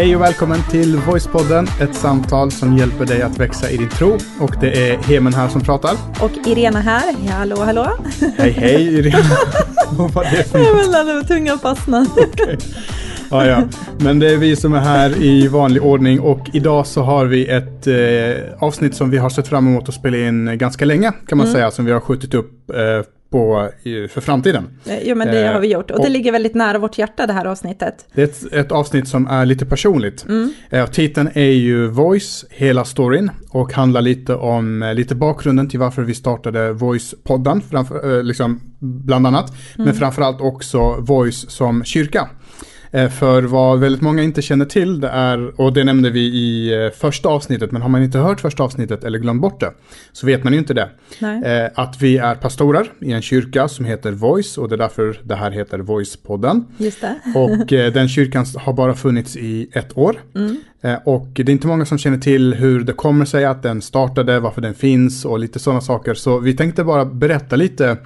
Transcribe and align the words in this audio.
Hej 0.00 0.16
och 0.16 0.22
välkommen 0.22 0.58
till 0.70 0.96
Voicepodden, 0.96 1.66
ett 1.80 1.94
samtal 1.94 2.50
som 2.50 2.76
hjälper 2.76 3.06
dig 3.06 3.22
att 3.22 3.38
växa 3.38 3.70
i 3.70 3.76
din 3.76 3.88
tro. 3.88 4.18
Och 4.40 4.54
det 4.60 4.90
är 4.90 4.98
Hemen 4.98 5.34
här 5.34 5.48
som 5.48 5.60
pratar. 5.60 5.92
Och 6.20 6.30
Irena 6.46 6.80
här. 6.80 7.14
Ja, 7.26 7.32
hallå, 7.32 7.56
hallå. 7.56 7.86
Hej, 8.36 8.50
hej 8.50 8.94
Irena. 8.94 9.36
Vad 9.92 10.10
var 10.10 10.24
det 10.24 10.44
för 10.44 10.58
något? 10.58 11.08
Jag 11.08 11.28
tungan 11.28 11.58
fastnade. 11.58 12.06
okay. 12.32 12.56
Ja, 13.30 13.46
ja. 13.46 13.62
Men 13.98 14.18
det 14.18 14.30
är 14.30 14.36
vi 14.36 14.56
som 14.56 14.74
är 14.74 14.80
här 14.80 15.22
i 15.22 15.48
vanlig 15.48 15.82
ordning 15.82 16.20
och 16.20 16.50
idag 16.52 16.86
så 16.86 17.02
har 17.02 17.26
vi 17.26 17.46
ett 17.46 17.86
eh, 17.86 18.54
avsnitt 18.58 18.94
som 18.94 19.10
vi 19.10 19.18
har 19.18 19.30
sett 19.30 19.48
fram 19.48 19.66
emot 19.66 19.88
att 19.88 19.94
spela 19.94 20.16
in 20.16 20.58
ganska 20.58 20.84
länge 20.84 21.12
kan 21.26 21.38
man 21.38 21.46
mm. 21.46 21.54
säga, 21.54 21.70
som 21.70 21.84
vi 21.84 21.92
har 21.92 22.00
skjutit 22.00 22.34
upp 22.34 22.70
eh, 22.70 22.76
på, 23.30 23.70
för 23.84 24.20
framtiden. 24.20 24.68
Jo 25.02 25.16
men 25.16 25.28
det 25.28 25.46
har 25.46 25.60
vi 25.60 25.72
gjort 25.72 25.90
och, 25.90 25.98
och 25.98 26.04
det 26.04 26.10
ligger 26.10 26.32
väldigt 26.32 26.54
nära 26.54 26.78
vårt 26.78 26.98
hjärta 26.98 27.26
det 27.26 27.32
här 27.32 27.44
avsnittet. 27.44 28.06
Det 28.14 28.22
är 28.22 28.24
ett, 28.24 28.52
ett 28.52 28.72
avsnitt 28.72 29.08
som 29.08 29.26
är 29.26 29.46
lite 29.46 29.66
personligt. 29.66 30.26
Mm. 30.28 30.52
Eh, 30.70 30.86
titeln 30.86 31.30
är 31.34 31.50
ju 31.50 31.86
Voice, 31.86 32.44
hela 32.50 32.84
storyn 32.84 33.30
och 33.50 33.72
handlar 33.72 34.00
lite 34.00 34.34
om 34.34 34.82
eh, 34.82 34.94
lite 34.94 35.14
bakgrunden 35.14 35.68
till 35.68 35.78
varför 35.78 36.02
vi 36.02 36.14
startade 36.14 36.72
Voice-podden, 36.72 37.62
eh, 38.04 38.22
liksom, 38.22 38.60
bland 38.78 39.26
annat. 39.26 39.50
Mm. 39.50 39.84
Men 39.84 39.94
framförallt 39.94 40.40
också 40.40 40.96
Voice 41.00 41.50
som 41.50 41.84
kyrka. 41.84 42.28
Eh, 42.92 43.10
för 43.10 43.42
vad 43.42 43.80
väldigt 43.80 44.00
många 44.00 44.22
inte 44.22 44.42
känner 44.42 44.64
till 44.64 45.00
det 45.00 45.08
är, 45.08 45.60
och 45.60 45.72
det 45.72 45.84
nämnde 45.84 46.10
vi 46.10 46.20
i 46.20 46.74
eh, 46.84 46.90
första 46.90 47.28
avsnittet, 47.28 47.72
men 47.72 47.82
har 47.82 47.88
man 47.88 48.02
inte 48.02 48.18
hört 48.18 48.40
första 48.40 48.62
avsnittet 48.62 49.04
eller 49.04 49.18
glömt 49.18 49.42
bort 49.42 49.60
det, 49.60 49.72
så 50.12 50.26
vet 50.26 50.44
man 50.44 50.52
ju 50.52 50.58
inte 50.58 50.74
det. 50.74 50.88
Nej. 51.18 51.42
Eh, 51.44 51.70
att 51.74 52.02
vi 52.02 52.18
är 52.18 52.34
pastorer 52.34 52.92
i 53.00 53.12
en 53.12 53.22
kyrka 53.22 53.68
som 53.68 53.84
heter 53.84 54.12
Voice, 54.12 54.58
och 54.58 54.68
det 54.68 54.74
är 54.74 54.78
därför 54.78 55.20
det 55.22 55.34
här 55.34 55.50
heter 55.50 55.78
Voice-podden. 55.78 56.64
Just 56.76 57.00
det. 57.00 57.14
och 57.34 57.66
den 57.92 58.08
kyrkan 58.08 58.46
har 58.56 58.72
bara 58.72 58.94
funnits 58.94 59.36
i 59.36 59.70
ett 59.72 59.98
år. 59.98 60.16
Mm. 60.34 60.56
Och 61.04 61.28
det 61.34 61.42
är 61.42 61.50
inte 61.50 61.66
många 61.66 61.84
som 61.84 61.98
känner 61.98 62.18
till 62.18 62.54
hur 62.54 62.80
det 62.80 62.92
kommer 62.92 63.24
sig 63.24 63.44
att 63.44 63.62
den 63.62 63.82
startade, 63.82 64.40
varför 64.40 64.60
den 64.60 64.74
finns 64.74 65.24
och 65.24 65.38
lite 65.38 65.58
sådana 65.58 65.80
saker. 65.80 66.14
Så 66.14 66.38
vi 66.38 66.56
tänkte 66.56 66.84
bara 66.84 67.04
berätta 67.04 67.56
lite 67.56 67.96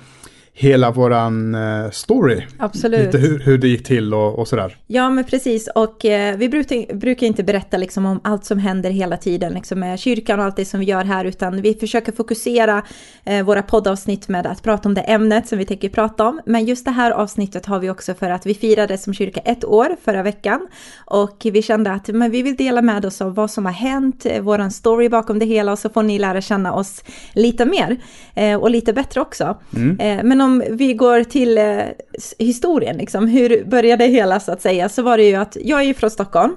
hela 0.57 0.91
våran 0.91 1.55
eh, 1.55 1.91
story. 1.91 2.43
Absolut. 2.59 3.07
Lite 3.07 3.19
hur, 3.19 3.39
hur 3.39 3.59
det 3.59 3.69
gick 3.69 3.87
till 3.87 4.15
och, 4.15 4.39
och 4.39 4.49
sådär. 4.49 4.77
Ja, 4.87 5.11
men 5.11 5.25
precis. 5.25 5.69
Och 5.75 6.05
eh, 6.05 6.37
vi 6.37 6.49
brukar, 6.49 6.95
brukar, 6.95 7.27
inte 7.27 7.43
berätta 7.43 7.77
liksom 7.77 8.07
om 8.07 8.21
allt 8.25 8.45
som 8.45 8.59
händer 8.59 8.91
hela 8.91 9.17
tiden, 9.17 9.53
liksom 9.53 9.81
med 9.81 9.99
kyrkan 9.99 10.39
och 10.39 10.45
allt 10.45 10.57
det 10.57 10.65
som 10.65 10.81
vi 10.81 10.87
gör 10.87 11.05
här, 11.05 11.25
utan 11.25 11.63
vi 11.63 11.75
försöker 11.75 12.13
fokusera 12.13 12.83
eh, 13.25 13.45
våra 13.45 13.63
poddavsnitt 13.63 14.29
med 14.29 14.47
att 14.47 14.63
prata 14.63 14.89
om 14.89 14.95
det 14.95 15.01
ämnet 15.01 15.49
som 15.49 15.59
vi 15.59 15.65
tänker 15.65 15.89
prata 15.89 16.29
om. 16.29 16.41
Men 16.47 16.65
just 16.65 16.85
det 16.85 16.91
här 16.91 17.11
avsnittet 17.11 17.67
har 17.67 17.79
vi 17.79 17.91
också 17.91 18.15
för 18.15 18.31
att 18.31 18.47
vi 18.47 18.55
firade 18.55 18.99
som 18.99 19.15
kyrka 19.15 19.41
ett 19.41 19.65
år 19.65 19.97
förra 20.05 20.23
veckan 20.23 20.69
och 20.97 21.47
vi 21.53 21.63
kände 21.63 21.93
att 21.93 22.09
men 22.09 22.31
vi 22.31 22.43
vill 22.43 22.57
dela 22.57 22.83
med 22.83 23.05
oss 23.05 23.21
av 23.21 23.35
vad 23.35 23.51
som 23.51 23.67
har 23.67 23.73
hänt, 23.73 24.27
eh, 24.27 24.43
våran 24.43 24.71
story 24.71 25.09
bakom 25.09 25.39
det 25.39 25.47
hela 25.47 25.73
och 25.73 25.79
så 25.79 25.89
får 25.89 26.03
ni 26.03 26.19
lära 26.19 26.41
känna 26.41 26.75
oss 26.75 27.03
lite 27.33 27.65
mer 27.65 27.97
eh, 28.35 28.61
och 28.61 28.71
lite 28.71 28.93
bättre 28.93 29.21
också. 29.21 29.57
Mm. 29.77 30.29
Men 30.29 30.44
om 30.45 30.63
vi 30.71 30.95
går 30.95 31.25
till 31.25 31.59
eh, 31.59 31.81
historien, 32.39 32.97
liksom, 32.97 33.27
hur 33.27 33.65
började 33.65 34.05
hela 34.05 34.41
så 34.41 34.53
att 34.53 34.63
säga, 34.63 34.89
så 34.89 35.03
var 35.03 35.17
det 35.17 35.25
ju 35.25 35.35
att 35.35 35.57
jag 35.61 35.81
är 35.81 35.85
ju 35.85 35.95
från 35.95 36.11
Stockholm 36.11 36.57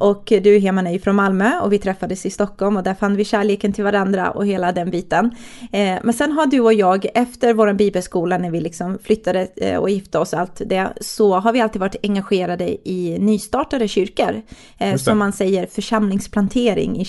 och 0.00 0.32
du 0.42 0.58
Heman 0.58 0.86
är 0.86 0.92
ju 0.92 0.98
från 0.98 1.16
Malmö 1.16 1.60
och 1.60 1.72
vi 1.72 1.78
träffades 1.78 2.26
i 2.26 2.30
Stockholm 2.30 2.76
och 2.76 2.82
där 2.82 2.94
fann 2.94 3.16
vi 3.16 3.24
kärleken 3.24 3.72
till 3.72 3.84
varandra 3.84 4.30
och 4.30 4.46
hela 4.46 4.72
den 4.72 4.90
biten. 4.90 5.30
Eh, 5.72 5.98
men 6.02 6.12
sen 6.12 6.32
har 6.32 6.46
du 6.46 6.60
och 6.60 6.74
jag 6.74 7.06
efter 7.14 7.54
vår 7.54 7.72
bibelskola 7.72 8.38
när 8.38 8.50
vi 8.50 8.60
liksom 8.60 8.98
flyttade 9.02 9.48
eh, 9.56 9.76
och 9.76 9.90
gifte 9.90 10.18
oss 10.18 10.32
och 10.32 10.40
allt 10.40 10.62
det 10.66 10.88
så 11.00 11.34
har 11.34 11.52
vi 11.52 11.60
alltid 11.60 11.80
varit 11.80 11.96
engagerade 12.02 12.88
i 12.88 13.16
nystartade 13.20 13.88
kyrkor. 13.88 14.42
Eh, 14.78 14.96
som 14.96 15.18
man 15.18 15.32
säger 15.32 15.66
församlingsplantering 15.66 17.00
i 17.00 17.04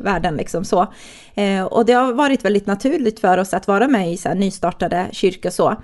kyrkvärlden 0.00 0.36
liksom 0.36 0.64
så. 0.64 0.86
Eh, 1.34 1.64
och 1.64 1.86
det 1.86 1.92
har 1.92 2.12
varit 2.12 2.44
väldigt 2.44 2.66
naturligt 2.66 3.20
för 3.20 3.38
oss 3.38 3.54
att 3.54 3.68
vara 3.68 3.88
med 3.88 4.12
i 4.12 4.16
så 4.16 4.34
nystartade 4.34 5.08
kyrkor 5.12 5.50
så. 5.50 5.76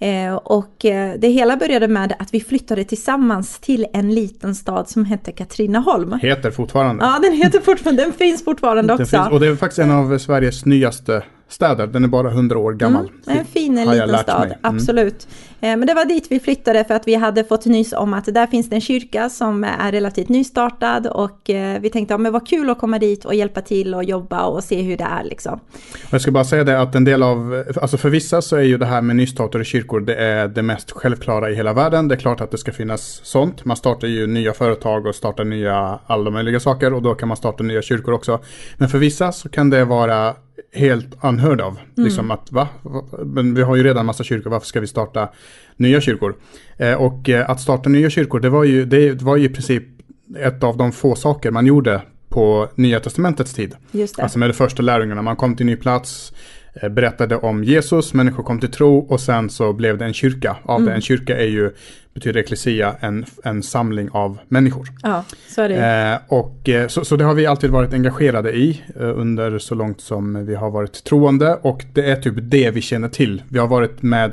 Eh, 0.00 0.34
och 0.34 0.84
eh, 0.84 1.14
det 1.18 1.28
hela 1.28 1.56
började 1.56 1.88
med 1.88 2.14
att 2.18 2.34
vi 2.34 2.40
flyttade 2.40 2.84
tillsammans 2.84 3.58
till 3.58 3.86
en 3.92 4.14
liten 4.14 4.54
stad 4.54 4.88
som 4.88 5.04
hette 5.04 5.32
Katrineholm. 5.32 6.18
Heter 6.22 6.50
fortfarande. 6.50 7.04
Ja, 7.04 7.18
den 7.22 7.32
heter 7.32 7.60
fortfarande, 7.60 8.02
den 8.02 8.12
finns 8.12 8.44
fortfarande 8.44 8.92
också. 8.92 9.06
Finns, 9.06 9.28
och 9.30 9.40
det 9.40 9.46
är 9.46 9.56
faktiskt 9.56 9.78
en 9.78 9.90
av 9.90 10.18
Sveriges 10.18 10.64
nyaste 10.64 11.22
städer. 11.48 11.86
Den 11.86 12.04
är 12.04 12.08
bara 12.08 12.28
100 12.28 12.58
år 12.58 12.72
gammal. 12.72 13.10
Mm, 13.26 13.38
en 13.38 13.44
fin 13.44 13.78
en 13.78 13.90
liten 13.90 14.18
stad, 14.18 14.46
mm. 14.46 14.58
absolut. 14.62 15.28
Eh, 15.60 15.76
men 15.76 15.86
det 15.86 15.94
var 15.94 16.04
dit 16.04 16.26
vi 16.30 16.40
flyttade 16.40 16.84
för 16.84 16.94
att 16.94 17.08
vi 17.08 17.14
hade 17.14 17.44
fått 17.44 17.66
nys 17.66 17.92
om 17.92 18.14
att 18.14 18.24
där 18.24 18.46
finns 18.46 18.70
det 18.70 18.76
en 18.76 18.80
kyrka 18.80 19.28
som 19.28 19.64
är 19.64 19.92
relativt 19.92 20.28
nystartad 20.28 21.06
och 21.06 21.50
eh, 21.50 21.80
vi 21.80 21.90
tänkte, 21.90 22.14
ja 22.14 22.18
men 22.18 22.32
vad 22.32 22.48
kul 22.48 22.70
att 22.70 22.78
komma 22.78 22.98
dit 22.98 23.24
och 23.24 23.34
hjälpa 23.34 23.60
till 23.60 23.94
och 23.94 24.04
jobba 24.04 24.44
och 24.44 24.64
se 24.64 24.82
hur 24.82 24.96
det 24.96 25.04
är 25.04 25.24
liksom. 25.24 25.60
Jag 26.10 26.20
ska 26.20 26.30
bara 26.30 26.44
säga 26.44 26.64
det 26.64 26.80
att 26.80 26.94
en 26.94 27.04
del 27.04 27.22
av, 27.22 27.64
alltså 27.82 27.96
för 27.96 28.10
vissa 28.10 28.42
så 28.42 28.56
är 28.56 28.62
ju 28.62 28.78
det 28.78 28.86
här 28.86 29.02
med 29.02 29.16
nystartade 29.16 29.64
kyrkor, 29.64 30.00
det 30.00 30.14
är 30.14 30.48
det 30.48 30.62
mest 30.62 30.90
självklara 30.90 31.50
i 31.50 31.54
hela 31.54 31.72
världen. 31.72 32.08
Det 32.08 32.14
är 32.14 32.18
klart 32.18 32.40
att 32.40 32.50
det 32.50 32.58
ska 32.58 32.72
finnas 32.72 33.20
sånt. 33.24 33.64
Man 33.64 33.76
startar 33.76 34.08
ju 34.08 34.26
nya 34.26 34.52
företag 34.52 35.06
och 35.06 35.14
startar 35.14 35.44
nya 35.44 35.98
alla 36.06 36.30
möjliga 36.30 36.60
saker 36.60 36.94
och 36.94 37.02
då 37.02 37.14
kan 37.14 37.28
man 37.28 37.36
starta 37.36 37.64
nya 37.64 37.82
kyrkor 37.82 38.12
också. 38.14 38.40
Men 38.76 38.88
för 38.88 38.98
vissa 38.98 39.32
så 39.32 39.48
kan 39.48 39.70
det 39.70 39.84
vara 39.84 40.34
helt 40.72 41.24
unheard 41.24 41.60
av. 41.60 41.72
Mm. 41.72 42.04
Liksom 42.06 42.30
att 42.30 42.52
va? 42.52 42.68
Men 43.24 43.54
vi 43.54 43.62
har 43.62 43.76
ju 43.76 43.82
redan 43.82 44.06
massa 44.06 44.24
kyrkor, 44.24 44.50
varför 44.50 44.66
ska 44.66 44.80
vi 44.80 44.86
starta 44.86 45.28
nya 45.76 46.00
kyrkor? 46.00 46.34
Eh, 46.76 46.94
och 46.94 47.28
eh, 47.28 47.50
att 47.50 47.60
starta 47.60 47.88
nya 47.88 48.10
kyrkor, 48.10 48.40
det 48.40 48.48
var, 48.50 48.64
ju, 48.64 48.84
det 48.84 49.22
var 49.22 49.36
ju 49.36 49.44
i 49.44 49.48
princip 49.48 49.84
ett 50.38 50.62
av 50.62 50.76
de 50.76 50.92
få 50.92 51.14
saker 51.14 51.50
man 51.50 51.66
gjorde 51.66 52.02
på 52.28 52.68
Nya 52.74 53.00
Testamentets 53.00 53.54
tid. 53.54 53.74
Alltså 54.18 54.38
med 54.38 54.48
de 54.48 54.54
första 54.54 54.82
lärjungarna, 54.82 55.22
man 55.22 55.36
kom 55.36 55.56
till 55.56 55.66
ny 55.66 55.76
plats, 55.76 56.32
eh, 56.82 56.88
berättade 56.88 57.36
om 57.36 57.64
Jesus, 57.64 58.14
människor 58.14 58.42
kom 58.42 58.60
till 58.60 58.70
tro 58.70 58.98
och 58.98 59.20
sen 59.20 59.50
så 59.50 59.72
blev 59.72 59.98
det 59.98 60.04
en 60.04 60.14
kyrka 60.14 60.56
av 60.62 60.80
mm. 60.80 60.88
det. 60.88 60.94
En 60.94 61.00
kyrka 61.00 61.38
är 61.38 61.46
ju 61.46 61.70
betyder 62.14 62.40
eklesia 62.40 62.96
en, 63.00 63.24
en 63.44 63.62
samling 63.62 64.10
av 64.12 64.38
människor. 64.48 64.88
Ja, 65.02 65.24
så 65.48 65.62
är 65.62 65.68
det. 65.68 65.74
Eh, 65.74 66.38
och, 66.38 66.90
så, 66.90 67.04
så 67.04 67.16
det 67.16 67.24
har 67.24 67.34
vi 67.34 67.46
alltid 67.46 67.70
varit 67.70 67.92
engagerade 67.92 68.52
i 68.52 68.82
eh, 69.00 69.18
under 69.18 69.58
så 69.58 69.74
långt 69.74 70.00
som 70.00 70.46
vi 70.46 70.54
har 70.54 70.70
varit 70.70 71.04
troende 71.04 71.58
och 71.62 71.84
det 71.94 72.10
är 72.10 72.16
typ 72.16 72.34
det 72.38 72.70
vi 72.70 72.80
känner 72.80 73.08
till. 73.08 73.42
Vi 73.48 73.58
har 73.58 73.66
varit 73.66 74.02
med 74.02 74.32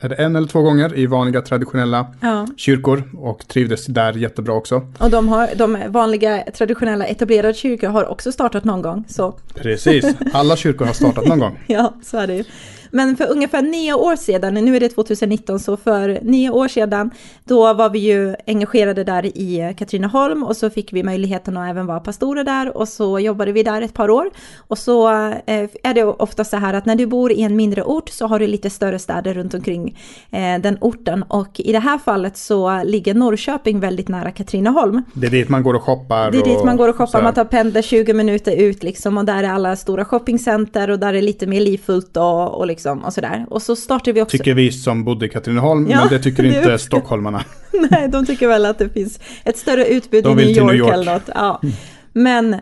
är 0.00 0.08
det 0.08 0.14
en 0.14 0.36
eller 0.36 0.48
två 0.48 0.62
gånger 0.62 0.98
i 0.98 1.06
vanliga 1.06 1.42
traditionella 1.42 2.06
ja. 2.20 2.46
kyrkor 2.56 3.10
och 3.18 3.48
trivdes 3.48 3.86
där 3.86 4.12
jättebra 4.12 4.54
också. 4.54 4.86
Och 4.98 5.10
de, 5.10 5.28
har, 5.28 5.48
de 5.56 5.78
vanliga 5.88 6.44
traditionella 6.54 7.06
etablerade 7.06 7.54
kyrkor 7.54 7.88
har 7.88 8.04
också 8.04 8.32
startat 8.32 8.64
någon 8.64 8.82
gång. 8.82 9.04
Så. 9.08 9.38
Precis, 9.54 10.04
alla 10.32 10.56
kyrkor 10.56 10.86
har 10.86 10.92
startat 10.92 11.26
någon 11.26 11.38
gång. 11.38 11.60
ja, 11.66 11.94
så 12.02 12.16
är 12.18 12.26
det 12.26 12.34
ju. 12.34 12.44
Men 12.90 13.16
för 13.16 13.30
ungefär 13.30 13.62
nio 13.62 13.94
år 13.94 14.16
sedan, 14.16 14.54
nu 14.54 14.76
är 14.76 14.80
det 14.80 14.88
2019, 14.88 15.60
så 15.60 15.76
för 15.76 16.18
nio 16.22 16.50
år 16.50 16.68
sedan, 16.68 17.10
då 17.44 17.74
var 17.74 17.90
vi 17.90 17.98
ju 17.98 18.34
engagerade 18.46 19.04
där 19.04 19.26
i 19.26 19.74
Katrineholm 19.78 20.42
och 20.42 20.56
så 20.56 20.70
fick 20.70 20.92
vi 20.92 21.02
möjligheten 21.02 21.56
att 21.56 21.70
även 21.70 21.86
vara 21.86 22.00
pastorer 22.00 22.44
där 22.44 22.76
och 22.76 22.88
så 22.88 23.18
jobbade 23.18 23.52
vi 23.52 23.62
där 23.62 23.82
ett 23.82 23.94
par 23.94 24.10
år. 24.10 24.30
Och 24.56 24.78
så 24.78 25.08
eh, 25.46 25.68
är 25.82 25.94
det 25.94 26.04
ofta 26.04 26.44
så 26.44 26.56
här 26.56 26.74
att 26.74 26.86
när 26.86 26.96
du 26.96 27.06
bor 27.06 27.32
i 27.32 27.42
en 27.42 27.56
mindre 27.56 27.82
ort 27.82 28.08
så 28.08 28.26
har 28.26 28.38
du 28.38 28.46
lite 28.46 28.70
större 28.70 28.98
städer 28.98 29.34
runt 29.34 29.54
omkring 29.54 29.98
eh, 30.30 30.58
den 30.60 30.78
orten 30.80 31.22
och 31.22 31.60
i 31.60 31.72
det 31.72 31.78
här 31.78 31.98
fallet 31.98 32.36
så 32.36 32.82
ligger 32.84 33.14
Norrköping 33.14 33.80
väldigt 33.80 34.08
nära 34.08 34.30
Katrineholm. 34.30 35.02
Det 35.14 35.26
är 35.26 35.30
dit 35.30 35.48
man 35.48 35.62
går 35.62 35.74
och 35.74 35.82
shoppar. 35.82 36.30
Det 36.30 36.38
är 36.38 36.44
dit 36.44 36.64
man 36.64 36.76
går 36.76 36.88
och 36.88 36.96
shoppar, 36.96 37.22
man 37.22 37.34
tar 37.34 37.44
pendlar 37.44 37.82
20 37.82 38.14
minuter 38.14 38.56
ut 38.56 38.82
liksom 38.82 39.18
och 39.18 39.24
där 39.24 39.42
är 39.44 39.48
alla 39.48 39.76
stora 39.76 40.04
shoppingcenter 40.04 40.90
och 40.90 40.98
där 40.98 41.14
är 41.14 41.22
lite 41.22 41.46
mer 41.46 41.60
livfullt 41.60 42.16
och, 42.16 42.58
och 42.58 42.66
liksom 42.66 42.77
liksom 42.78 43.04
och 43.04 43.12
sådär. 43.12 43.46
Och 43.50 43.62
så 43.62 43.76
startade 43.76 44.12
vi 44.12 44.22
också... 44.22 44.38
Tycker 44.38 44.54
vi 44.54 44.72
som 44.72 45.04
bodde 45.04 45.26
i 45.26 45.28
Katrineholm, 45.28 45.90
ja, 45.90 46.00
men 46.00 46.08
det 46.08 46.18
tycker 46.18 46.44
inte 46.56 46.70
det... 46.70 46.78
stockholmarna. 46.78 47.44
Nej, 47.90 48.08
de 48.08 48.26
tycker 48.26 48.48
väl 48.48 48.66
att 48.66 48.78
det 48.78 48.88
finns 48.88 49.20
ett 49.44 49.58
större 49.58 49.86
utbud 49.86 50.26
i 50.26 50.34
New 50.34 50.40
York, 50.40 50.66
New 50.66 50.74
York, 50.74 50.92
eller 50.92 51.12
något. 51.14 51.30
Ja. 51.34 51.60
Mm. 51.62 51.74
Men 52.12 52.56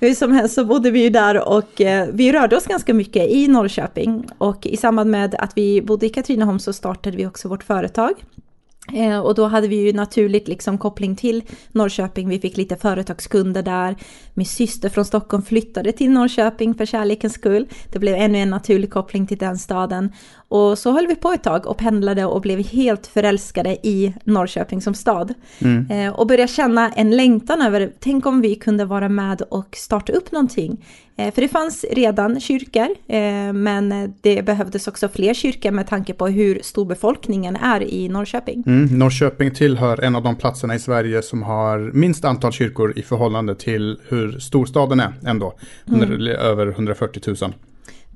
hur 0.00 0.14
som 0.14 0.32
helst 0.32 0.54
så 0.54 0.64
bodde 0.64 0.90
vi 0.90 1.02
ju 1.02 1.10
där 1.10 1.48
och 1.48 1.80
eh, 1.80 2.08
vi 2.12 2.32
rörde 2.32 2.56
oss 2.56 2.66
ganska 2.66 2.94
mycket 2.94 3.30
i 3.30 3.48
Norrköping. 3.48 4.26
Och 4.38 4.66
i 4.66 4.76
samband 4.76 5.10
med 5.10 5.34
att 5.34 5.52
vi 5.56 5.82
bodde 5.82 6.06
i 6.06 6.08
Katrineholm 6.08 6.58
så 6.58 6.72
startade 6.72 7.16
vi 7.16 7.26
också 7.26 7.48
vårt 7.48 7.62
företag. 7.62 8.12
Eh, 8.92 9.18
och 9.18 9.34
då 9.34 9.46
hade 9.46 9.68
vi 9.68 9.76
ju 9.76 9.92
naturligt 9.92 10.48
liksom 10.48 10.78
koppling 10.78 11.16
till 11.16 11.42
Norrköping. 11.72 12.28
Vi 12.28 12.40
fick 12.40 12.56
lite 12.56 12.76
företagskunder 12.76 13.62
där. 13.62 13.96
Min 14.34 14.46
syster 14.46 14.88
från 14.88 15.04
Stockholm 15.04 15.42
flyttade 15.42 15.92
till 15.92 16.10
Norrköping 16.10 16.74
för 16.74 16.86
kärlekens 16.86 17.32
skull. 17.32 17.68
Det 17.92 17.98
blev 17.98 18.14
ännu 18.14 18.38
en 18.38 18.50
naturlig 18.50 18.90
koppling 18.90 19.26
till 19.26 19.38
den 19.38 19.58
staden. 19.58 20.12
Och 20.50 20.78
så 20.78 20.92
höll 20.92 21.06
vi 21.06 21.16
på 21.16 21.32
ett 21.32 21.42
tag 21.42 21.66
och 21.66 21.76
pendlade 21.76 22.24
och 22.24 22.40
blev 22.40 22.58
helt 22.66 23.06
förälskade 23.06 23.86
i 23.86 24.14
Norrköping 24.24 24.82
som 24.82 24.94
stad. 24.94 25.34
Mm. 25.58 25.90
Eh, 25.90 26.12
och 26.12 26.26
började 26.26 26.52
känna 26.52 26.90
en 26.90 27.16
längtan 27.16 27.62
över, 27.62 27.92
tänk 27.98 28.26
om 28.26 28.40
vi 28.40 28.54
kunde 28.54 28.84
vara 28.84 29.08
med 29.08 29.42
och 29.42 29.76
starta 29.76 30.12
upp 30.12 30.32
någonting 30.32 30.84
Eh, 31.20 31.34
för 31.34 31.42
det 31.42 31.48
fanns 31.48 31.84
redan 31.92 32.40
kyrkor, 32.40 32.88
eh, 33.08 33.52
men 33.52 34.14
det 34.20 34.44
behövdes 34.44 34.88
också 34.88 35.08
fler 35.08 35.34
kyrkor 35.34 35.70
med 35.70 35.86
tanke 35.86 36.14
på 36.14 36.26
hur 36.26 36.60
stor 36.62 36.84
befolkningen 36.84 37.56
är 37.56 37.82
i 37.82 38.08
Norrköping. 38.08 38.64
Mm, 38.66 38.98
Norrköping 38.98 39.50
tillhör 39.50 40.00
en 40.04 40.16
av 40.16 40.22
de 40.22 40.36
platserna 40.36 40.74
i 40.74 40.78
Sverige 40.78 41.22
som 41.22 41.42
har 41.42 41.78
minst 41.78 42.24
antal 42.24 42.52
kyrkor 42.52 42.98
i 42.98 43.02
förhållande 43.02 43.54
till 43.54 43.98
hur 44.08 44.38
storstaden 44.38 45.00
är 45.00 45.12
ändå. 45.26 45.54
Mm. 45.88 46.26
Över 46.26 46.66
140 46.66 47.22
000. 47.26 47.52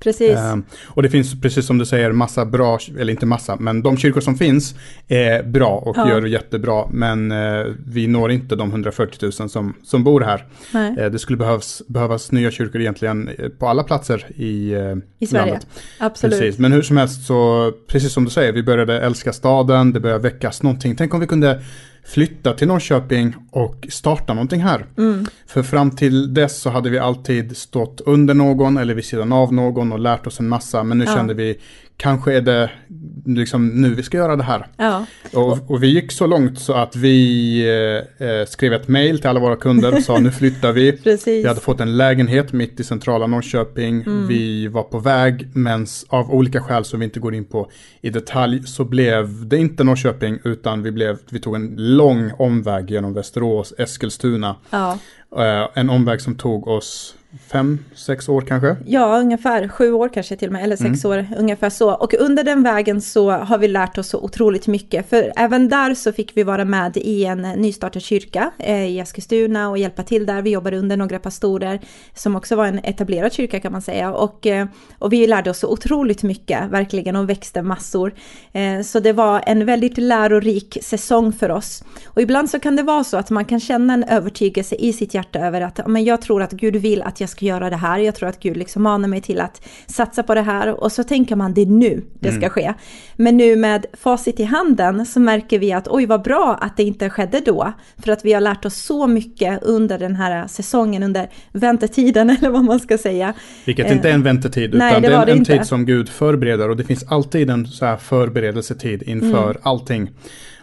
Precis. 0.01 0.39
Um, 0.53 0.65
och 0.87 1.03
det 1.03 1.11
finns, 1.11 1.41
precis 1.41 1.67
som 1.67 1.79
du 1.79 1.87
säger, 1.87 2.13
massa 2.13 2.45
bra, 2.45 2.79
eller 2.99 3.13
inte 3.13 3.27
massa, 3.27 3.57
men 3.57 3.83
de 3.83 3.97
kyrkor 3.97 4.21
som 4.21 4.37
finns 4.37 4.75
är 5.09 5.43
bra 5.43 5.69
och 5.69 5.97
ja. 5.97 6.09
gör 6.09 6.21
det 6.21 6.29
jättebra. 6.29 6.87
Men 6.91 7.33
uh, 7.33 7.75
vi 7.87 8.07
når 8.07 8.31
inte 8.31 8.57
de 8.57 8.71
140 8.71 9.19
000 9.41 9.49
som, 9.51 9.75
som 9.85 10.05
bor 10.05 10.21
här. 10.21 10.47
Uh, 10.75 11.11
det 11.11 11.19
skulle 11.19 11.37
behövas, 11.37 11.83
behövas 11.87 12.33
nya 12.33 12.51
kyrkor 12.51 12.81
egentligen 12.81 13.29
eh, 13.29 13.49
på 13.49 13.69
alla 13.69 13.83
platser 13.83 14.27
i, 14.37 14.75
I 15.19 15.27
Sverige. 15.27 15.45
Landet. 15.45 15.67
Absolut. 15.99 16.39
Precis. 16.39 16.59
Men 16.59 16.73
hur 16.73 16.83
som 16.83 16.97
helst 16.97 17.27
så, 17.27 17.73
precis 17.87 18.13
som 18.13 18.25
du 18.25 18.31
säger, 18.31 18.53
vi 18.53 18.63
började 18.63 19.01
älska 19.01 19.33
staden, 19.33 19.93
det 19.93 20.01
började 20.01 20.23
väckas 20.23 20.63
någonting. 20.63 20.97
Tänk 20.97 21.15
om 21.15 21.21
vi 21.21 21.27
kunde 21.27 21.63
flytta 22.05 22.53
till 22.53 22.69
Norrköping 22.69 23.35
och 23.51 23.87
starta 23.91 24.35
någonting 24.35 24.61
här. 24.61 24.87
Mm. 24.99 25.27
För 25.47 25.63
fram 25.63 25.91
till 25.91 26.35
dess 26.35 26.61
så 26.61 26.71
hade 26.71 26.91
vi 26.91 26.99
alltid 26.99 27.57
stått 27.57 28.01
under 28.01 28.35
någon 28.35 28.77
eller 28.77 28.95
vid 28.95 29.05
sidan 29.05 29.33
av 29.33 29.53
någon 29.53 29.93
och 29.93 29.99
lärt 29.99 30.27
oss 30.27 30.41
en 30.41 30.49
massa. 30.49 30.85
Men 30.85 30.99
nu 30.99 31.05
ja. 31.05 31.15
kände 31.15 31.35
vi, 31.35 31.59
kanske 31.97 32.33
är 32.33 32.41
det 32.41 32.71
liksom 33.27 33.69
nu 33.69 33.95
vi 33.95 34.03
ska 34.03 34.17
göra 34.17 34.37
det 34.37 34.43
här. 34.43 34.67
Ja. 34.77 35.07
Och, 35.33 35.71
och, 35.71 35.83
vi 35.83 35.87
gick 35.87 36.13
så 36.13 36.27
långt 36.27 36.59
så 36.59 36.73
att 36.73 36.97
vi 36.97 37.61
eh, 38.19 38.29
eh 38.29 38.47
skrev 38.47 38.73
ett 38.73 38.89
mail 38.89 39.19
till 39.19 39.31
alla 39.31 39.41
våra 39.41 39.57
kunder 39.57 39.97
och 39.97 40.03
sa 40.03 40.19
nu 40.19 40.31
flyttar 40.31 40.73
vi. 40.73 40.91
vi 41.25 41.49
hade 41.49 41.61
fått 41.61 41.81
en 41.81 41.97
lägenhet 41.97 42.53
mitt 42.53 42.81
i 42.81 42.85
centrala 42.85 43.27
Norrköping. 43.27 44.03
Mm. 44.03 44.27
Vi 44.27 44.67
var 44.67 44.83
på 44.83 44.99
väg 44.99 45.49
men 45.55 45.87
av 46.09 46.31
olika 46.31 46.63
skäl 46.63 46.85
som 46.85 47.01
vi 47.01 47.05
inte 47.05 47.21
går 47.21 47.35
in 47.35 47.45
på 47.45 47.71
i 48.01 48.11
detalj 48.11 48.63
så 48.67 48.85
blev 48.85 49.49
det 49.49 49.57
inte 49.57 49.85
Norrköping 49.85 50.39
utan 50.45 50.83
vi, 50.83 50.91
blev, 50.91 51.19
vi 51.31 51.41
tog 51.41 51.55
en 51.55 51.75
lång 51.77 52.33
omväg 52.39 52.91
genom 52.91 53.15
Västerås, 53.15 53.75
Eskilstuna. 53.79 54.57
Ja. 54.71 54.99
Eh, 55.37 55.69
en 55.75 55.91
omväg 55.91 56.21
som 56.21 56.35
tog 56.35 56.69
oss 56.69 57.15
fem, 57.49 57.79
sex 57.95 58.29
år 58.29 58.41
kanske? 58.41 58.77
Ja, 58.87 59.19
ungefär 59.19 59.69
sju 59.69 59.93
år 59.93 60.09
kanske 60.09 60.37
till 60.37 60.49
och 60.49 60.53
med, 60.53 60.65
eller 60.65 60.77
sex 60.77 61.05
mm. 61.05 61.19
år, 61.19 61.27
ungefär 61.39 61.71
så. 61.71 61.95
Och 61.95 62.15
under 62.15 62.45
den 62.45 62.63
vägen 62.63 63.01
så 63.01 63.31
har 63.31 63.59
vi 63.59 63.69
lärt 63.69 63.99
oss 63.99 64.09
så 64.09 64.21
otroligt 64.21 64.67
mycket, 64.67 65.11
för 65.11 65.33
även 65.37 65.69
där 65.69 65.95
så 65.95 66.13
fick 66.13 66.37
vi 66.37 66.43
vara 66.43 66.65
med 66.65 66.97
i 66.97 67.25
en 67.25 67.43
nystartad 67.43 68.03
kyrka 68.03 68.51
eh, 68.59 68.85
i 68.85 68.99
Eskilstuna 68.99 69.71
och 69.71 69.79
hjälpa 69.79 70.03
till 70.03 70.27
där. 70.27 70.43
Vi 70.43 70.51
jobbade 70.51 70.79
under 70.79 70.97
några 70.97 71.19
pastorer 71.19 71.81
som 72.15 72.37
också 72.37 72.57
var 72.57 72.67
en 72.67 72.79
etablerad 72.79 73.33
kyrka 73.33 73.61
kan 73.61 73.73
man 73.73 73.83
säga. 73.83 74.13
Och, 74.13 74.47
eh, 74.47 74.67
och 74.99 75.13
vi 75.13 75.27
lärde 75.27 75.51
oss 75.51 75.59
så 75.59 75.69
otroligt 75.69 76.23
mycket, 76.23 76.71
verkligen, 76.71 77.17
och 77.17 77.31
växte 77.31 77.63
massor. 77.63 78.15
Eh, 78.53 78.83
så 78.83 79.01
det 79.01 79.13
var 79.13 79.43
en 79.47 79.67
väldigt 79.67 79.99
lärorik 79.99 80.79
säsong 80.83 81.33
för 81.33 81.51
oss. 81.51 81.85
Och 82.07 82.23
ibland 82.23 82.51
så 82.51 82.61
kan 82.61 82.77
det 82.77 82.83
vara 82.83 83.05
så 83.05 83.17
att 83.17 83.31
man 83.31 83.45
kan 83.45 83.61
känna 83.61 83.95
en 83.95 84.05
övertygelse 84.05 84.75
i 84.75 84.93
sitt 84.93 85.15
hjärta 85.15 85.39
över 85.39 85.61
att 85.61 85.87
men 85.87 86.05
jag 86.05 86.23
tror 86.23 86.43
att 86.43 86.53
Gud 86.53 86.77
vill 86.77 87.03
att 87.03 87.21
jag 87.21 87.24
ska 87.29 87.47
göra 87.47 87.71
det 87.71 87.77
här. 87.77 87.99
Jag 87.99 88.15
tror 88.15 88.29
att 88.29 88.41
Gud 88.41 88.57
liksom 88.57 88.83
manar 88.83 89.09
mig 89.09 89.21
till 89.21 89.41
att 89.41 89.69
satsa 89.87 90.23
på 90.23 90.35
det 90.35 90.43
här 90.43 90.81
och 90.81 90.93
så 90.93 91.05
tänker 91.05 91.37
man 91.37 91.55
det 91.55 91.63
är 91.63 91.67
nu 91.67 92.03
det 92.21 92.29
ska 92.29 92.37
mm. 92.37 92.51
ske. 92.51 92.75
Men 93.17 93.37
nu 93.37 93.57
med 93.57 93.87
facit 93.93 94.41
i 94.41 94.45
handen 94.45 95.07
så 95.07 95.21
märker 95.21 95.59
vi 95.59 95.73
att 95.73 95.89
oj 95.89 96.07
vad 96.07 96.23
bra 96.23 96.59
att 96.61 96.77
det 96.77 96.83
inte 96.83 97.11
skedde 97.11 97.41
då. 97.41 97.73
För 97.99 98.13
att 98.13 98.25
vi 98.25 98.33
har 98.33 98.41
lärt 98.41 98.65
oss 98.65 98.77
så 98.77 99.07
mycket 99.07 99.63
under 99.63 99.99
den 99.99 100.17
här 100.17 100.47
säsongen, 100.47 101.03
under 101.03 101.31
väntetiden 101.53 102.31
eller 102.39 102.51
vad 102.51 102.65
man 102.65 102.81
ska 102.81 102.99
säga. 102.99 103.35
Vilket 103.65 103.91
inte 103.91 104.11
är 104.11 104.15
en 104.15 104.23
väntetid 104.23 104.65
utan 104.65 104.79
Nej, 104.79 105.01
det, 105.01 105.09
det 105.09 105.15
är 105.15 105.27
en, 105.27 105.39
en 105.39 105.45
tid 105.45 105.67
som 105.67 105.87
Gud 105.87 106.09
förbereder 106.09 106.71
och 106.71 106.77
det 106.77 106.85
finns 106.85 107.05
alltid 107.09 107.51
en 107.51 107.67
så 107.67 107.85
här 107.85 107.97
förberedelsetid 107.97 109.03
inför 109.03 109.51
mm. 109.51 109.63
allting. 109.63 110.11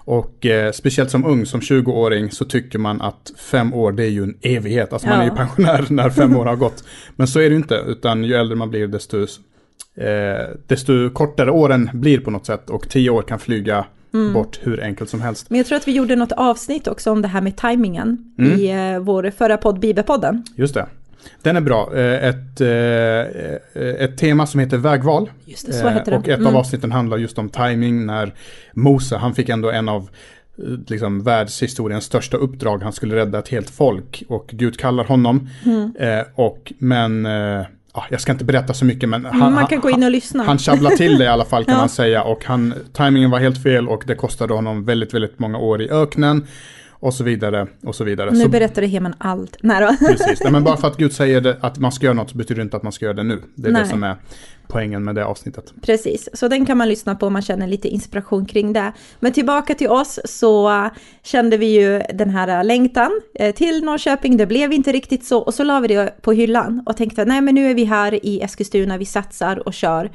Och 0.05 0.45
eh, 0.45 0.71
speciellt 0.71 1.11
som 1.11 1.25
ung, 1.25 1.45
som 1.45 1.59
20-åring, 1.59 2.31
så 2.31 2.45
tycker 2.45 2.79
man 2.79 3.01
att 3.01 3.31
fem 3.37 3.73
år 3.73 3.91
det 3.91 4.03
är 4.03 4.09
ju 4.09 4.23
en 4.23 4.37
evighet. 4.41 4.93
Alltså 4.93 5.07
ja. 5.07 5.13
man 5.13 5.21
är 5.21 5.29
ju 5.29 5.35
pensionär 5.35 5.85
när 5.89 6.09
fem 6.09 6.35
år 6.37 6.45
har 6.45 6.55
gått. 6.55 6.83
Men 7.15 7.27
så 7.27 7.39
är 7.39 7.43
det 7.43 7.49
ju 7.49 7.55
inte, 7.55 7.75
utan 7.87 8.23
ju 8.23 8.33
äldre 8.33 8.55
man 8.55 8.69
blir 8.69 8.87
desto, 8.87 9.21
eh, 9.97 10.07
desto 10.67 11.09
kortare 11.09 11.51
åren 11.51 11.89
blir 11.93 12.19
på 12.19 12.31
något 12.31 12.45
sätt. 12.45 12.69
Och 12.69 12.89
tio 12.89 13.09
år 13.09 13.21
kan 13.21 13.39
flyga 13.39 13.85
Mm. 14.13 14.33
bort 14.33 14.59
hur 14.63 14.83
enkelt 14.83 15.09
som 15.09 15.21
helst. 15.21 15.49
Men 15.49 15.57
jag 15.57 15.67
tror 15.67 15.75
att 15.75 15.87
vi 15.87 15.91
gjorde 15.91 16.15
något 16.15 16.31
avsnitt 16.31 16.87
också 16.87 17.11
om 17.11 17.21
det 17.21 17.27
här 17.27 17.41
med 17.41 17.55
tajmingen 17.57 18.33
mm. 18.39 18.59
i 18.59 18.71
eh, 18.93 18.99
vår 18.99 19.31
förra 19.37 19.57
podd, 19.57 19.79
Bibelpodden. 19.79 20.43
Just 20.55 20.73
det. 20.73 20.85
Den 21.41 21.55
är 21.55 21.61
bra. 21.61 21.95
Eh, 21.95 22.25
ett, 22.25 22.61
eh, 22.61 24.03
ett 24.03 24.17
tema 24.17 24.47
som 24.47 24.59
heter 24.59 24.77
vägval. 24.77 25.29
Just 25.45 25.67
det, 25.67 25.73
så 25.73 25.89
heter 25.89 26.11
det. 26.11 26.17
Och 26.17 26.29
ett 26.29 26.39
mm. 26.39 26.47
av 26.47 26.57
avsnitten 26.57 26.91
handlar 26.91 27.17
just 27.17 27.37
om 27.37 27.49
timing 27.49 28.05
när 28.05 28.33
Mose, 28.73 29.17
han 29.17 29.35
fick 29.35 29.49
ändå 29.49 29.71
en 29.71 29.89
av 29.89 30.09
liksom 30.87 31.23
världshistoriens 31.23 32.03
största 32.03 32.37
uppdrag. 32.37 32.83
Han 32.83 32.93
skulle 32.93 33.15
rädda 33.15 33.39
ett 33.39 33.49
helt 33.49 33.69
folk 33.69 34.23
och 34.27 34.47
Gud 34.51 34.79
kallar 34.79 35.03
honom. 35.03 35.49
Mm. 35.65 36.25
och, 36.35 36.73
men 36.77 37.27
Ja, 37.93 38.05
jag 38.09 38.21
ska 38.21 38.31
inte 38.31 38.45
berätta 38.45 38.73
så 38.73 38.85
mycket 38.85 39.09
men 39.09 39.25
han, 39.25 39.53
man 39.53 39.67
kan 39.67 39.79
gå 39.79 39.89
in 39.89 40.03
och 40.03 40.11
lyssna. 40.11 40.43
han 40.43 40.57
tjabblar 40.57 40.91
till 40.91 41.17
det 41.17 41.23
i 41.23 41.27
alla 41.27 41.45
fall 41.45 41.65
kan 41.65 41.73
ja. 41.75 41.79
man 41.79 41.89
säga 41.89 42.23
och 42.23 42.45
han, 42.45 42.73
timingen 42.93 43.31
var 43.31 43.39
helt 43.39 43.63
fel 43.63 43.89
och 43.89 44.03
det 44.07 44.15
kostade 44.15 44.53
honom 44.53 44.85
väldigt, 44.85 45.13
väldigt 45.13 45.39
många 45.39 45.57
år 45.57 45.81
i 45.81 45.89
öknen 45.89 46.47
och 47.01 47.13
så 47.13 47.23
vidare 47.23 47.67
och 47.83 47.95
så 47.95 48.03
vidare. 48.03 48.31
Nu 48.31 48.39
så, 48.39 48.49
berättar 48.49 48.81
Heman 48.81 49.13
allt. 49.17 49.57
Nej 49.61 49.81
då. 49.81 50.07
Precis, 50.07 50.41
Nej, 50.43 50.51
men 50.51 50.63
bara 50.63 50.77
för 50.77 50.87
att 50.87 50.97
Gud 50.97 51.13
säger 51.13 51.41
det, 51.41 51.57
att 51.61 51.79
man 51.79 51.91
ska 51.91 52.05
göra 52.05 52.13
något 52.13 52.29
så 52.29 52.37
betyder 52.37 52.55
det 52.55 52.63
inte 52.63 52.77
att 52.77 52.83
man 52.83 52.91
ska 52.91 53.05
göra 53.05 53.15
det 53.15 53.23
nu. 53.23 53.41
Det 53.55 53.69
är 53.69 53.73
Nej. 53.73 53.81
det 53.83 53.87
som 53.89 54.03
är 54.03 54.15
poängen 54.71 55.03
med 55.03 55.15
det 55.15 55.25
avsnittet. 55.25 55.73
Precis, 55.81 56.29
så 56.33 56.47
den 56.47 56.65
kan 56.65 56.77
man 56.77 56.89
lyssna 56.89 57.15
på 57.15 57.25
om 57.25 57.33
man 57.33 57.41
känner 57.41 57.67
lite 57.67 57.87
inspiration 57.87 58.45
kring 58.45 58.73
det. 58.73 58.93
Men 59.19 59.33
tillbaka 59.33 59.75
till 59.75 59.89
oss 59.89 60.19
så 60.25 60.89
kände 61.23 61.57
vi 61.57 61.65
ju 61.65 62.01
den 62.13 62.29
här 62.29 62.63
längtan 62.63 63.21
eh, 63.35 63.55
till 63.55 63.83
Norrköping. 63.83 64.37
Det 64.37 64.45
blev 64.45 64.73
inte 64.73 64.91
riktigt 64.91 65.25
så 65.25 65.39
och 65.39 65.53
så 65.53 65.63
la 65.63 65.79
vi 65.79 65.87
det 65.87 66.21
på 66.21 66.31
hyllan 66.31 66.83
och 66.85 66.97
tänkte 66.97 67.25
nej 67.25 67.41
men 67.41 67.55
nu 67.55 67.69
är 67.69 67.75
vi 67.75 67.83
här 67.83 68.25
i 68.25 68.41
Eskilstuna, 68.41 68.97
vi 68.97 69.05
satsar 69.05 69.67
och 69.67 69.73
kör. 69.73 70.05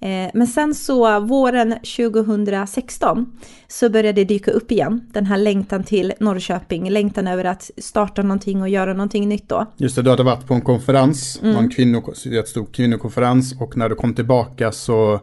Eh, 0.00 0.30
men 0.34 0.46
sen 0.46 0.74
så 0.74 1.20
våren 1.20 1.74
2016 1.96 3.32
så 3.68 3.90
började 3.90 4.12
det 4.12 4.24
dyka 4.24 4.50
upp 4.50 4.72
igen, 4.72 5.00
den 5.12 5.26
här 5.26 5.38
längtan 5.38 5.84
till 5.84 6.12
Norrköping, 6.20 6.90
längtan 6.90 7.26
över 7.26 7.44
att 7.44 7.70
starta 7.78 8.22
någonting 8.22 8.62
och 8.62 8.68
göra 8.68 8.92
någonting 8.92 9.28
nytt 9.28 9.48
då. 9.48 9.66
Just 9.76 9.96
det, 9.96 10.02
du 10.02 10.10
hade 10.10 10.22
varit 10.22 10.46
på 10.46 10.54
en 10.54 10.60
konferens, 10.60 11.40
mm. 11.42 11.56
en 11.56 11.70
kvinno, 11.70 12.12
ett 12.40 12.48
stor 12.48 12.66
kvinnokonferens 12.72 13.60
och 13.60 13.76
när 13.76 13.88
du 13.88 13.94
kom 13.94 14.05
tillbaka 14.14 14.72
så, 14.72 15.20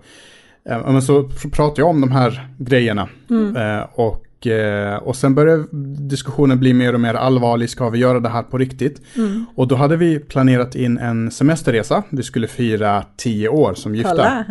eh, 0.70 1.00
så 1.00 1.30
pratade 1.52 1.82
jag 1.82 1.90
om 1.90 2.02
de 2.02 2.12
här 2.12 2.48
grejerna. 2.58 3.10
Mm. 3.30 3.56
Eh, 3.56 3.86
och 3.94 4.24
Eh, 4.46 4.96
och 4.96 5.16
sen 5.16 5.36
började 5.36 5.64
diskussionen 6.10 6.60
bli 6.60 6.74
mer 6.74 6.94
och 6.94 7.00
mer 7.00 7.14
allvarlig, 7.14 7.70
ska 7.70 7.90
vi 7.90 8.00
göra 8.00 8.20
det 8.20 8.30
här 8.30 8.44
på 8.44 8.58
riktigt? 8.58 9.02
Mm. 9.16 9.46
Och 9.56 9.68
då 9.68 9.76
hade 9.76 9.98
vi 9.98 10.20
planerat 10.20 10.76
in 10.76 10.98
en 10.98 11.32
semesterresa, 11.32 12.04
vi 12.10 12.24
skulle 12.24 12.48
fira 12.48 13.06
tio 13.18 13.50
år 13.50 13.74
som 13.74 13.96
gifta. 13.96 14.12
Kolla. 14.12 14.46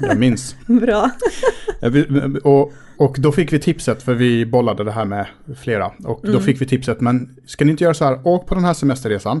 Jag 0.00 0.18
minns. 0.18 0.56
Bra. 0.66 1.10
Eh, 1.82 1.92
och, 2.44 2.72
och 2.96 3.16
då 3.18 3.32
fick 3.32 3.52
vi 3.52 3.58
tipset, 3.58 4.02
för 4.02 4.14
vi 4.14 4.46
bollade 4.46 4.84
det 4.84 4.92
här 4.92 5.04
med 5.04 5.26
flera, 5.60 5.86
och 6.04 6.20
då 6.22 6.28
mm. 6.28 6.42
fick 6.42 6.60
vi 6.60 6.66
tipset, 6.66 7.00
men 7.00 7.36
ska 7.46 7.64
ni 7.64 7.70
inte 7.70 7.84
göra 7.84 7.94
så 7.94 8.04
här, 8.04 8.20
åk 8.24 8.46
på 8.46 8.54
den 8.54 8.64
här 8.64 8.74
semesterresan, 8.74 9.40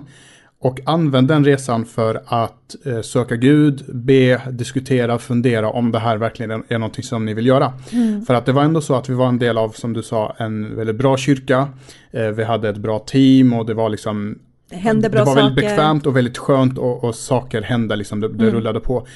och 0.58 0.80
använd 0.84 1.28
den 1.28 1.44
resan 1.44 1.84
för 1.84 2.22
att 2.26 2.76
eh, 2.84 3.00
söka 3.00 3.36
Gud, 3.36 3.84
be, 3.88 4.40
diskutera, 4.50 5.18
fundera 5.18 5.70
om 5.70 5.92
det 5.92 5.98
här 5.98 6.16
verkligen 6.16 6.50
är, 6.50 6.62
är 6.68 6.78
någonting 6.78 7.04
som 7.04 7.24
ni 7.24 7.34
vill 7.34 7.46
göra. 7.46 7.72
Mm. 7.92 8.24
För 8.24 8.34
att 8.34 8.46
det 8.46 8.52
var 8.52 8.62
ändå 8.62 8.80
så 8.80 8.94
att 8.94 9.08
vi 9.08 9.14
var 9.14 9.28
en 9.28 9.38
del 9.38 9.58
av, 9.58 9.68
som 9.68 9.92
du 9.92 10.02
sa, 10.02 10.36
en 10.38 10.76
väldigt 10.76 10.96
bra 10.96 11.16
kyrka. 11.16 11.68
Eh, 12.10 12.28
vi 12.28 12.44
hade 12.44 12.68
ett 12.68 12.76
bra 12.76 12.98
team 12.98 13.52
och 13.52 13.66
det 13.66 13.74
var 13.74 13.88
liksom 13.88 14.38
det 14.70 14.76
hände 14.76 15.10
bra 15.10 15.20
Det 15.20 15.24
var 15.24 15.34
saker. 15.34 15.42
väldigt 15.42 15.64
bekvämt 15.64 16.06
och 16.06 16.16
väldigt 16.16 16.38
skönt 16.38 16.78
och, 16.78 17.04
och 17.04 17.14
saker 17.14 17.62
hände, 17.62 17.96
liksom, 17.96 18.20
det, 18.20 18.28
det 18.28 18.44
mm. 18.44 18.54
rullade 18.54 18.80
på. 18.80 19.06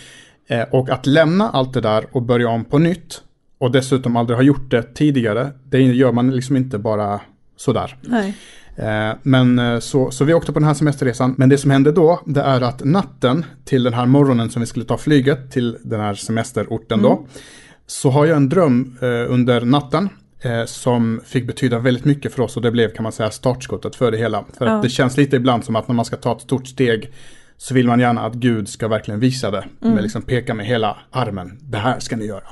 Eh, 0.48 0.62
och 0.70 0.90
att 0.90 1.06
lämna 1.06 1.50
allt 1.50 1.72
det 1.72 1.80
där 1.80 2.06
och 2.12 2.22
börja 2.22 2.48
om 2.48 2.64
på 2.64 2.78
nytt 2.78 3.22
och 3.58 3.70
dessutom 3.70 4.16
aldrig 4.16 4.36
ha 4.36 4.42
gjort 4.42 4.70
det 4.70 4.82
tidigare, 4.82 5.50
det 5.64 5.80
gör 5.80 6.12
man 6.12 6.30
liksom 6.30 6.56
inte 6.56 6.78
bara 6.78 7.20
sådär. 7.56 7.96
Nej. 8.00 8.36
Eh, 8.80 9.16
men 9.22 9.58
eh, 9.58 9.78
så, 9.78 10.10
så 10.10 10.24
vi 10.24 10.34
åkte 10.34 10.52
på 10.52 10.58
den 10.58 10.66
här 10.66 10.74
semesterresan. 10.74 11.34
Men 11.38 11.48
det 11.48 11.58
som 11.58 11.70
hände 11.70 11.92
då, 11.92 12.20
det 12.26 12.40
är 12.40 12.60
att 12.60 12.84
natten 12.84 13.44
till 13.64 13.82
den 13.82 13.94
här 13.94 14.06
morgonen 14.06 14.50
som 14.50 14.60
vi 14.60 14.66
skulle 14.66 14.84
ta 14.84 14.98
flyget 14.98 15.50
till 15.50 15.78
den 15.82 16.00
här 16.00 16.14
semesterorten 16.14 16.98
mm. 16.98 17.10
då. 17.10 17.26
Så 17.86 18.10
har 18.10 18.26
jag 18.26 18.36
en 18.36 18.48
dröm 18.48 18.98
eh, 19.02 19.06
under 19.08 19.60
natten 19.60 20.08
som 20.66 21.20
fick 21.24 21.46
betyda 21.46 21.78
väldigt 21.78 22.04
mycket 22.04 22.34
för 22.34 22.42
oss 22.42 22.56
och 22.56 22.62
det 22.62 22.70
blev 22.70 22.94
kan 22.94 23.02
man 23.02 23.12
säga 23.12 23.30
startskottet 23.30 23.96
för 23.96 24.10
det 24.10 24.16
hela. 24.18 24.44
För 24.58 24.66
ja. 24.66 24.72
att 24.72 24.82
det 24.82 24.88
känns 24.88 25.16
lite 25.16 25.36
ibland 25.36 25.64
som 25.64 25.76
att 25.76 25.88
när 25.88 25.94
man 25.94 26.04
ska 26.04 26.16
ta 26.16 26.32
ett 26.32 26.40
stort 26.40 26.66
steg 26.66 27.12
så 27.56 27.74
vill 27.74 27.86
man 27.86 28.00
gärna 28.00 28.20
att 28.20 28.34
Gud 28.34 28.68
ska 28.68 28.88
verkligen 28.88 29.20
visa 29.20 29.50
det. 29.50 29.64
Mm. 29.82 29.94
Med 29.94 30.02
liksom 30.02 30.22
peka 30.22 30.54
med 30.54 30.66
hela 30.66 30.96
armen. 31.10 31.58
Det 31.60 31.78
här 31.78 31.98
ska 31.98 32.16
ni 32.16 32.24
göra. 32.24 32.42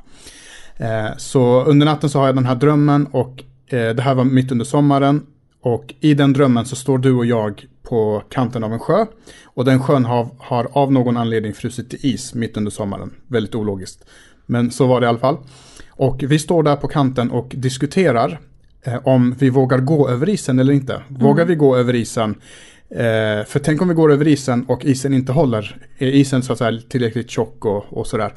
så 1.16 1.64
under 1.64 1.86
natten 1.86 2.10
så 2.10 2.18
har 2.18 2.26
jag 2.26 2.34
den 2.34 2.46
här 2.46 2.54
drömmen 2.54 3.06
och 3.06 3.44
det 3.70 4.00
här 4.00 4.14
var 4.14 4.24
mitt 4.24 4.52
under 4.52 4.64
sommaren 4.64 5.26
Och 5.60 5.94
i 6.00 6.14
den 6.14 6.32
drömmen 6.32 6.66
så 6.66 6.76
står 6.76 6.98
du 6.98 7.12
och 7.12 7.26
jag 7.26 7.66
på 7.82 8.22
kanten 8.28 8.64
av 8.64 8.72
en 8.72 8.78
sjö. 8.78 9.06
Och 9.44 9.64
den 9.64 9.82
sjön 9.82 10.04
har, 10.04 10.28
har 10.38 10.68
av 10.72 10.92
någon 10.92 11.16
anledning 11.16 11.54
frusit 11.54 11.90
till 11.90 11.98
is 12.02 12.34
mitt 12.34 12.56
under 12.56 12.70
sommaren. 12.70 13.14
Väldigt 13.26 13.54
ologiskt. 13.54 14.04
Men 14.46 14.70
så 14.70 14.86
var 14.86 15.00
det 15.00 15.04
i 15.04 15.08
alla 15.08 15.18
fall. 15.18 15.36
Och 15.90 16.24
vi 16.28 16.38
står 16.38 16.62
där 16.62 16.76
på 16.76 16.88
kanten 16.88 17.30
och 17.30 17.54
diskuterar 17.56 18.40
eh, 18.82 19.06
om 19.06 19.34
vi 19.38 19.50
vågar 19.50 19.78
gå 19.78 20.08
över 20.08 20.28
isen 20.28 20.58
eller 20.58 20.72
inte. 20.72 21.02
Vågar 21.08 21.42
mm. 21.42 21.48
vi 21.48 21.54
gå 21.54 21.76
över 21.76 21.94
isen? 21.94 22.34
Eh, 22.90 23.44
för 23.46 23.58
tänk 23.58 23.82
om 23.82 23.88
vi 23.88 23.94
går 23.94 24.12
över 24.12 24.28
isen 24.28 24.64
och 24.64 24.84
isen 24.84 25.14
inte 25.14 25.32
håller. 25.32 25.76
Är 25.98 26.06
isen 26.06 26.42
så 26.42 26.52
att 26.52 26.58
säga 26.58 26.80
tillräckligt 26.88 27.30
tjock 27.30 27.64
och, 27.64 27.84
och 27.98 28.06
sådär. 28.06 28.32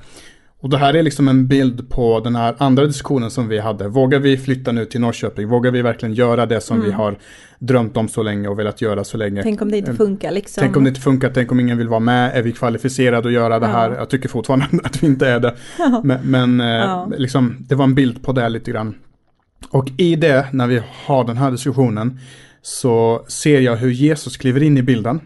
Och 0.62 0.70
det 0.70 0.78
här 0.78 0.94
är 0.94 1.04
liksom 1.04 1.28
en 1.28 1.48
bild 1.48 1.90
på 1.90 2.20
den 2.20 2.36
här 2.36 2.56
andra 2.58 2.86
diskussionen 2.86 3.32
som 3.32 3.48
vi 3.48 3.60
hade. 3.60 3.88
Vågar 3.88 4.20
vi 4.20 4.38
flytta 4.38 4.72
nu 4.72 4.86
till 4.86 5.02
Norrköping? 5.02 5.48
Vågar 5.48 5.72
vi 5.72 5.82
verkligen 5.82 6.16
göra 6.16 6.46
det 6.46 6.62
som 6.62 6.78
mm. 6.78 6.88
vi 6.88 6.94
har 6.94 7.18
drömt 7.60 7.98
om 7.98 8.08
så 8.08 8.24
länge 8.24 8.48
och 8.48 8.60
velat 8.60 8.82
göra 8.82 9.04
så 9.04 9.18
länge? 9.18 9.44
Tänk 9.44 9.62
om 9.62 9.72
det 9.72 9.78
inte 9.78 9.94
funkar 9.94 10.32
liksom. 10.32 10.62
Tänk 10.62 10.78
om 10.78 10.84
det 10.84 10.88
inte 10.88 11.02
funkar, 11.02 11.32
tänk 11.34 11.52
om 11.52 11.60
ingen 11.60 11.78
vill 11.78 11.88
vara 11.88 12.00
med. 12.00 12.38
Är 12.38 12.42
vi 12.42 12.52
kvalificerade 12.52 13.28
att 13.28 13.34
göra 13.34 13.60
det 13.60 13.66
ja. 13.66 13.72
här? 13.72 13.92
Jag 13.92 14.10
tycker 14.10 14.30
fortfarande 14.30 14.66
att 14.84 15.04
vi 15.04 15.08
inte 15.08 15.28
är 15.28 15.40
det. 15.40 15.56
Ja. 15.80 16.02
Men, 16.04 16.20
men 16.24 16.62
eh, 16.62 16.68
ja. 16.68 17.12
liksom, 17.18 17.58
det 17.60 17.76
var 17.76 17.86
en 17.86 17.96
bild 17.96 18.24
på 18.24 18.32
det 18.32 18.50
lite 18.50 18.72
grann. 18.72 18.96
Och 19.70 19.90
i 19.98 20.16
det, 20.16 20.48
när 20.52 20.68
vi 20.68 20.82
har 21.06 21.24
den 21.24 21.38
här 21.38 21.52
diskussionen, 21.52 22.20
så 22.62 23.26
ser 23.28 23.62
jag 23.62 23.76
hur 23.76 23.92
Jesus 23.92 24.38
kliver 24.38 24.64
in 24.64 24.78
i 24.78 24.84
bilden. 24.84 25.20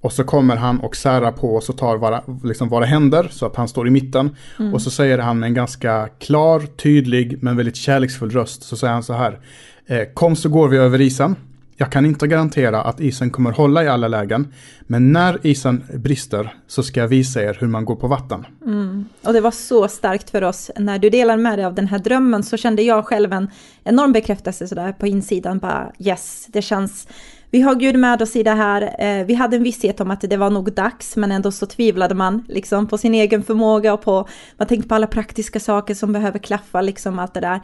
Och 0.00 0.12
så 0.12 0.24
kommer 0.24 0.56
han 0.56 0.80
och 0.80 0.96
särar 0.96 1.32
på 1.32 1.56
oss 1.56 1.68
och 1.68 1.78
tar 1.78 1.96
våra, 1.96 2.22
liksom 2.44 2.68
våra 2.68 2.84
händer 2.84 3.28
så 3.30 3.46
att 3.46 3.56
han 3.56 3.68
står 3.68 3.88
i 3.88 3.90
mitten. 3.90 4.36
Mm. 4.58 4.74
Och 4.74 4.82
så 4.82 4.90
säger 4.90 5.18
han 5.18 5.38
med 5.38 5.46
en 5.46 5.54
ganska 5.54 6.08
klar, 6.18 6.60
tydlig 6.60 7.38
men 7.42 7.56
väldigt 7.56 7.76
kärleksfull 7.76 8.30
röst. 8.30 8.62
Så 8.62 8.76
säger 8.76 8.92
han 8.92 9.02
så 9.02 9.12
här. 9.12 9.38
Eh, 9.86 10.02
Kom 10.14 10.36
så 10.36 10.48
går 10.48 10.68
vi 10.68 10.76
över 10.76 11.00
isen. 11.00 11.36
Jag 11.78 11.92
kan 11.92 12.06
inte 12.06 12.26
garantera 12.26 12.82
att 12.82 13.00
isen 13.00 13.30
kommer 13.30 13.52
hålla 13.52 13.84
i 13.84 13.88
alla 13.88 14.08
lägen. 14.08 14.52
Men 14.80 15.12
när 15.12 15.46
isen 15.46 15.84
brister 15.94 16.54
så 16.66 16.82
ska 16.82 17.00
jag 17.00 17.08
visa 17.08 17.42
er 17.42 17.56
hur 17.60 17.66
man 17.66 17.84
går 17.84 17.96
på 17.96 18.08
vatten. 18.08 18.46
Mm. 18.64 19.04
Och 19.24 19.32
det 19.32 19.40
var 19.40 19.50
så 19.50 19.88
starkt 19.88 20.30
för 20.30 20.44
oss. 20.44 20.70
När 20.76 20.98
du 20.98 21.10
delade 21.10 21.42
med 21.42 21.58
dig 21.58 21.64
av 21.64 21.74
den 21.74 21.86
här 21.86 21.98
drömmen 21.98 22.42
så 22.42 22.56
kände 22.56 22.82
jag 22.82 23.06
själv 23.06 23.32
en 23.32 23.50
enorm 23.84 24.12
bekräftelse 24.12 24.68
sådär 24.68 24.92
på 24.92 25.06
insidan. 25.06 25.58
Bara 25.58 25.92
yes, 25.98 26.46
det 26.48 26.62
känns 26.62 27.08
vi 27.50 27.60
har 27.60 27.74
Gud 27.74 27.96
med 27.96 28.22
oss 28.22 28.36
i 28.36 28.42
det 28.42 28.50
här. 28.50 28.82
Eh, 28.98 29.26
vi 29.26 29.34
hade 29.34 29.56
en 29.56 29.62
visshet 29.62 30.00
om 30.00 30.10
att 30.10 30.20
det 30.20 30.36
var 30.36 30.50
nog 30.50 30.72
dags, 30.72 31.16
men 31.16 31.32
ändå 31.32 31.52
så 31.52 31.66
tvivlade 31.66 32.14
man 32.14 32.44
liksom 32.48 32.86
på 32.86 32.98
sin 32.98 33.14
egen 33.14 33.42
förmåga 33.42 33.94
och 33.94 34.02
på, 34.02 34.28
man 34.56 34.68
tänkte 34.68 34.88
på 34.88 34.94
alla 34.94 35.06
praktiska 35.06 35.60
saker 35.60 35.94
som 35.94 36.12
behöver 36.12 36.38
klaffa, 36.38 36.80
liksom 36.80 37.18
allt 37.18 37.34
det 37.34 37.40
där. 37.40 37.60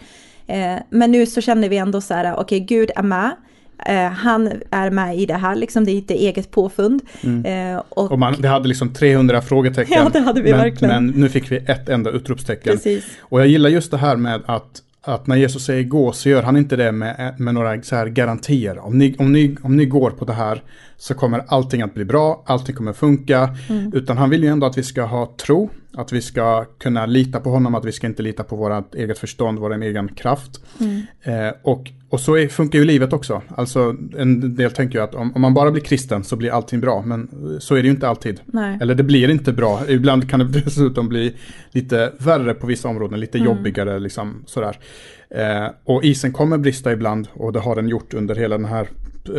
Eh, 0.46 0.82
men 0.90 1.10
nu 1.10 1.26
så 1.26 1.40
känner 1.40 1.68
vi 1.68 1.76
ändå 1.76 2.00
så 2.00 2.14
här, 2.14 2.32
okej, 2.32 2.42
okay, 2.42 2.60
Gud 2.60 2.90
är 2.96 3.02
med. 3.02 3.30
Eh, 3.86 4.10
han 4.10 4.52
är 4.70 4.90
med 4.90 5.18
i 5.18 5.26
det 5.26 5.34
här, 5.34 5.54
liksom, 5.54 5.84
det 5.84 5.90
är 5.90 5.94
inte 5.94 6.14
eget 6.14 6.50
påfund. 6.50 7.02
Mm. 7.22 7.80
Och, 7.88 8.12
och 8.12 8.18
man, 8.18 8.34
det 8.38 8.48
hade 8.48 8.68
liksom 8.68 8.92
300 8.94 9.42
frågetecken. 9.42 9.94
Ja, 10.04 10.10
det 10.12 10.20
hade 10.20 10.42
vi 10.42 10.50
men, 10.50 10.60
verkligen. 10.60 11.06
Men 11.06 11.20
nu 11.20 11.28
fick 11.28 11.52
vi 11.52 11.56
ett 11.56 11.88
enda 11.88 12.10
utropstecken. 12.10 12.72
Precis. 12.72 13.04
Och 13.20 13.40
jag 13.40 13.46
gillar 13.46 13.70
just 13.70 13.90
det 13.90 13.96
här 13.96 14.16
med 14.16 14.42
att 14.46 14.82
att 15.02 15.26
när 15.26 15.36
Jesus 15.36 15.64
säger 15.64 15.84
gå 15.84 16.12
så 16.12 16.28
gör 16.28 16.42
han 16.42 16.56
inte 16.56 16.76
det 16.76 16.92
med, 16.92 17.34
med 17.38 17.54
några 17.54 17.82
så 17.82 17.96
här 17.96 18.06
garantier. 18.06 18.78
Om 18.78 18.98
ni, 18.98 19.16
om, 19.18 19.32
ni, 19.32 19.56
om 19.62 19.76
ni 19.76 19.84
går 19.84 20.10
på 20.10 20.24
det 20.24 20.32
här 20.32 20.62
så 21.02 21.14
kommer 21.14 21.44
allting 21.46 21.82
att 21.82 21.94
bli 21.94 22.04
bra, 22.04 22.42
allting 22.46 22.74
kommer 22.74 22.92
funka. 22.92 23.56
Mm. 23.68 23.92
Utan 23.94 24.18
han 24.18 24.30
vill 24.30 24.42
ju 24.42 24.48
ändå 24.48 24.66
att 24.66 24.78
vi 24.78 24.82
ska 24.82 25.02
ha 25.02 25.34
tro, 25.46 25.70
att 25.92 26.12
vi 26.12 26.22
ska 26.22 26.64
kunna 26.64 27.06
lita 27.06 27.40
på 27.40 27.50
honom, 27.50 27.74
att 27.74 27.84
vi 27.84 27.92
ska 27.92 28.06
inte 28.06 28.22
lita 28.22 28.44
på 28.44 28.56
vårt 28.56 28.94
eget 28.94 29.18
förstånd, 29.18 29.58
vår 29.58 29.82
egen 29.82 30.08
kraft. 30.08 30.60
Mm. 30.80 31.02
Eh, 31.22 31.54
och, 31.62 31.90
och 32.08 32.20
så 32.20 32.36
är, 32.36 32.48
funkar 32.48 32.78
ju 32.78 32.84
livet 32.84 33.12
också. 33.12 33.42
Alltså 33.48 33.96
en 34.18 34.56
del 34.56 34.70
tänker 34.70 34.98
ju 34.98 35.04
att 35.04 35.14
om, 35.14 35.32
om, 35.34 35.40
man 35.40 35.54
bara 35.54 35.70
blir 35.70 35.82
kristen 35.82 36.24
så 36.24 36.36
blir 36.36 36.50
allting 36.50 36.80
bra, 36.80 37.02
men 37.06 37.28
så 37.60 37.74
är 37.74 37.82
det 37.82 37.86
ju 37.86 37.94
inte 37.94 38.08
alltid. 38.08 38.40
Nej. 38.46 38.78
Eller 38.80 38.94
det 38.94 39.02
blir 39.02 39.30
inte 39.30 39.52
bra, 39.52 39.80
ibland 39.88 40.30
kan 40.30 40.40
det 40.40 40.60
dessutom 40.64 41.08
bli 41.08 41.34
lite 41.70 42.12
värre 42.18 42.54
på 42.54 42.66
vissa 42.66 42.88
områden, 42.88 43.20
lite 43.20 43.38
mm. 43.38 43.50
jobbigare 43.50 43.98
liksom 43.98 44.42
sådär. 44.46 44.78
Eh, 45.30 45.66
och 45.84 46.04
isen 46.04 46.32
kommer 46.32 46.58
brista 46.58 46.92
ibland 46.92 47.28
och 47.32 47.52
det 47.52 47.60
har 47.60 47.76
den 47.76 47.88
gjort 47.88 48.14
under 48.14 48.34
hela 48.34 48.58
den 48.58 48.66
här 48.66 48.88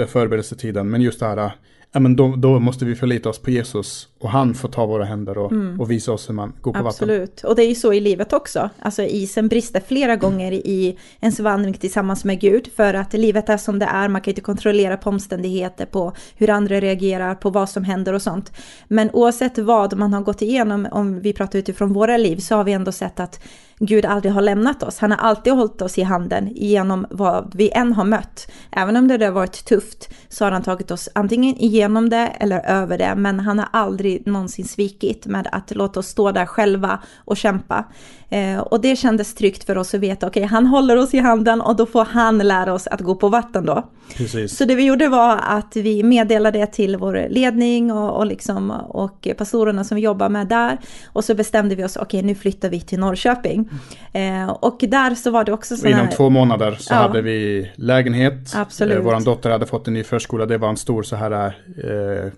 förberedelsetiden. 0.07 0.89
Men 0.89 1.01
just 1.01 1.19
det 1.19 1.25
här 1.25 1.51
ja, 1.93 1.99
men 1.99 2.15
då, 2.15 2.35
då, 2.35 2.59
måste 2.59 2.85
vi 2.85 2.95
förlita 2.95 3.29
oss 3.29 3.39
på 3.39 3.51
Jesus 3.51 4.07
och 4.19 4.29
han 4.29 4.53
får 4.53 4.69
ta 4.69 4.85
våra 4.85 5.05
händer 5.05 5.37
och, 5.37 5.51
mm. 5.51 5.81
och 5.81 5.91
visa 5.91 6.11
oss 6.11 6.29
hur 6.29 6.33
man 6.33 6.53
går 6.61 6.73
på 6.73 6.79
Absolut. 6.79 6.91
vatten. 6.91 7.23
Absolut, 7.23 7.43
och 7.43 7.55
det 7.55 7.63
är 7.63 7.67
ju 7.67 7.75
så 7.75 7.93
i 7.93 7.99
livet 7.99 8.33
också. 8.33 8.69
Alltså 8.79 9.03
isen 9.03 9.47
brister 9.47 9.81
flera 9.87 10.15
gånger 10.15 10.51
i 10.51 10.97
ens 11.19 11.39
vandring 11.39 11.73
tillsammans 11.73 12.25
med 12.25 12.39
Gud 12.39 12.69
för 12.75 12.93
att 12.93 13.13
livet 13.13 13.49
är 13.49 13.57
som 13.57 13.79
det 13.79 13.85
är. 13.85 14.07
Man 14.07 14.21
kan 14.21 14.31
inte 14.31 14.41
kontrollera 14.41 14.97
på 14.97 15.09
omständigheter, 15.09 15.85
på 15.85 16.13
hur 16.35 16.49
andra 16.49 16.79
reagerar, 16.79 17.35
på 17.35 17.49
vad 17.49 17.69
som 17.69 17.83
händer 17.83 18.13
och 18.13 18.21
sånt. 18.21 18.51
Men 18.87 19.09
oavsett 19.13 19.57
vad 19.57 19.97
man 19.97 20.13
har 20.13 20.21
gått 20.21 20.41
igenom, 20.41 20.87
om 20.91 21.19
vi 21.19 21.33
pratar 21.33 21.59
utifrån 21.59 21.93
våra 21.93 22.17
liv, 22.17 22.37
så 22.37 22.55
har 22.55 22.63
vi 22.63 22.73
ändå 22.73 22.91
sett 22.91 23.19
att 23.19 23.39
Gud 23.85 24.05
aldrig 24.05 24.33
har 24.33 24.41
lämnat 24.41 24.83
oss. 24.83 24.99
Han 24.99 25.11
har 25.11 25.17
alltid 25.17 25.53
hållit 25.53 25.81
oss 25.81 25.97
i 25.97 26.03
handen 26.03 26.49
genom 26.55 27.05
vad 27.09 27.55
vi 27.55 27.71
än 27.71 27.93
har 27.93 28.05
mött. 28.05 28.51
Även 28.71 28.95
om 28.95 29.07
det 29.07 29.25
har 29.25 29.31
varit 29.31 29.65
tufft 29.65 30.09
så 30.29 30.45
har 30.45 30.51
han 30.51 30.61
tagit 30.61 30.91
oss 30.91 31.09
antingen 31.15 31.55
igenom 31.55 32.09
det 32.09 32.27
eller 32.39 32.59
över 32.65 32.97
det. 32.97 33.15
Men 33.15 33.39
han 33.39 33.59
har 33.59 33.67
aldrig 33.71 34.27
någonsin 34.27 34.65
svikit 34.65 35.25
med 35.25 35.47
att 35.51 35.75
låta 35.75 35.99
oss 35.99 36.07
stå 36.07 36.31
där 36.31 36.45
själva 36.45 36.99
och 37.15 37.37
kämpa. 37.37 37.85
Eh, 38.29 38.59
och 38.59 38.81
det 38.81 38.95
kändes 38.95 39.35
tryggt 39.35 39.63
för 39.63 39.77
oss 39.77 39.93
att 39.93 39.99
veta, 39.99 40.27
okej, 40.27 40.41
okay, 40.41 40.49
han 40.49 40.65
håller 40.65 40.97
oss 40.97 41.13
i 41.13 41.19
handen 41.19 41.61
och 41.61 41.75
då 41.75 41.85
får 41.85 42.05
han 42.05 42.37
lära 42.37 42.73
oss 42.73 42.87
att 42.87 43.01
gå 43.01 43.15
på 43.15 43.29
vatten 43.29 43.65
då. 43.65 43.89
Precis. 44.17 44.57
Så 44.57 44.65
det 44.65 44.75
vi 44.75 44.83
gjorde 44.83 45.07
var 45.07 45.39
att 45.43 45.75
vi 45.75 46.03
meddelade 46.03 46.59
det 46.59 46.65
till 46.65 46.97
vår 46.97 47.27
ledning 47.29 47.91
och, 47.91 48.17
och, 48.17 48.25
liksom, 48.25 48.71
och 48.71 49.27
pastorerna 49.37 49.83
som 49.83 49.95
vi 49.95 50.01
jobbar 50.01 50.29
med 50.29 50.47
där. 50.47 50.79
Och 51.05 51.23
så 51.23 51.35
bestämde 51.35 51.75
vi 51.75 51.83
oss, 51.83 51.95
okej, 51.95 52.19
okay, 52.19 52.27
nu 52.27 52.35
flyttar 52.35 52.69
vi 52.69 52.81
till 52.81 52.99
Norrköping. 52.99 53.69
Eh, 54.13 54.49
och 54.49 54.77
där 54.87 55.15
så 55.15 55.31
var 55.31 55.43
det 55.43 55.53
också 55.53 55.77
så 55.77 55.87
Inom 55.87 56.09
två 56.09 56.29
månader 56.29 56.75
så 56.79 56.93
ja. 56.93 56.97
hade 56.97 57.21
vi 57.21 57.71
lägenhet. 57.75 58.55
Absolut. 58.55 58.97
Eh, 58.97 59.03
Vår 59.03 59.25
dotter 59.25 59.49
hade 59.49 59.65
fått 59.65 59.87
en 59.87 59.93
ny 59.93 60.03
förskola, 60.03 60.45
det 60.45 60.57
var 60.57 60.69
en 60.69 60.77
stor 60.77 61.03
så 61.03 61.15
här 61.15 61.31
eh, 61.31 62.31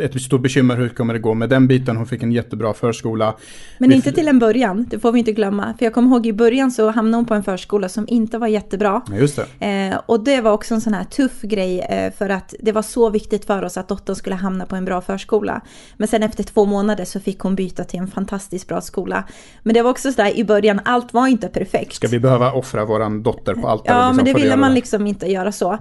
ett 0.00 0.22
stort 0.22 0.42
bekymmer 0.42 0.76
hur 0.76 0.88
kommer 0.88 1.14
det 1.14 1.20
gå 1.20 1.34
med 1.34 1.48
den 1.48 1.66
biten. 1.66 1.96
Hon 1.96 2.06
fick 2.06 2.22
en 2.22 2.32
jättebra 2.32 2.74
förskola. 2.74 3.36
Men 3.78 3.92
inte 3.92 4.12
till 4.12 4.28
en 4.28 4.38
början, 4.38 4.86
det 4.90 4.98
får 4.98 5.12
vi 5.12 5.18
inte 5.18 5.32
glömma. 5.32 5.74
För 5.78 5.86
jag 5.86 5.92
kommer 5.92 6.10
ihåg 6.10 6.26
i 6.26 6.32
början 6.32 6.70
så 6.70 6.90
hamnade 6.90 7.16
hon 7.16 7.26
på 7.26 7.34
en 7.34 7.42
förskola 7.42 7.88
som 7.88 8.04
inte 8.08 8.38
var 8.38 8.46
jättebra. 8.46 9.02
Ja, 9.10 9.16
just 9.16 9.40
det. 9.58 9.66
Eh, 9.66 10.00
och 10.06 10.24
det 10.24 10.40
var 10.40 10.52
också 10.52 10.74
en 10.74 10.80
sån 10.80 10.94
här 10.94 11.04
tuff 11.04 11.42
grej 11.42 11.80
eh, 11.80 12.12
för 12.12 12.28
att 12.28 12.54
det 12.60 12.72
var 12.72 12.82
så 12.82 13.10
viktigt 13.10 13.44
för 13.44 13.62
oss 13.62 13.76
att 13.76 13.88
dottern 13.88 14.16
skulle 14.16 14.36
hamna 14.36 14.66
på 14.66 14.76
en 14.76 14.84
bra 14.84 15.00
förskola. 15.00 15.60
Men 15.96 16.08
sen 16.08 16.22
efter 16.22 16.44
två 16.44 16.64
månader 16.66 17.04
så 17.04 17.20
fick 17.20 17.38
hon 17.38 17.54
byta 17.54 17.84
till 17.84 18.00
en 18.00 18.08
fantastiskt 18.08 18.68
bra 18.68 18.80
skola. 18.80 19.24
Men 19.62 19.74
det 19.74 19.82
var 19.82 19.90
också 19.90 20.12
sådär 20.12 20.36
i 20.36 20.44
början, 20.44 20.80
allt 20.84 21.12
var 21.12 21.26
inte 21.26 21.48
perfekt. 21.48 21.94
Ska 21.94 22.08
vi 22.08 22.20
behöva 22.20 22.52
offra 22.52 22.84
våran 22.84 23.22
dotter 23.22 23.54
på 23.54 23.68
allt? 23.68 23.82
Ja, 23.84 23.94
liksom, 23.94 24.16
men 24.16 24.24
det 24.24 24.34
ville 24.42 24.56
man 24.56 24.70
det? 24.70 24.74
liksom 24.74 25.06
inte 25.06 25.26
göra 25.26 25.52
så. 25.52 25.72
Eh, 25.72 25.78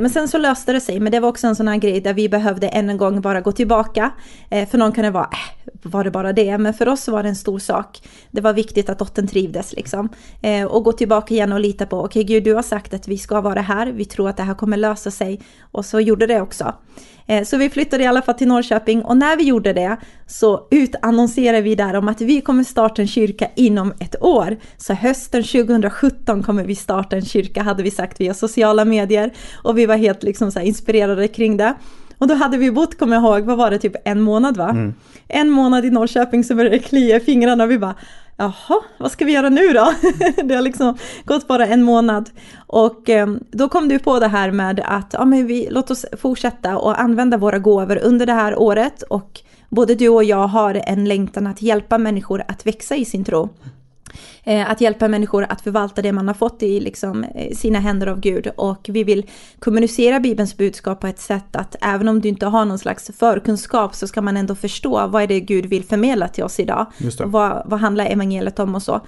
men 0.00 0.10
sen 0.10 0.28
så 0.28 0.38
löste 0.38 0.72
det 0.72 0.80
sig. 0.80 1.00
Men 1.00 1.12
det 1.12 1.20
var 1.20 1.28
också 1.28 1.46
en 1.46 1.56
sån 1.56 1.68
här 1.68 1.76
grej 1.76 2.00
där 2.00 2.14
vi 2.14 2.28
behövde 2.28 2.68
än 2.68 2.90
en 2.90 2.96
gång 2.96 3.20
bara 3.20 3.40
gå 3.40 3.52
tillbaka. 3.62 4.10
Eh, 4.50 4.68
för 4.68 4.78
någon 4.78 4.92
kan 4.92 5.04
det 5.04 5.10
vara, 5.10 5.28
äh, 5.32 5.72
var 5.82 6.04
det 6.04 6.10
bara 6.10 6.32
det? 6.32 6.58
Men 6.58 6.74
för 6.74 6.88
oss 6.88 7.08
var 7.08 7.22
det 7.22 7.28
en 7.28 7.36
stor 7.36 7.58
sak. 7.58 8.02
Det 8.30 8.40
var 8.40 8.52
viktigt 8.52 8.90
att 8.90 8.98
dottern 8.98 9.26
trivdes 9.26 9.72
liksom. 9.72 10.08
Eh, 10.42 10.64
och 10.64 10.84
gå 10.84 10.92
tillbaka 10.92 11.34
igen 11.34 11.52
och 11.52 11.60
lita 11.60 11.86
på, 11.86 11.96
okej 11.96 12.06
okay, 12.06 12.22
Gud 12.24 12.44
du 12.44 12.54
har 12.54 12.62
sagt 12.62 12.94
att 12.94 13.08
vi 13.08 13.18
ska 13.18 13.40
vara 13.40 13.60
här, 13.60 13.86
vi 13.86 14.04
tror 14.04 14.28
att 14.28 14.36
det 14.36 14.42
här 14.42 14.54
kommer 14.54 14.76
lösa 14.76 15.10
sig. 15.10 15.40
Och 15.72 15.84
så 15.84 16.00
gjorde 16.00 16.26
det 16.26 16.40
också. 16.40 16.74
Eh, 17.26 17.44
så 17.44 17.56
vi 17.56 17.70
flyttade 17.70 18.04
i 18.04 18.06
alla 18.06 18.22
fall 18.22 18.34
till 18.34 18.48
Norrköping 18.48 19.02
och 19.02 19.16
när 19.16 19.36
vi 19.36 19.44
gjorde 19.44 19.72
det 19.72 19.96
så 20.26 20.66
utannonserade 20.70 21.62
vi 21.62 21.74
där 21.74 21.94
om 21.94 22.08
att 22.08 22.20
vi 22.20 22.40
kommer 22.40 22.64
starta 22.64 23.02
en 23.02 23.08
kyrka 23.08 23.48
inom 23.56 23.92
ett 24.00 24.22
år. 24.22 24.56
Så 24.76 24.94
hösten 24.94 25.42
2017 25.42 26.42
kommer 26.42 26.64
vi 26.64 26.74
starta 26.74 27.16
en 27.16 27.24
kyrka 27.24 27.62
hade 27.62 27.82
vi 27.82 27.90
sagt 27.90 28.20
via 28.20 28.34
sociala 28.34 28.84
medier 28.84 29.32
och 29.64 29.78
vi 29.78 29.86
var 29.86 29.96
helt 29.96 30.22
liksom 30.22 30.52
så 30.52 30.60
inspirerade 30.60 31.28
kring 31.28 31.56
det. 31.56 31.74
Och 32.22 32.28
då 32.28 32.34
hade 32.34 32.58
vi 32.58 32.70
bott, 32.70 32.98
kommer 32.98 33.16
jag 33.16 33.24
ihåg, 33.24 33.44
vad 33.44 33.58
var 33.58 33.70
det, 33.70 33.78
typ 33.78 33.96
en 34.04 34.20
månad 34.20 34.56
va? 34.56 34.68
Mm. 34.68 34.94
En 35.28 35.50
månad 35.50 35.84
i 35.84 35.90
Norrköping 35.90 36.44
så 36.44 36.54
började 36.54 36.76
det 36.76 36.82
klia 36.82 37.16
i 37.16 37.20
fingrarna 37.20 37.64
och 37.64 37.70
vi 37.70 37.78
bara 37.78 37.94
Jaha, 38.36 38.82
vad 38.98 39.12
ska 39.12 39.24
vi 39.24 39.32
göra 39.32 39.48
nu 39.48 39.68
då? 39.68 39.92
det 40.44 40.54
har 40.54 40.62
liksom 40.62 40.96
gått 41.24 41.48
bara 41.48 41.66
en 41.66 41.82
månad. 41.82 42.30
Och 42.66 43.10
eh, 43.10 43.34
då 43.50 43.68
kom 43.68 43.88
du 43.88 43.98
på 43.98 44.18
det 44.18 44.28
här 44.28 44.50
med 44.50 44.82
att 44.84 45.12
ja, 45.12 45.24
men 45.24 45.46
vi, 45.46 45.68
låt 45.70 45.90
oss 45.90 46.06
fortsätta 46.18 46.78
och 46.78 47.00
använda 47.00 47.36
våra 47.36 47.58
gåvor 47.58 47.98
under 48.02 48.26
det 48.26 48.32
här 48.32 48.58
året. 48.58 49.02
Och 49.02 49.40
både 49.68 49.94
du 49.94 50.08
och 50.08 50.24
jag 50.24 50.46
har 50.46 50.82
en 50.86 51.04
längtan 51.04 51.46
att 51.46 51.62
hjälpa 51.62 51.98
människor 51.98 52.42
att 52.48 52.66
växa 52.66 52.96
i 52.96 53.04
sin 53.04 53.24
tro. 53.24 53.48
Eh, 54.44 54.70
att 54.70 54.80
hjälpa 54.80 55.08
människor 55.08 55.46
att 55.48 55.60
förvalta 55.60 56.02
det 56.02 56.12
man 56.12 56.28
har 56.28 56.34
fått 56.34 56.62
i 56.62 56.80
liksom, 56.80 57.24
eh, 57.24 57.54
sina 57.56 57.78
händer 57.78 58.06
av 58.06 58.20
Gud. 58.20 58.46
Och 58.56 58.86
vi 58.88 59.04
vill 59.04 59.26
kommunicera 59.58 60.20
Bibelns 60.20 60.56
budskap 60.56 61.00
på 61.00 61.06
ett 61.06 61.20
sätt 61.20 61.56
att 61.56 61.76
även 61.80 62.08
om 62.08 62.20
du 62.20 62.28
inte 62.28 62.46
har 62.46 62.64
någon 62.64 62.78
slags 62.78 63.10
förkunskap 63.18 63.94
så 63.94 64.06
ska 64.06 64.22
man 64.22 64.36
ändå 64.36 64.54
förstå 64.54 65.06
vad 65.06 65.22
är 65.22 65.26
det 65.26 65.40
Gud 65.40 65.66
vill 65.66 65.84
förmedla 65.84 66.28
till 66.28 66.44
oss 66.44 66.60
idag. 66.60 66.86
Vad, 67.24 67.62
vad 67.66 67.80
handlar 67.80 68.06
evangeliet 68.06 68.58
om 68.58 68.74
och 68.74 68.82
så. 68.82 69.00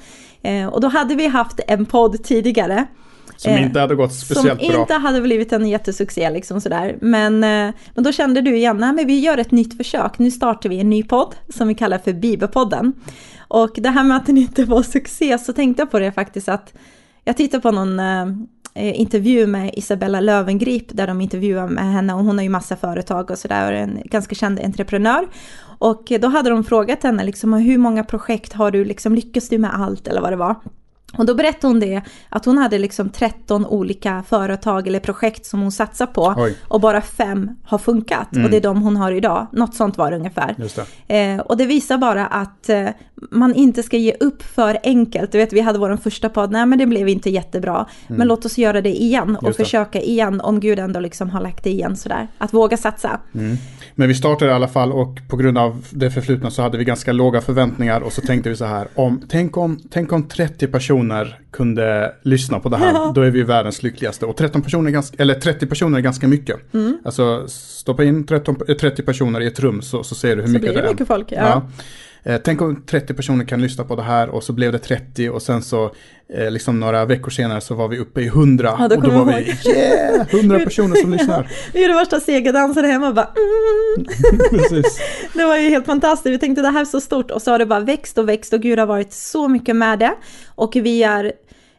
Eh, 0.43 0.67
och 0.67 0.81
då 0.81 0.89
hade 0.89 1.15
vi 1.15 1.27
haft 1.27 1.61
en 1.69 1.87
podd 1.87 2.25
tidigare 2.25 2.87
Som 3.37 3.53
inte 3.53 3.81
hade 3.81 3.95
gått 3.95 4.15
speciellt 4.15 4.61
bra. 4.61 4.71
Som 4.71 4.81
inte 4.81 4.95
hade 4.95 5.21
blivit 5.21 5.53
en 5.53 5.69
jättesuccé 5.69 6.31
liksom 6.31 6.61
sådär. 6.61 6.99
Men, 7.01 7.41
men 7.41 7.75
då 7.95 8.13
kände 8.13 8.41
du 8.41 8.57
igen, 8.57 8.77
nej 8.77 8.93
men 8.93 9.07
vi 9.07 9.21
gör 9.21 9.39
ett 9.39 9.51
nytt 9.51 9.77
försök. 9.77 10.19
Nu 10.19 10.31
startar 10.31 10.69
vi 10.69 10.81
en 10.81 10.91
ny 10.91 11.03
podd 11.03 11.35
som 11.49 11.69
vi 11.69 11.75
kallar 11.75 11.99
för 11.99 12.13
Bibelpodden. 12.13 12.93
Och 13.55 13.71
det 13.77 13.89
här 13.89 14.05
med 14.05 14.17
att 14.17 14.27
den 14.27 14.39
inte 14.39 14.65
var 14.65 14.83
succé 14.83 15.39
så 15.39 15.53
tänkte 15.53 15.83
jag 15.83 15.91
på 15.91 15.99
det 15.99 16.13
faktiskt 16.13 16.49
att 16.49 16.75
jag 17.25 17.37
tittade 17.37 17.61
på 17.61 17.71
någon 17.71 18.01
eh, 18.01 18.27
eh, 18.75 19.01
intervju 19.01 19.47
med 19.47 19.71
Isabella 19.75 20.21
Lövengrip 20.21 20.87
där 20.89 21.07
de 21.07 21.21
intervjuar 21.21 21.69
med 21.69 21.93
henne 21.93 22.15
och 22.15 22.25
hon 22.25 22.39
har 22.39 22.43
ju 22.43 22.49
massa 22.49 22.77
företag 22.77 23.31
och 23.31 23.39
sådär 23.39 23.67
och 23.67 23.73
är 23.73 23.83
en 23.83 24.03
ganska 24.05 24.35
känd 24.35 24.61
entreprenör. 24.61 25.29
Och 25.79 26.13
då 26.21 26.29
hade 26.29 26.51
de 26.51 26.65
frågat 26.65 27.03
henne 27.03 27.25
liksom 27.25 27.53
hur 27.53 27.79
många 27.79 28.05
projekt 28.05 28.53
har 28.53 28.71
du 28.71 28.85
liksom 28.85 29.15
lyckats 29.15 29.49
du 29.49 29.59
med 29.59 29.75
allt 29.75 30.09
eller 30.09 30.21
vad 30.21 30.33
det 30.33 30.37
var. 30.37 30.55
Och 31.19 31.27
då 31.27 31.35
berättade 31.35 31.67
hon 31.67 31.81
det, 31.81 32.03
att 32.29 32.45
hon 32.45 32.59
hade 32.59 32.79
liksom 32.79 33.11
13 33.11 33.67
olika 33.67 34.25
företag 34.29 34.87
eller 34.87 35.01
projekt 35.01 35.47
som 35.47 35.61
hon 35.61 35.73
satsar 35.73 36.07
på. 36.07 36.35
Oj. 36.37 36.57
Och 36.69 36.81
bara 36.81 37.01
fem 37.01 37.51
har 37.65 37.79
funkat. 37.79 38.33
Mm. 38.33 38.45
Och 38.45 38.51
det 38.51 38.57
är 38.57 38.61
de 38.61 38.83
hon 38.83 38.97
har 38.97 39.13
idag. 39.13 39.47
Något 39.53 39.75
sånt 39.75 39.99
var 39.99 40.11
det 40.11 40.17
ungefär. 40.17 40.55
Det. 41.07 41.21
Eh, 41.21 41.41
och 41.41 41.57
det 41.57 41.67
visar 41.67 41.99
bara 41.99 42.27
att 42.27 42.69
eh, 42.69 42.89
man 43.31 43.55
inte 43.55 43.83
ska 43.83 43.97
ge 43.97 44.17
upp 44.21 44.43
för 44.43 44.79
enkelt. 44.83 45.33
Du 45.33 45.39
vet, 45.39 45.53
vi 45.53 45.61
hade 45.61 45.79
vår 45.79 45.97
första 45.97 46.29
podd, 46.29 46.51
nej 46.51 46.67
men 46.67 46.79
det 46.79 46.87
blev 46.87 47.09
inte 47.09 47.31
jättebra. 47.31 47.87
Mm. 48.07 48.19
Men 48.19 48.29
låt 48.29 48.45
oss 48.45 48.59
göra 48.59 48.81
det 48.81 49.03
igen 49.03 49.37
och 49.37 49.57
försöka 49.57 50.01
igen 50.01 50.41
om 50.41 50.61
Gud 50.61 50.79
ändå 50.79 51.01
liksom 51.01 51.31
har 51.31 51.41
lagt 51.41 51.65
det 51.65 51.71
igen 51.71 51.97
sådär. 51.97 52.29
Att 52.39 52.53
våga 52.53 52.77
satsa. 52.77 53.21
Mm. 53.35 53.57
Men 53.95 54.09
vi 54.09 54.15
startade 54.15 54.51
i 54.51 54.55
alla 54.55 54.69
fall 54.69 54.93
och 54.93 55.19
på 55.29 55.37
grund 55.37 55.59
av 55.59 55.87
det 55.91 56.11
förflutna 56.11 56.51
så 56.51 56.63
hade 56.63 56.79
vi 56.79 56.85
ganska 56.85 57.13
låga 57.13 57.41
förväntningar 57.41 58.01
och 58.01 58.13
så 58.13 58.21
tänkte 58.21 58.51
vi 58.51 58.57
så 58.57 58.65
här, 58.65 58.89
om, 58.95 59.23
tänk, 59.29 59.57
om, 59.57 59.81
tänk 59.91 60.13
om 60.13 60.29
30 60.29 60.67
personer 60.67 61.39
kunde 61.51 62.15
lyssna 62.23 62.61
på 62.61 62.69
det 62.69 62.77
här, 62.77 62.93
ja. 62.95 63.13
då 63.15 63.21
är 63.21 63.31
vi 63.31 63.43
världens 63.43 63.83
lyckligaste. 63.83 64.27
Och 64.27 64.37
13 64.37 64.63
personer 64.63 64.91
ganska, 64.91 65.23
eller 65.23 65.35
30 65.35 65.67
personer 65.67 65.99
är 65.99 66.03
ganska 66.03 66.29
mycket. 66.29 66.75
Mm. 66.75 66.99
Alltså 67.05 67.49
stoppa 67.49 68.05
in 68.05 68.27
13, 68.27 68.57
30 68.81 69.03
personer 69.03 69.41
i 69.41 69.47
ett 69.47 69.61
rum 69.61 69.83
så, 69.83 70.03
så 70.03 70.15
ser 70.15 70.37
du 70.37 70.43
hur 70.43 70.49
så 70.49 70.53
mycket 70.53 70.63
det 70.63 70.69
är. 70.69 70.69
Så 70.69 70.75
blir 70.75 70.83
det 70.83 70.91
mycket 70.91 71.07
folk, 71.07 71.33
ja. 71.33 71.39
ja. 71.39 71.63
Eh, 72.27 72.41
tänk 72.45 72.63
om 72.63 72.83
30 72.87 73.15
personer 73.15 73.45
kan 73.45 73.63
lyssna 73.63 73.85
på 73.85 73.97
det 73.97 74.03
här 74.03 74.29
och 74.29 74.45
så 74.45 74.53
blev 74.53 74.73
det 74.73 74.79
30 74.79 75.31
och 75.31 75.43
sen 75.43 75.63
så 75.63 75.91
eh, 76.35 76.51
liksom 76.51 76.81
några 76.81 77.05
veckor 77.05 77.31
senare 77.31 77.61
så 77.61 77.75
var 77.75 77.89
vi 77.89 77.99
uppe 77.99 78.21
i 78.21 78.27
100 78.27 78.77
ja, 78.79 78.89
då 78.89 78.97
och 78.97 79.03
då 79.03 79.11
var 79.11 79.25
vi 79.25 79.71
yeah, 79.71 80.35
100 80.35 80.59
personer 80.65 80.97
som 80.97 81.13
lyssnar. 81.13 81.51
Vi 81.73 81.83
gjorde 81.83 81.95
värsta 81.95 82.21
segerdansen 82.21 82.85
hemma 82.85 83.09
och 83.09 83.15
bara 83.15 83.31
mm. 83.97 84.07
Det 85.35 85.45
var 85.45 85.57
ju 85.57 85.69
helt 85.69 85.87
fantastiskt, 85.87 86.35
vi 86.35 86.39
tänkte 86.39 86.63
det 86.63 86.69
här 86.69 86.81
är 86.81 86.85
så 86.85 87.01
stort. 87.01 87.31
Och 87.31 87.43
så 87.43 87.51
har 87.51 87.59
det 87.59 87.67
bara 87.67 87.81
växt 87.81 88.19
och 88.19 88.29
växt 88.29 88.53
och 88.53 88.61
Gud 88.61 88.79
har 88.79 88.87
varit 88.87 89.13
så 89.13 89.49
mycket 89.49 89.77
med 89.77 89.99
det. 89.99 90.15
Och 90.47 90.77
vi 90.77 91.03
är 91.03 91.33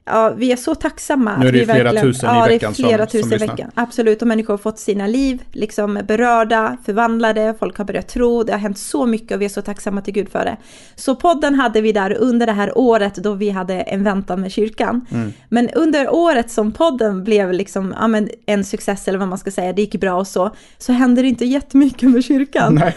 Ja, 0.07 0.33
vi 0.37 0.51
är 0.51 0.55
så 0.55 0.75
tacksamma. 0.75 1.37
Nu 1.37 1.47
är 1.47 1.51
det 1.51 1.61
att 1.61 1.69
vi 1.69 1.73
flera 1.73 2.01
tusen 2.01 2.29
i 2.29 2.33
veckan 2.33 2.35
ja, 2.35 2.47
det 2.47 2.65
är 2.65 2.71
flera 2.71 3.07
som, 3.07 3.11
tusen 3.11 3.39
som 3.39 3.47
i 3.47 3.47
veckan. 3.47 3.71
Absolut, 3.73 4.21
och 4.21 4.27
människor 4.27 4.53
har 4.53 4.57
fått 4.57 4.79
sina 4.79 5.07
liv 5.07 5.43
liksom 5.51 5.99
berörda, 6.07 6.77
förvandlade, 6.85 7.55
folk 7.59 7.77
har 7.77 7.85
börjat 7.85 8.07
tro, 8.07 8.43
det 8.43 8.51
har 8.51 8.59
hänt 8.59 8.77
så 8.77 9.05
mycket 9.05 9.31
och 9.31 9.41
vi 9.41 9.45
är 9.45 9.49
så 9.49 9.61
tacksamma 9.61 10.01
till 10.01 10.13
Gud 10.13 10.29
för 10.29 10.45
det. 10.45 10.57
Så 10.95 11.15
podden 11.15 11.55
hade 11.55 11.81
vi 11.81 11.91
där 11.91 12.17
under 12.17 12.45
det 12.45 12.51
här 12.51 12.77
året 12.77 13.15
då 13.15 13.33
vi 13.33 13.49
hade 13.49 13.73
en 13.73 14.03
väntan 14.03 14.41
med 14.41 14.51
kyrkan. 14.51 15.05
Mm. 15.11 15.33
Men 15.49 15.69
under 15.69 16.13
året 16.13 16.51
som 16.51 16.71
podden 16.71 17.23
blev 17.23 17.53
liksom, 17.53 17.95
ja, 17.99 18.07
men 18.07 18.29
en 18.45 18.63
success 18.63 19.07
eller 19.07 19.19
vad 19.19 19.27
man 19.27 19.37
ska 19.37 19.51
säga, 19.51 19.73
det 19.73 19.81
gick 19.81 20.01
bra 20.01 20.13
och 20.13 20.27
så, 20.27 20.55
så 20.77 20.93
hände 20.93 21.21
det 21.21 21.27
inte 21.27 21.45
jättemycket 21.45 22.09
med 22.09 22.23
kyrkan. 22.23 22.75
Nej. 22.75 22.95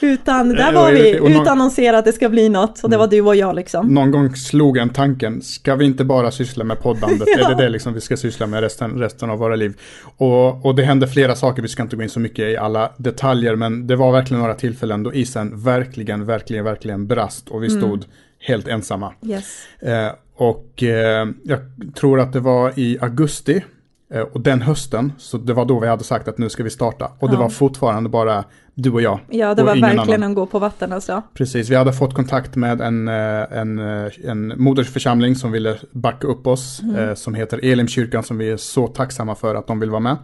Utan 0.00 0.48
där 0.48 0.72
var 0.72 0.92
vi 0.92 1.16
utannonserat 1.40 1.98
att 1.98 2.04
det 2.04 2.12
ska 2.12 2.28
bli 2.28 2.48
något 2.48 2.84
och 2.84 2.90
det 2.90 2.96
var 2.96 3.04
mm. 3.04 3.16
du 3.16 3.20
och 3.20 3.36
jag 3.36 3.54
liksom. 3.54 3.86
Någon 3.86 4.10
gång 4.10 4.36
slog 4.36 4.76
en 4.76 4.88
tanken, 4.88 5.42
ska 5.42 5.74
vi 5.74 5.84
inte 5.84 6.04
bara 6.04 6.30
syssla 6.30 6.64
med 6.64 6.80
poddandet? 6.82 7.28
ja. 7.38 7.44
Är 7.50 7.54
det 7.54 7.62
det 7.62 7.68
liksom 7.68 7.94
vi 7.94 8.00
ska 8.00 8.16
syssla 8.16 8.46
med 8.46 8.60
resten, 8.60 8.98
resten 8.98 9.30
av 9.30 9.38
våra 9.38 9.56
liv? 9.56 9.80
Och, 10.16 10.66
och 10.66 10.74
det 10.74 10.82
hände 10.82 11.08
flera 11.08 11.34
saker, 11.34 11.62
vi 11.62 11.68
ska 11.68 11.82
inte 11.82 11.96
gå 11.96 12.02
in 12.02 12.10
så 12.10 12.20
mycket 12.20 12.44
i 12.44 12.56
alla 12.56 12.92
detaljer, 12.96 13.56
men 13.56 13.86
det 13.86 13.96
var 13.96 14.12
verkligen 14.12 14.40
några 14.40 14.54
tillfällen 14.54 15.02
då 15.02 15.14
isen 15.14 15.62
verkligen, 15.62 16.26
verkligen, 16.26 16.64
verkligen 16.64 17.06
brast 17.06 17.48
och 17.48 17.62
vi 17.62 17.66
mm. 17.66 17.80
stod 17.80 17.98
mm. 17.98 18.08
helt 18.38 18.68
ensamma. 18.68 19.12
Yes. 19.22 19.66
Eh, 19.80 20.12
och 20.36 20.82
eh, 20.82 21.28
jag 21.42 21.58
tror 21.94 22.20
att 22.20 22.32
det 22.32 22.40
var 22.40 22.78
i 22.78 22.98
augusti 23.00 23.62
Eh, 24.10 24.20
och 24.20 24.40
den 24.40 24.62
hösten, 24.62 25.12
så 25.18 25.38
det 25.38 25.52
var 25.52 25.64
då 25.64 25.80
vi 25.80 25.86
hade 25.86 26.04
sagt 26.04 26.28
att 26.28 26.38
nu 26.38 26.48
ska 26.48 26.62
vi 26.62 26.70
starta. 26.70 27.04
Och 27.04 27.28
ja. 27.28 27.32
det 27.32 27.36
var 27.36 27.48
fortfarande 27.48 28.08
bara 28.08 28.44
du 28.78 28.90
och 28.90 29.02
jag. 29.02 29.20
Ja, 29.28 29.54
det 29.54 29.62
var 29.62 29.76
verkligen 29.76 30.22
annan. 30.22 30.30
att 30.30 30.36
gå 30.36 30.46
på 30.46 30.58
vatten 30.58 30.92
alltså. 30.92 31.22
Precis, 31.34 31.68
vi 31.68 31.74
hade 31.74 31.92
fått 31.92 32.14
kontakt 32.14 32.56
med 32.56 32.80
en, 32.80 33.08
eh, 33.08 33.58
en, 33.58 33.78
eh, 33.78 34.10
en 34.24 34.52
modersförsamling 34.56 35.34
som 35.34 35.52
ville 35.52 35.78
backa 35.90 36.26
upp 36.26 36.46
oss. 36.46 36.82
Mm. 36.82 37.16
Som 37.16 37.34
heter 37.34 37.64
Elimkyrkan 37.64 38.22
som 38.22 38.38
vi 38.38 38.50
är 38.50 38.56
så 38.56 38.86
tacksamma 38.86 39.34
för 39.34 39.54
att 39.54 39.66
de 39.66 39.80
vill 39.80 39.90
vara 39.90 40.00
med. 40.00 40.16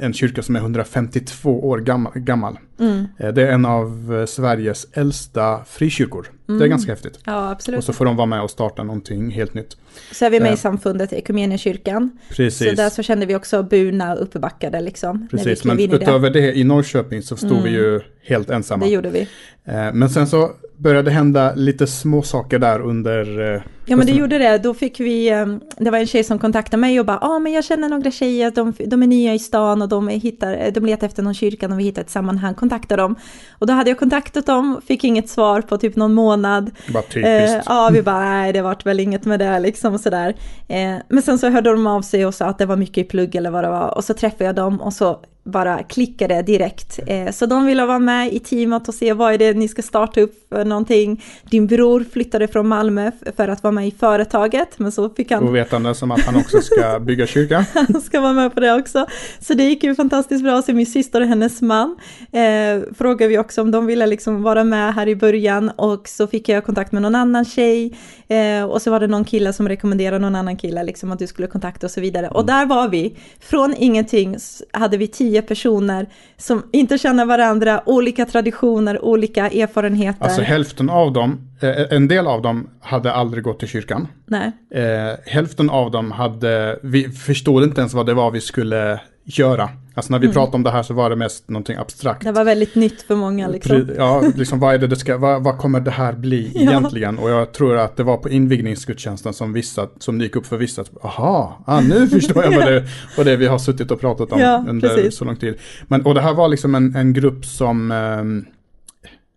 En 0.00 0.12
kyrka 0.12 0.42
som 0.42 0.56
är 0.56 0.60
152 0.60 1.68
år 1.68 1.78
gammal. 2.14 2.58
Mm. 2.78 3.06
Det 3.16 3.42
är 3.42 3.52
en 3.52 3.64
av 3.64 4.26
Sveriges 4.26 4.86
äldsta 4.92 5.64
frikyrkor. 5.66 6.26
Mm. 6.48 6.58
Det 6.58 6.64
är 6.64 6.66
mm. 6.66 6.70
ganska 6.70 6.92
häftigt. 6.92 7.18
Ja, 7.24 7.50
absolut. 7.50 7.78
Och 7.78 7.84
så 7.84 7.92
får 7.92 8.04
de 8.04 8.16
vara 8.16 8.26
med 8.26 8.42
och 8.42 8.50
starta 8.50 8.82
någonting 8.82 9.30
helt 9.30 9.54
nytt. 9.54 9.76
Så 10.12 10.24
är 10.24 10.30
vi 10.30 10.40
med 10.40 10.52
i 10.52 10.56
samfundet 10.56 11.12
Ekumeniakyrkan. 11.12 12.18
Precis. 12.28 12.68
Så 12.68 12.74
där 12.74 12.90
så 12.90 13.02
kände 13.02 13.26
vi 13.26 13.36
också 13.36 13.62
burna 13.62 14.14
och 14.14 14.22
uppbackade 14.22 14.80
liksom. 14.80 15.28
Precis, 15.30 15.64
men 15.64 15.80
utöver 15.80 16.30
det. 16.30 16.40
det 16.40 16.58
i 16.58 16.64
Norrköping 16.64 17.22
så 17.22 17.36
stod 17.36 17.53
mm. 17.56 17.64
vi 17.64 17.70
ju 17.70 18.00
helt 18.26 18.50
ensamma. 18.50 18.84
Det 18.84 18.90
gjorde 18.90 19.10
vi. 19.10 19.20
Eh, 19.64 19.92
men 19.92 20.10
sen 20.10 20.26
så 20.26 20.50
började 20.76 21.10
hända 21.10 21.54
lite 21.54 21.86
små 21.86 22.22
saker 22.22 22.58
där 22.58 22.80
under... 22.80 23.54
Eh, 23.54 23.62
ja 23.86 23.96
men 23.96 24.06
det 24.06 24.12
gjorde 24.12 24.38
det, 24.38 24.58
då 24.58 24.74
fick 24.74 25.00
vi, 25.00 25.30
eh, 25.30 25.46
det 25.76 25.90
var 25.90 25.98
en 25.98 26.06
tjej 26.06 26.24
som 26.24 26.38
kontaktade 26.38 26.80
mig 26.80 27.00
och 27.00 27.06
bara, 27.06 27.18
ja 27.20 27.28
ah, 27.28 27.38
men 27.38 27.52
jag 27.52 27.64
känner 27.64 27.88
några 27.88 28.10
tjejer, 28.10 28.50
de, 28.50 28.72
de 28.86 29.02
är 29.02 29.06
nya 29.06 29.34
i 29.34 29.38
stan 29.38 29.82
och 29.82 29.88
de, 29.88 30.08
hittar, 30.08 30.70
de 30.70 30.86
letar 30.86 31.06
efter 31.06 31.22
någon 31.22 31.34
kyrka 31.34 31.66
och 31.66 31.78
vi 31.78 31.84
hittar 31.84 32.02
ett 32.02 32.10
sammanhang, 32.10 32.54
kontakta 32.54 32.96
dem. 32.96 33.16
Och 33.50 33.66
då 33.66 33.72
hade 33.72 33.90
jag 33.90 33.98
kontaktat 33.98 34.46
dem, 34.46 34.80
fick 34.86 35.04
inget 35.04 35.28
svar 35.28 35.60
på 35.60 35.78
typ 35.78 35.96
någon 35.96 36.14
månad. 36.14 36.70
Bara 36.92 37.02
typiskt. 37.02 37.56
Eh, 37.56 37.62
ja, 37.66 37.90
vi 37.92 38.02
bara, 38.02 38.20
nej 38.20 38.52
det 38.52 38.62
vart 38.62 38.86
väl 38.86 39.00
inget 39.00 39.24
med 39.24 39.40
det 39.40 39.58
liksom 39.58 39.94
och 39.94 40.00
sådär. 40.00 40.34
Eh, 40.68 40.96
men 41.08 41.22
sen 41.22 41.38
så 41.38 41.48
hörde 41.48 41.70
de 41.70 41.86
av 41.86 42.02
sig 42.02 42.26
och 42.26 42.34
sa 42.34 42.46
att 42.46 42.58
det 42.58 42.66
var 42.66 42.76
mycket 42.76 43.06
i 43.06 43.08
plugg 43.08 43.34
eller 43.34 43.50
vad 43.50 43.64
det 43.64 43.70
var. 43.70 43.96
Och 43.96 44.04
så 44.04 44.14
träffade 44.14 44.44
jag 44.44 44.54
dem 44.54 44.80
och 44.80 44.92
så 44.92 45.20
bara 45.44 45.82
klickade 45.82 46.42
direkt. 46.42 46.98
Eh, 47.06 47.30
så 47.30 47.46
de 47.46 47.66
ville 47.66 47.86
vara 47.86 47.98
med 47.98 48.32
i 48.32 48.38
teamet 48.38 48.88
och 48.88 48.94
se 48.94 49.12
vad 49.12 49.34
är 49.34 49.38
det 49.38 49.54
ni 49.54 49.68
ska 49.68 49.82
starta 49.82 50.20
upp 50.20 50.48
för 50.48 50.64
någonting. 50.64 51.24
Din 51.50 51.66
bror 51.66 52.04
flyttade 52.12 52.48
från 52.48 52.68
Malmö 52.68 53.10
för 53.36 53.48
att 53.48 53.62
vara 53.62 53.72
med 53.72 53.88
i 53.88 53.90
företaget, 53.90 54.78
men 54.78 54.92
så 54.92 55.10
fick 55.10 55.30
han... 55.30 55.48
Ovetande 55.48 55.94
som 55.94 56.10
att 56.10 56.20
han 56.20 56.36
också 56.36 56.60
ska 56.60 57.00
bygga 57.06 57.26
kyrka. 57.26 57.66
han 57.74 58.00
ska 58.00 58.20
vara 58.20 58.32
med 58.32 58.54
på 58.54 58.60
det 58.60 58.74
också. 58.74 59.06
Så 59.40 59.54
det 59.54 59.64
gick 59.64 59.84
ju 59.84 59.94
fantastiskt 59.94 60.44
bra. 60.44 60.62
Så 60.62 60.72
min 60.72 60.86
syster 60.86 61.20
och 61.20 61.26
hennes 61.26 61.62
man 61.62 61.96
eh, 62.32 62.94
frågade 62.94 63.28
vi 63.28 63.38
också 63.38 63.62
om 63.62 63.70
de 63.70 63.86
ville 63.86 64.06
liksom 64.06 64.42
vara 64.42 64.64
med 64.64 64.94
här 64.94 65.08
i 65.08 65.16
början 65.16 65.70
och 65.70 66.08
så 66.08 66.26
fick 66.26 66.48
jag 66.48 66.64
kontakt 66.64 66.92
med 66.92 67.02
någon 67.02 67.14
annan 67.14 67.44
tjej 67.44 67.96
eh, 68.28 68.64
och 68.64 68.82
så 68.82 68.90
var 68.90 69.00
det 69.00 69.06
någon 69.06 69.24
kille 69.24 69.52
som 69.52 69.68
rekommenderade 69.68 70.18
någon 70.18 70.36
annan 70.36 70.56
kille 70.56 70.82
liksom 70.82 71.12
att 71.12 71.18
du 71.18 71.26
skulle 71.26 71.48
kontakta 71.48 71.86
och 71.86 71.90
så 71.90 72.00
vidare. 72.00 72.28
Och 72.28 72.42
mm. 72.42 72.46
där 72.46 72.66
var 72.66 72.88
vi. 72.88 73.16
Från 73.40 73.74
ingenting 73.78 74.36
hade 74.72 74.96
vi 74.96 75.06
tio 75.08 75.33
tio 75.34 75.42
personer 75.42 76.06
som 76.36 76.62
inte 76.72 76.98
känner 76.98 77.26
varandra, 77.26 77.82
olika 77.86 78.26
traditioner, 78.26 79.04
olika 79.04 79.50
erfarenheter. 79.50 80.24
Alltså 80.24 80.42
hälften 80.42 80.90
av 80.90 81.12
dem, 81.12 81.40
eh, 81.62 81.96
en 81.96 82.08
del 82.08 82.26
av 82.26 82.42
dem 82.42 82.70
hade 82.80 83.12
aldrig 83.12 83.44
gått 83.44 83.58
till 83.58 83.68
kyrkan. 83.68 84.08
Nej. 84.26 84.52
Eh, 84.70 85.16
hälften 85.26 85.70
av 85.70 85.90
dem 85.90 86.10
hade, 86.10 86.78
vi 86.82 87.08
förstod 87.08 87.64
inte 87.64 87.80
ens 87.80 87.94
vad 87.94 88.06
det 88.06 88.14
var 88.14 88.30
vi 88.30 88.40
skulle 88.40 89.00
göra. 89.24 89.70
Alltså 89.96 90.12
när 90.12 90.18
vi 90.18 90.26
mm. 90.26 90.34
pratade 90.34 90.56
om 90.56 90.62
det 90.62 90.70
här 90.70 90.82
så 90.82 90.94
var 90.94 91.10
det 91.10 91.16
mest 91.16 91.48
någonting 91.48 91.76
abstrakt. 91.76 92.24
Det 92.24 92.32
var 92.32 92.44
väldigt 92.44 92.74
nytt 92.74 93.02
för 93.02 93.16
många 93.16 93.48
liksom. 93.48 93.90
Ja, 93.96 94.24
liksom 94.36 94.58
vad 94.58 94.74
är 94.74 94.78
det 94.78 94.86
det 94.86 94.96
ska, 94.96 95.18
vad, 95.18 95.44
vad 95.44 95.58
kommer 95.58 95.80
det 95.80 95.90
här 95.90 96.12
bli 96.12 96.50
ja. 96.54 96.60
egentligen? 96.60 97.18
Och 97.18 97.30
jag 97.30 97.52
tror 97.52 97.76
att 97.76 97.96
det 97.96 98.02
var 98.02 98.16
på 98.16 98.28
invigningsgudstjänsten 98.28 99.34
som 99.34 99.52
vissa, 99.52 99.88
som 99.98 100.18
det 100.18 100.24
gick 100.24 100.36
upp 100.36 100.46
för 100.46 100.56
vissa, 100.56 100.82
att, 100.82 101.04
aha, 101.04 101.62
ah, 101.66 101.80
nu 101.80 102.08
förstår 102.20 102.44
jag 102.44 102.50
vad 102.50 102.66
det, 102.66 102.84
vad 103.16 103.26
det 103.26 103.36
vi 103.36 103.46
har 103.46 103.58
suttit 103.58 103.90
och 103.90 104.00
pratat 104.00 104.32
om 104.32 104.40
ja, 104.40 104.64
under 104.68 104.88
precis. 104.88 105.16
så 105.16 105.24
lång 105.24 105.36
tid. 105.36 105.54
Men, 105.88 106.02
och 106.02 106.14
det 106.14 106.20
här 106.20 106.34
var 106.34 106.48
liksom 106.48 106.74
en, 106.74 106.96
en 106.96 107.12
grupp 107.12 107.46
som, 107.46 107.90
um, 107.90 108.46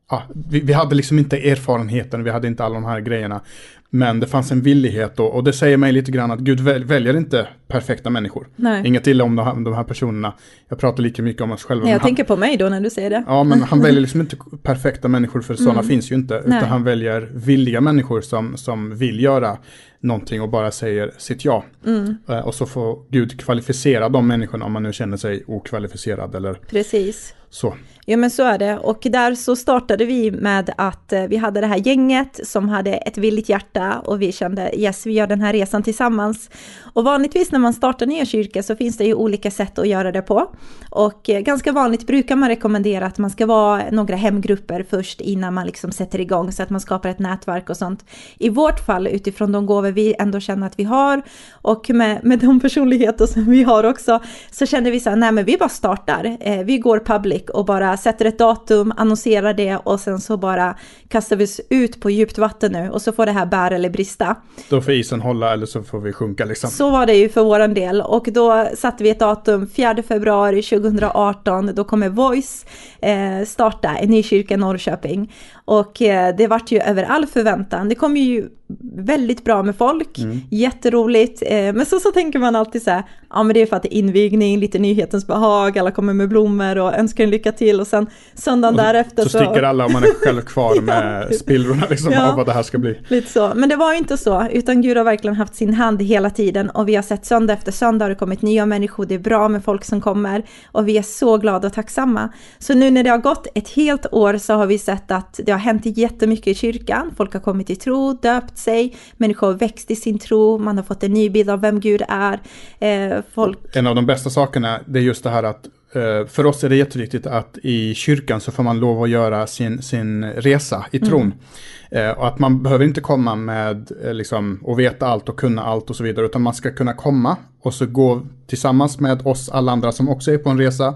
ja, 0.09 0.23
vi, 0.49 0.59
vi, 0.59 0.73
hade 0.73 0.95
liksom 0.95 1.19
inte 1.19 1.37
erfarenheten, 1.37 2.23
vi 2.23 2.29
hade 2.29 2.47
inte 2.47 2.63
alla 2.63 2.75
de 2.75 2.85
här 2.85 2.99
grejerna. 2.99 3.41
Men 3.89 4.19
det 4.19 4.27
fanns 4.27 4.51
en 4.51 4.61
villighet 4.61 5.15
då, 5.15 5.25
och 5.25 5.43
det 5.43 5.53
säger 5.53 5.77
mig 5.77 5.91
lite 5.91 6.11
grann 6.11 6.31
att 6.31 6.39
Gud 6.39 6.59
väljer 6.59 7.17
inte 7.17 7.47
perfekta 7.67 8.09
människor. 8.09 8.47
Nej. 8.55 8.87
Inget 8.87 9.07
illa 9.07 9.23
om 9.23 9.35
de 9.35 9.45
här, 9.45 9.55
de 9.55 9.73
här 9.73 9.83
personerna. 9.83 10.33
Jag 10.69 10.79
pratar 10.79 11.03
lika 11.03 11.21
mycket 11.21 11.41
om 11.41 11.51
oss 11.51 11.63
själva. 11.63 11.83
Nej, 11.83 11.93
jag 11.93 12.01
tänker 12.01 12.23
på 12.23 12.37
mig 12.37 12.57
då 12.57 12.69
när 12.69 12.81
du 12.81 12.89
säger 12.89 13.09
det. 13.09 13.23
Ja, 13.27 13.43
men 13.43 13.61
han 13.61 13.81
väljer 13.83 14.01
liksom 14.01 14.21
inte 14.21 14.37
perfekta 14.63 15.07
människor, 15.07 15.41
för 15.41 15.55
sådana 15.55 15.71
mm. 15.71 15.85
finns 15.85 16.11
ju 16.11 16.15
inte. 16.15 16.33
Nej. 16.45 16.57
Utan 16.57 16.69
han 16.69 16.83
väljer 16.83 17.29
villiga 17.33 17.81
människor 17.81 18.21
som, 18.21 18.57
som 18.57 18.97
vill 18.97 19.23
göra 19.23 19.57
någonting 19.99 20.41
och 20.41 20.49
bara 20.49 20.71
säger 20.71 21.11
sitt 21.17 21.45
ja. 21.45 21.65
Mm. 21.85 22.17
Eh, 22.29 22.39
och 22.39 22.55
så 22.55 22.65
får 22.65 22.99
Gud 23.09 23.39
kvalificera 23.39 24.09
de 24.09 24.27
människorna 24.27 24.65
om 24.65 24.71
man 24.71 24.83
nu 24.83 24.93
känner 24.93 25.17
sig 25.17 25.43
okvalificerad 25.47 26.35
eller 26.35 26.53
Precis 26.53 27.33
så. 27.49 27.75
Ja 28.09 28.17
men 28.17 28.31
så 28.31 28.43
är 28.43 28.57
det 28.57 28.77
och 28.77 28.99
där 29.01 29.35
så 29.35 29.55
startade 29.55 30.05
vi 30.05 30.31
med 30.31 30.73
att 30.77 31.13
eh, 31.13 31.23
vi 31.23 31.37
hade 31.37 31.61
det 31.61 31.67
här 31.67 31.87
gänget 31.87 32.47
som 32.47 32.69
hade 32.69 32.93
ett 32.93 33.17
villigt 33.17 33.49
hjärta 33.49 33.99
och 34.05 34.21
vi 34.21 34.31
kände 34.31 34.79
yes, 34.79 35.05
vi 35.05 35.13
gör 35.13 35.27
den 35.27 35.41
här 35.41 35.53
resan 35.53 35.83
tillsammans. 35.83 36.49
Och 36.93 37.03
vanligtvis 37.03 37.51
när 37.51 37.59
man 37.59 37.73
startar 37.73 38.05
nya 38.05 38.25
kyrkor 38.25 38.61
så 38.61 38.75
finns 38.75 38.97
det 38.97 39.05
ju 39.05 39.13
olika 39.13 39.51
sätt 39.51 39.79
att 39.79 39.87
göra 39.87 40.11
det 40.11 40.21
på. 40.21 40.51
Och 40.89 41.29
eh, 41.29 41.39
ganska 41.39 41.71
vanligt 41.71 42.07
brukar 42.07 42.35
man 42.35 42.49
rekommendera 42.49 43.05
att 43.05 43.17
man 43.17 43.29
ska 43.29 43.45
vara 43.45 43.83
några 43.91 44.15
hemgrupper 44.15 44.85
först 44.89 45.21
innan 45.21 45.53
man 45.53 45.65
liksom 45.65 45.91
sätter 45.91 46.21
igång 46.21 46.51
så 46.51 46.63
att 46.63 46.69
man 46.69 46.81
skapar 46.81 47.09
ett 47.09 47.19
nätverk 47.19 47.69
och 47.69 47.77
sånt. 47.77 48.05
I 48.37 48.49
vårt 48.49 48.85
fall 48.85 49.07
utifrån 49.07 49.51
de 49.51 49.65
gåvor 49.65 49.91
vi 49.91 50.15
ändå 50.19 50.39
känner 50.39 50.67
att 50.67 50.79
vi 50.79 50.83
har 50.83 51.21
och 51.51 51.89
med, 51.89 52.23
med 52.23 52.39
de 52.39 52.59
personligheter 52.59 53.25
som 53.25 53.45
vi 53.45 53.63
har 53.63 53.83
också 53.83 54.19
så 54.51 54.65
kände 54.65 54.91
vi 54.91 54.99
så 54.99 55.09
här, 55.09 55.17
nej 55.17 55.31
men 55.31 55.45
vi 55.45 55.57
bara 55.57 55.69
startar. 55.69 56.37
Eh, 56.39 56.63
vi 56.63 56.77
går 56.77 56.99
public 56.99 57.36
och 57.49 57.65
bara 57.65 57.97
sätter 57.97 58.25
ett 58.25 58.39
datum, 58.39 58.93
annonserar 58.97 59.53
det 59.53 59.75
och 59.75 59.99
sen 59.99 60.19
så 60.19 60.37
bara 60.37 60.75
kastar 61.07 61.35
vi 61.35 61.45
oss 61.45 61.61
ut 61.69 62.01
på 62.01 62.09
djupt 62.09 62.37
vatten 62.37 62.71
nu 62.71 62.89
och 62.89 63.01
så 63.01 63.11
får 63.11 63.25
det 63.25 63.31
här 63.31 63.45
bära 63.45 63.75
eller 63.75 63.89
brista. 63.89 64.35
Då 64.69 64.81
får 64.81 64.93
isen 64.93 65.21
hålla 65.21 65.53
eller 65.53 65.65
så 65.65 65.83
får 65.83 65.99
vi 65.99 66.13
sjunka 66.13 66.45
liksom. 66.45 66.69
Så 66.69 66.89
var 66.89 67.05
det 67.05 67.13
ju 67.13 67.29
för 67.29 67.43
våran 67.43 67.73
del 67.73 68.01
och 68.01 68.27
då 68.31 68.67
satte 68.75 69.03
vi 69.03 69.09
ett 69.09 69.19
datum 69.19 69.67
4 69.67 70.03
februari 70.07 70.61
2018. 70.61 71.71
Då 71.75 71.83
kommer 71.83 72.09
Voice 72.09 72.65
eh, 73.01 73.45
starta 73.45 73.99
i 73.99 74.57
Norrköping 74.57 75.31
och 75.67 76.01
eh, 76.01 76.35
det 76.35 76.47
vart 76.47 76.71
ju 76.71 76.79
över 76.79 77.03
all 77.03 77.25
förväntan. 77.25 77.89
Det 77.89 77.95
kom 77.95 78.17
ju 78.17 78.49
väldigt 78.95 79.43
bra 79.43 79.63
med 79.63 79.75
folk, 79.75 80.19
mm. 80.19 80.41
jätteroligt. 80.51 81.43
Eh, 81.45 81.73
men 81.73 81.85
så, 81.85 81.99
så 81.99 82.11
tänker 82.11 82.39
man 82.39 82.55
alltid 82.55 82.83
så 82.83 82.91
här, 82.91 83.03
ja 83.29 83.43
men 83.43 83.53
det 83.53 83.61
är 83.61 83.65
för 83.65 83.75
att 83.75 83.83
det 83.83 83.95
är 83.95 83.99
invigning, 83.99 84.59
lite 84.59 84.79
nyhetens 84.79 85.27
behag, 85.27 85.77
alla 85.77 85.91
kommer 85.91 86.13
med 86.13 86.29
blommor 86.29 86.77
och 86.77 86.93
önskar 86.93 87.23
en 87.23 87.29
lycka 87.29 87.51
till 87.51 87.79
och 87.79 87.87
sen 87.87 88.07
söndagen 88.33 88.75
och 88.75 88.81
därefter 88.81 89.23
så... 89.23 89.29
Så 89.29 89.37
sticker 89.37 89.63
alla 89.63 89.85
och 89.85 89.91
man 89.91 90.03
är 90.03 90.25
själv 90.25 90.41
kvar 90.41 90.81
med 90.81 91.35
spillrorna 91.35 91.83
liksom 91.89 92.11
ja, 92.11 92.29
av 92.29 92.35
vad 92.35 92.45
det 92.45 92.51
här 92.51 92.63
ska 92.63 92.77
bli. 92.77 92.99
Lite 93.07 93.31
så, 93.31 93.51
men 93.55 93.69
det 93.69 93.75
var 93.75 93.91
ju 93.91 93.97
inte 93.97 94.17
så, 94.17 94.47
utan 94.51 94.81
Gud 94.81 94.97
har 94.97 95.03
verkligen 95.03 95.35
haft 95.35 95.55
sin 95.55 95.73
hand 95.73 96.01
hela 96.01 96.29
tiden 96.29 96.69
och 96.69 96.87
vi 96.87 96.95
har 96.95 97.03
sett 97.03 97.25
söndag 97.25 97.53
efter 97.53 97.71
söndag 97.71 98.05
har 98.05 98.09
det 98.09 98.15
kommit 98.15 98.41
nya 98.41 98.65
människor, 98.65 99.05
det 99.05 99.15
är 99.15 99.19
bra 99.19 99.47
med 99.47 99.63
folk 99.63 99.85
som 99.85 100.01
kommer 100.01 100.43
och 100.71 100.87
vi 100.87 100.97
är 100.97 101.01
så 101.01 101.37
glada 101.37 101.67
och 101.67 101.73
tacksamma. 101.73 102.29
Så 102.59 102.73
nu 102.73 102.91
när 102.91 103.03
det 103.03 103.09
har 103.09 103.17
gått 103.17 103.47
ett 103.55 103.69
helt 103.69 104.05
år 104.13 104.37
så 104.37 104.53
har 104.53 104.65
vi 104.65 104.79
sett 104.79 105.11
att 105.11 105.39
det 105.45 105.56
har 105.57 105.63
hänt 105.63 105.85
jättemycket 105.85 106.47
i 106.47 106.55
kyrkan, 106.55 107.11
folk 107.17 107.33
har 107.33 107.39
kommit 107.39 107.67
till 107.67 107.77
tro, 107.77 108.13
döpt 108.13 108.57
sig, 108.57 108.95
människor 109.17 109.47
har 109.47 109.53
växt 109.53 109.91
i 109.91 109.95
sin 109.95 110.19
tro, 110.19 110.57
man 110.57 110.77
har 110.77 110.83
fått 110.83 111.03
en 111.03 111.13
ny 111.13 111.29
bild 111.29 111.49
av 111.49 111.61
vem 111.61 111.79
Gud 111.79 112.01
är. 112.07 112.39
Eh, 112.79 113.23
folk... 113.33 113.59
En 113.73 113.87
av 113.87 113.95
de 113.95 114.05
bästa 114.05 114.29
sakerna, 114.29 114.79
det 114.85 114.99
är 114.99 115.03
just 115.03 115.23
det 115.23 115.29
här 115.29 115.43
att 115.43 115.65
eh, 115.93 116.27
för 116.27 116.45
oss 116.45 116.63
är 116.63 116.69
det 116.69 116.75
jätteviktigt 116.75 117.27
att 117.27 117.57
i 117.63 117.93
kyrkan 117.93 118.41
så 118.41 118.51
får 118.51 118.63
man 118.63 118.79
lov 118.79 119.03
att 119.03 119.09
göra 119.09 119.47
sin, 119.47 119.81
sin 119.81 120.25
resa 120.25 120.85
i 120.91 120.99
tron. 120.99 121.21
Mm. 121.21 122.09
Eh, 122.09 122.17
och 122.17 122.27
att 122.27 122.39
man 122.39 122.63
behöver 122.63 122.85
inte 122.85 123.01
komma 123.01 123.35
med 123.35 123.91
eh, 124.03 124.13
liksom, 124.13 124.59
och 124.63 124.79
veta 124.79 125.07
allt 125.07 125.29
och 125.29 125.39
kunna 125.39 125.63
allt 125.63 125.89
och 125.89 125.95
så 125.95 126.03
vidare, 126.03 126.25
utan 126.25 126.41
man 126.41 126.53
ska 126.53 126.71
kunna 126.71 126.93
komma 126.93 127.37
och 127.61 127.73
så 127.73 127.85
gå 127.85 128.21
tillsammans 128.47 128.99
med 128.99 129.27
oss 129.27 129.49
alla 129.49 129.71
andra 129.71 129.91
som 129.91 130.09
också 130.09 130.31
är 130.31 130.37
på 130.37 130.49
en 130.49 130.57
resa, 130.57 130.95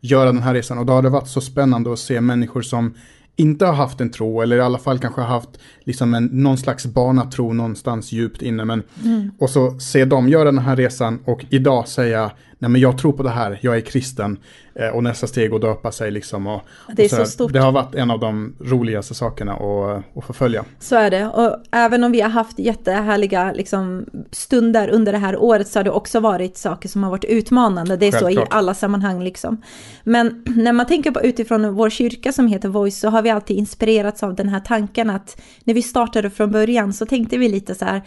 göra 0.00 0.32
den 0.32 0.42
här 0.42 0.54
resan. 0.54 0.78
Och 0.78 0.86
då 0.86 0.92
har 0.92 1.02
det 1.02 1.08
varit 1.08 1.28
så 1.28 1.40
spännande 1.40 1.92
att 1.92 1.98
se 1.98 2.20
människor 2.20 2.62
som 2.62 2.94
inte 3.40 3.66
har 3.66 3.72
haft 3.72 4.00
en 4.00 4.10
tro 4.10 4.40
eller 4.40 4.56
i 4.56 4.60
alla 4.60 4.78
fall 4.78 4.98
kanske 4.98 5.20
haft 5.20 5.50
liksom 5.90 6.14
en, 6.14 6.24
någon 6.24 6.58
slags 6.58 6.86
barnatro 6.86 7.52
någonstans 7.52 8.12
djupt 8.12 8.42
inne. 8.42 8.64
Men, 8.64 8.82
mm. 9.04 9.30
Och 9.38 9.50
så 9.50 9.80
se 9.80 10.04
dem 10.04 10.28
göra 10.28 10.44
den 10.44 10.58
här 10.58 10.76
resan 10.76 11.18
och 11.24 11.44
idag 11.50 11.88
säga 11.88 12.30
nej 12.58 12.70
men 12.70 12.80
jag 12.80 12.98
tror 12.98 13.12
på 13.12 13.22
det 13.22 13.30
här, 13.30 13.58
jag 13.62 13.76
är 13.76 13.80
kristen. 13.80 14.38
Eh, 14.74 14.88
och 14.88 15.02
nästa 15.02 15.26
steg 15.26 15.54
att 15.54 15.60
döpa 15.60 15.92
sig 15.92 16.10
liksom. 16.10 16.46
Och, 16.46 16.60
det 16.96 17.04
är 17.04 17.08
så, 17.08 17.16
så 17.16 17.24
stort. 17.24 17.52
Det 17.52 17.58
har 17.58 17.72
varit 17.72 17.94
en 17.94 18.10
av 18.10 18.20
de 18.20 18.54
roligaste 18.60 19.14
sakerna 19.14 19.52
att, 19.52 20.18
att 20.18 20.24
förfölja. 20.24 20.64
Så 20.78 20.96
är 20.96 21.10
det. 21.10 21.26
Och 21.26 21.56
även 21.70 22.04
om 22.04 22.12
vi 22.12 22.20
har 22.20 22.28
haft 22.30 22.58
jättehärliga 22.58 23.52
liksom, 23.52 24.06
stunder 24.30 24.88
under 24.88 25.12
det 25.12 25.18
här 25.18 25.36
året 25.36 25.68
så 25.68 25.78
har 25.78 25.84
det 25.84 25.90
också 25.90 26.20
varit 26.20 26.56
saker 26.56 26.88
som 26.88 27.02
har 27.02 27.10
varit 27.10 27.24
utmanande. 27.24 27.96
Det 27.96 28.06
är 28.06 28.12
Självklart. 28.12 28.48
så 28.48 28.54
i 28.54 28.58
alla 28.58 28.74
sammanhang 28.74 29.24
liksom. 29.24 29.62
Men 30.04 30.44
när 30.56 30.72
man 30.72 30.86
tänker 30.86 31.10
på 31.10 31.22
utifrån 31.22 31.74
vår 31.74 31.90
kyrka 31.90 32.32
som 32.32 32.46
heter 32.46 32.68
Voice 32.68 32.98
så 32.98 33.08
har 33.08 33.22
vi 33.22 33.30
alltid 33.30 33.56
inspirerats 33.56 34.22
av 34.22 34.34
den 34.34 34.48
här 34.48 34.60
tanken 34.60 35.10
att 35.10 35.40
när 35.64 35.74
vi 35.74 35.79
vi 35.80 35.84
startade 35.84 36.30
från 36.30 36.50
början 36.50 36.92
så 36.92 37.06
tänkte 37.06 37.38
vi 37.38 37.48
lite 37.48 37.74
så 37.74 37.84
här 37.84 38.02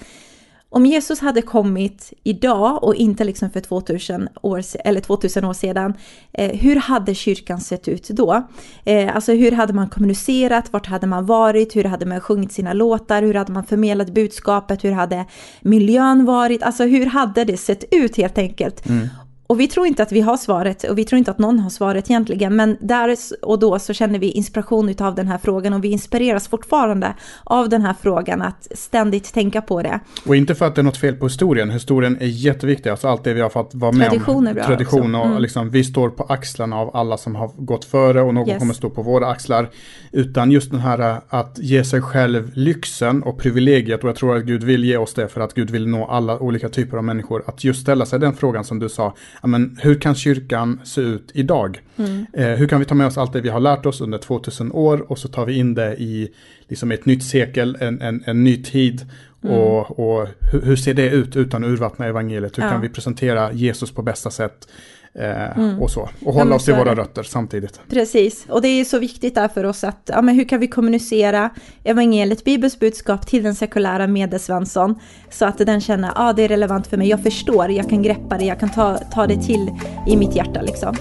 om 0.69 0.86
Jesus 0.86 1.19
hade 1.19 1.41
kommit 1.41 2.13
idag 2.23 2.83
och 2.83 2.95
inte 2.95 3.23
liksom 3.23 3.49
för 3.49 3.59
2000 3.59 4.29
år, 4.41 4.62
eller 4.86 5.01
2000 5.01 5.45
år 5.45 5.53
sedan, 5.53 5.93
eh, 6.33 6.51
hur 6.59 6.75
hade 6.75 7.15
kyrkan 7.15 7.59
sett 7.59 7.88
ut 7.88 8.09
då? 8.09 8.43
Eh, 8.86 9.15
alltså 9.15 9.31
hur 9.31 9.51
hade 9.51 9.73
man 9.73 9.89
kommunicerat? 9.89 10.73
Vart 10.73 10.86
hade 10.86 11.07
man 11.07 11.25
varit? 11.25 11.75
Hur 11.75 11.83
hade 11.83 12.05
man 12.05 12.21
sjungit 12.21 12.51
sina 12.51 12.73
låtar? 12.73 13.21
Hur 13.21 13.33
hade 13.33 13.51
man 13.51 13.63
förmedlat 13.63 14.13
budskapet? 14.13 14.83
Hur 14.83 14.91
hade 14.91 15.25
miljön 15.62 16.25
varit? 16.25 16.63
Alltså 16.63 16.83
hur 16.83 17.05
hade 17.05 17.43
det 17.43 17.57
sett 17.57 17.83
ut 17.91 18.17
helt 18.17 18.38
enkelt? 18.38 18.86
Mm. 18.86 19.07
Och 19.47 19.60
vi 19.60 19.67
tror 19.67 19.88
inte 19.88 20.03
att 20.03 20.12
vi 20.12 20.21
har 20.21 20.38
svaret 20.38 20.84
och 20.84 20.97
vi 20.97 21.06
tror 21.06 21.17
inte 21.17 21.32
att 21.32 21.39
någon 21.39 21.60
har 21.60 21.69
svaret 21.69 22.10
egentligen. 22.10 22.56
Men 22.56 22.77
där 22.79 23.17
och 23.41 23.60
då 23.60 23.79
så 23.79 23.93
känner 23.93 24.19
vi 24.19 24.32
inspiration 24.32 24.95
av 24.99 25.15
den 25.15 25.27
här 25.27 25.38
frågan 25.38 25.73
och 25.73 25.84
vi 25.84 25.88
inspireras 25.88 26.47
fortfarande 26.47 27.13
av 27.43 27.69
den 27.69 27.82
här 27.82 27.95
frågan 28.01 28.41
att 28.41 28.67
ständigt 28.71 29.34
tänka 29.34 29.62
på 29.62 29.82
det. 29.82 29.99
Och 30.25 30.36
inte 30.36 30.56
för 30.56 30.65
att 30.65 30.75
det 30.75 30.82
är 30.82 30.84
något 30.84 30.97
fel 30.97 31.15
på 31.15 31.25
historien. 31.25 31.71
Historien 31.71 32.17
är 32.21 32.25
jätteviktig. 32.25 32.89
Alltså 32.89 33.08
allt 33.08 33.23
det 33.23 33.34
vi 33.34 33.41
har 33.41 33.49
fått 33.49 33.75
vara 33.75 33.91
med 33.91 34.10
Tradition 34.10 34.47
om. 34.47 34.53
Bra 34.53 34.65
Tradition 34.65 35.15
och 35.15 35.25
mm. 35.25 35.41
liksom, 35.41 35.69
vi 35.69 35.84
står 35.84 36.10
på 36.10 36.23
axlarna 36.23 36.75
av 36.77 36.95
alla 36.95 37.17
som 37.17 37.36
har 37.36 37.51
gått 37.58 37.86
före 37.86 38.21
och 38.21 38.34
någon 38.34 38.49
yes. 38.49 38.60
kommer 38.60 38.73
stå 38.73 38.89
på 38.89 39.01
våra 39.01 39.27
axlar. 39.27 39.69
Utan 40.12 40.51
just 40.51 40.71
den 40.71 40.79
här 40.79 40.99
äh, 40.99 41.17
att 41.29 41.60
ge 41.60 41.84
sig 41.84 42.01
själv 42.01 42.51
lyxen 42.53 43.23
och 43.23 43.38
privilegiet 43.38 44.03
och 44.03 44.10
jag 44.10 44.15
tror 44.15 44.38
att 44.38 44.43
Gud 44.43 44.63
vill 44.63 44.84
ge 44.84 44.97
oss 44.97 45.13
det 45.13 45.27
för 45.27 45.41
att 45.41 45.53
Gud 45.53 45.69
vill 45.69 45.88
nå 45.88 46.06
alla 46.06 46.39
olika 46.39 46.69
typer 46.69 46.97
av 46.97 47.03
människor. 47.03 47.43
Att 47.47 47.63
just 47.63 47.82
ställa 47.82 48.06
sig 48.06 48.19
den 48.19 48.34
frågan 48.34 48.63
som 48.63 48.79
du 48.79 48.89
sa 48.89 49.15
men, 49.43 49.80
hur 49.82 49.96
kan 49.96 50.15
kyrkan 50.15 50.80
se 50.84 51.02
ut 51.02 51.32
idag? 51.34 51.82
Mm. 51.98 52.26
Eh, 52.34 52.48
hur 52.48 52.67
kan 52.67 52.80
vi 52.80 52.86
ta 52.86 52.96
med 52.96 53.08
oss 53.08 53.17
allt 53.17 53.34
det 53.34 53.41
vi 53.41 53.50
har 53.50 53.60
lärt 53.60 53.86
oss 53.86 54.02
under 54.02 54.17
2000 54.17 54.72
år 54.72 55.12
och 55.12 55.19
så 55.19 55.28
tar 55.28 55.46
vi 55.46 55.54
in 55.54 55.74
det 55.74 55.96
i 56.02 56.30
liksom 56.67 56.91
ett 56.91 57.06
nytt 57.06 57.24
sekel, 57.24 57.78
en, 57.80 58.02
en, 58.02 58.24
en 58.26 58.43
ny 58.43 58.63
tid. 58.63 59.06
Mm. 59.43 59.56
Och, 59.56 60.00
och 60.00 60.28
hur, 60.52 60.62
hur, 60.62 60.76
ser 60.76 60.93
det 60.93 61.10
ut 61.10 61.36
utan 61.36 61.63
att 61.63 61.69
urvattna 61.69 62.06
evangeliet? 62.06 62.58
Hur 62.58 62.63
ja. 62.63 62.69
kan 62.69 62.82
vi 62.82 62.89
presentera 62.89 63.54
Jesus 63.54 63.91
på 63.91 64.02
bästa 64.02 64.30
sätt? 64.30 64.67
Eh, 65.15 65.58
mm. 65.58 65.82
Och 65.82 65.91
så. 65.91 66.10
Och 66.26 66.34
hålla 66.34 66.56
oss 66.56 66.65
till 66.65 66.73
våra 66.73 66.95
rötter 66.95 67.23
samtidigt. 67.23 67.80
Precis. 67.89 68.45
Och 68.49 68.62
det 68.62 68.67
är 68.67 68.86
så 68.86 68.99
viktigt 68.99 69.36
där 69.36 69.47
för 69.47 69.63
oss 69.63 69.84
att, 69.84 70.02
ja 70.13 70.21
men 70.21 70.36
hur 70.36 70.43
kan 70.43 70.60
vi 70.60 70.67
kommunicera 70.67 71.49
evangeliet, 71.84 72.43
Bibelns 72.43 72.80
budskap 72.80 73.28
till 73.28 73.43
den 73.43 73.56
sekulära 73.56 74.08
medesvensson 74.08 74.95
så 75.32 75.45
att 75.45 75.58
den 75.58 75.82
känner, 75.82 76.08
ja 76.08 76.13
ah, 76.15 76.34
det 76.34 76.43
är 76.43 76.47
relevant 76.47 76.88
för 76.88 76.97
mig, 76.97 77.10
jag 77.10 77.23
förstår, 77.23 77.71
jag 77.71 77.89
kan 77.89 78.02
greppa 78.02 78.38
det, 78.38 78.45
jag 78.45 78.60
kan 78.60 78.69
ta, 78.69 78.97
ta 78.97 79.28
det 79.28 79.41
till 79.41 79.69
i 80.08 80.17
mitt 80.17 80.36
hjärta 80.36 80.62
liksom. 80.62 80.95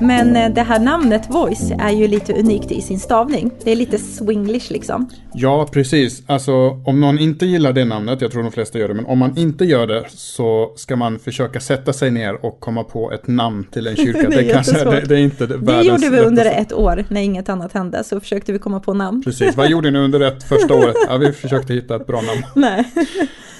Men 0.00 0.36
eh, 0.36 0.54
det 0.54 0.62
här 0.62 0.78
namnet 0.78 1.30
Voice 1.30 1.72
är 1.78 1.90
ju 1.90 2.08
lite 2.08 2.32
unikt 2.32 2.72
i 2.72 2.82
sin 2.82 3.00
stavning. 3.00 3.50
Det 3.64 3.72
är 3.72 3.76
lite 3.76 3.98
swinglish 3.98 4.72
liksom. 4.72 5.10
Ja, 5.34 5.68
precis. 5.72 6.22
Alltså 6.26 6.52
om 6.84 7.00
någon 7.00 7.18
inte 7.18 7.46
gillar 7.46 7.72
det 7.72 7.84
namnet, 7.84 8.20
jag 8.20 8.32
tror 8.32 8.42
de 8.42 8.52
flesta 8.52 8.78
gör 8.78 8.88
det, 8.88 8.94
men 8.94 9.06
om 9.06 9.18
man 9.18 9.38
inte 9.38 9.64
gör 9.64 9.86
det 9.86 10.04
så 10.08 10.72
ska 10.76 10.96
man 10.96 11.18
försöka 11.18 11.60
sätta 11.60 11.92
sig 11.92 12.10
ner 12.10 12.44
och 12.44 12.60
komma 12.60 12.84
på 12.84 13.12
ett 13.12 13.26
namn 13.26 13.64
till 13.64 13.86
en 13.86 13.96
kyrka. 13.96 14.28
det, 14.28 14.50
är 14.50 14.52
kanske, 14.52 14.84
det, 14.84 15.00
det, 15.00 15.14
är 15.14 15.18
inte 15.18 15.46
det, 15.46 15.58
det 15.58 15.82
gjorde 15.82 16.10
vi 16.10 16.20
under 16.20 16.44
ett 16.44 16.72
år 16.72 17.04
när 17.08 17.20
inget 17.20 17.48
annat 17.48 17.72
hände, 17.72 18.04
så 18.04 18.20
försökte 18.20 18.52
vi 18.52 18.58
komma 18.58 18.80
på 18.80 18.94
namn. 18.94 19.22
Precis, 19.22 19.56
vad 19.56 19.70
gjorde 19.70 19.90
ni 19.90 19.98
under 19.98 20.18
det 20.18 20.40
första 20.48 20.74
året? 20.74 20.96
Ja, 21.08 21.16
vi 21.16 21.32
försökte 21.32 21.74
hitta 21.74 21.96
ett 21.96 22.06
bra 22.06 22.20
namn. 22.20 22.42
Nej. 22.54 22.84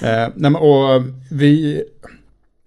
eh, 0.01 0.29
nej 0.35 0.53
och 0.53 1.03
vi 1.31 1.83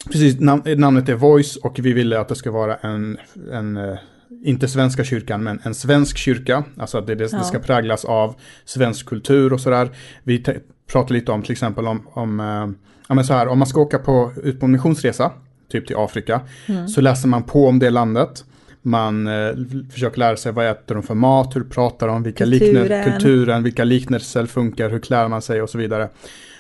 Precis, 0.07 0.41
namnet 0.41 1.09
är 1.09 1.15
Voice 1.15 1.57
och 1.57 1.79
vi 1.79 1.93
ville 1.93 2.21
att 2.21 2.29
det 2.29 2.35
ska 2.35 2.51
vara 2.51 2.77
en, 2.77 3.19
en 3.53 3.77
eh, 3.77 3.99
inte 4.45 4.69
svenska 4.69 5.05
kyrkan, 5.05 5.43
men 5.43 5.61
en 5.65 5.75
svensk 5.75 6.17
kyrka. 6.17 6.65
Alltså 6.77 6.99
att 6.99 7.07
det, 7.07 7.15
det, 7.15 7.33
ja. 7.33 7.39
det 7.39 7.45
ska 7.45 7.59
präglas 7.59 8.05
av 8.05 8.35
svensk 8.65 9.07
kultur 9.07 9.53
och 9.53 9.61
sådär. 9.61 9.91
Vi 10.23 10.45
pratar 10.93 11.15
lite 11.15 11.33
om 11.33 11.43
till 11.43 11.53
exempel 11.53 11.87
om, 11.87 12.07
om, 12.11 12.41
eh, 12.41 12.87
ja, 13.09 13.15
men 13.15 13.25
så 13.25 13.33
här, 13.33 13.49
om 13.49 13.59
man 13.59 13.69
ska 13.69 13.81
åka 13.81 13.99
på, 13.99 14.33
ut 14.43 14.61
på 14.61 14.67
en 14.67 14.73
missionsresa, 14.73 15.33
typ 15.71 15.87
till 15.87 15.97
Afrika, 15.97 16.41
mm. 16.67 16.89
så 16.89 17.01
läser 17.01 17.29
man 17.29 17.43
på 17.43 17.67
om 17.67 17.79
det 17.79 17.91
landet. 17.91 18.45
Man 18.83 19.27
eh, 19.27 19.51
försöker 19.93 20.19
lära 20.19 20.37
sig 20.37 20.53
vad 20.53 20.67
äter 20.67 20.95
de 20.95 21.03
för 21.03 21.15
mat, 21.15 21.57
hur 21.57 21.65
pratar 21.65 22.09
de, 22.09 22.23
vilka 22.23 22.45
kulturen. 22.45 22.83
Liknär, 22.83 23.05
kulturen, 23.05 23.63
vilka 23.63 23.85
liknelser 23.85 24.47
funkar, 24.47 24.91
hur 24.91 24.99
klär 24.99 25.29
man 25.29 25.43
sig 25.43 25.63
och 25.63 25.71
så 25.71 25.79
vidare. 25.79 26.09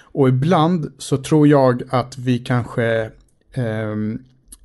Och 0.02 0.28
ibland 0.28 0.92
så 0.98 1.16
tror 1.16 1.48
jag 1.48 1.82
att 1.90 2.18
vi 2.18 2.38
kanske 2.38 3.10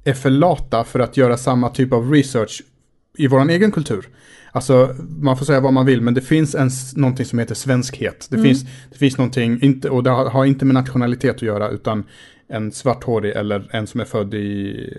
är 0.03 0.13
för 0.13 0.29
lata 0.29 0.83
för 0.83 0.99
att 0.99 1.17
göra 1.17 1.37
samma 1.37 1.69
typ 1.69 1.93
av 1.93 2.11
research 2.11 2.61
i 3.17 3.27
vår 3.27 3.49
egen 3.49 3.71
kultur. 3.71 4.07
Alltså, 4.51 4.95
man 5.19 5.37
får 5.37 5.45
säga 5.45 5.59
vad 5.59 5.73
man 5.73 5.85
vill, 5.85 6.01
men 6.01 6.13
det 6.13 6.21
finns 6.21 6.55
en, 6.55 6.69
någonting 6.95 7.25
som 7.25 7.39
heter 7.39 7.55
svenskhet. 7.55 8.27
Det, 8.29 8.35
mm. 8.35 8.45
finns, 8.45 8.65
det 8.91 8.97
finns 8.97 9.17
någonting, 9.17 9.59
inte, 9.61 9.89
och 9.89 10.03
det 10.03 10.09
har, 10.09 10.29
har, 10.29 10.45
inte 10.45 10.65
med 10.65 10.73
nationalitet 10.73 11.35
att 11.35 11.41
göra, 11.41 11.69
utan 11.69 12.03
en 12.53 12.71
svarthårig 12.71 13.31
eller 13.31 13.69
en 13.71 13.87
som 13.87 13.99
är 13.99 14.05
född 14.05 14.33
i 14.33 14.89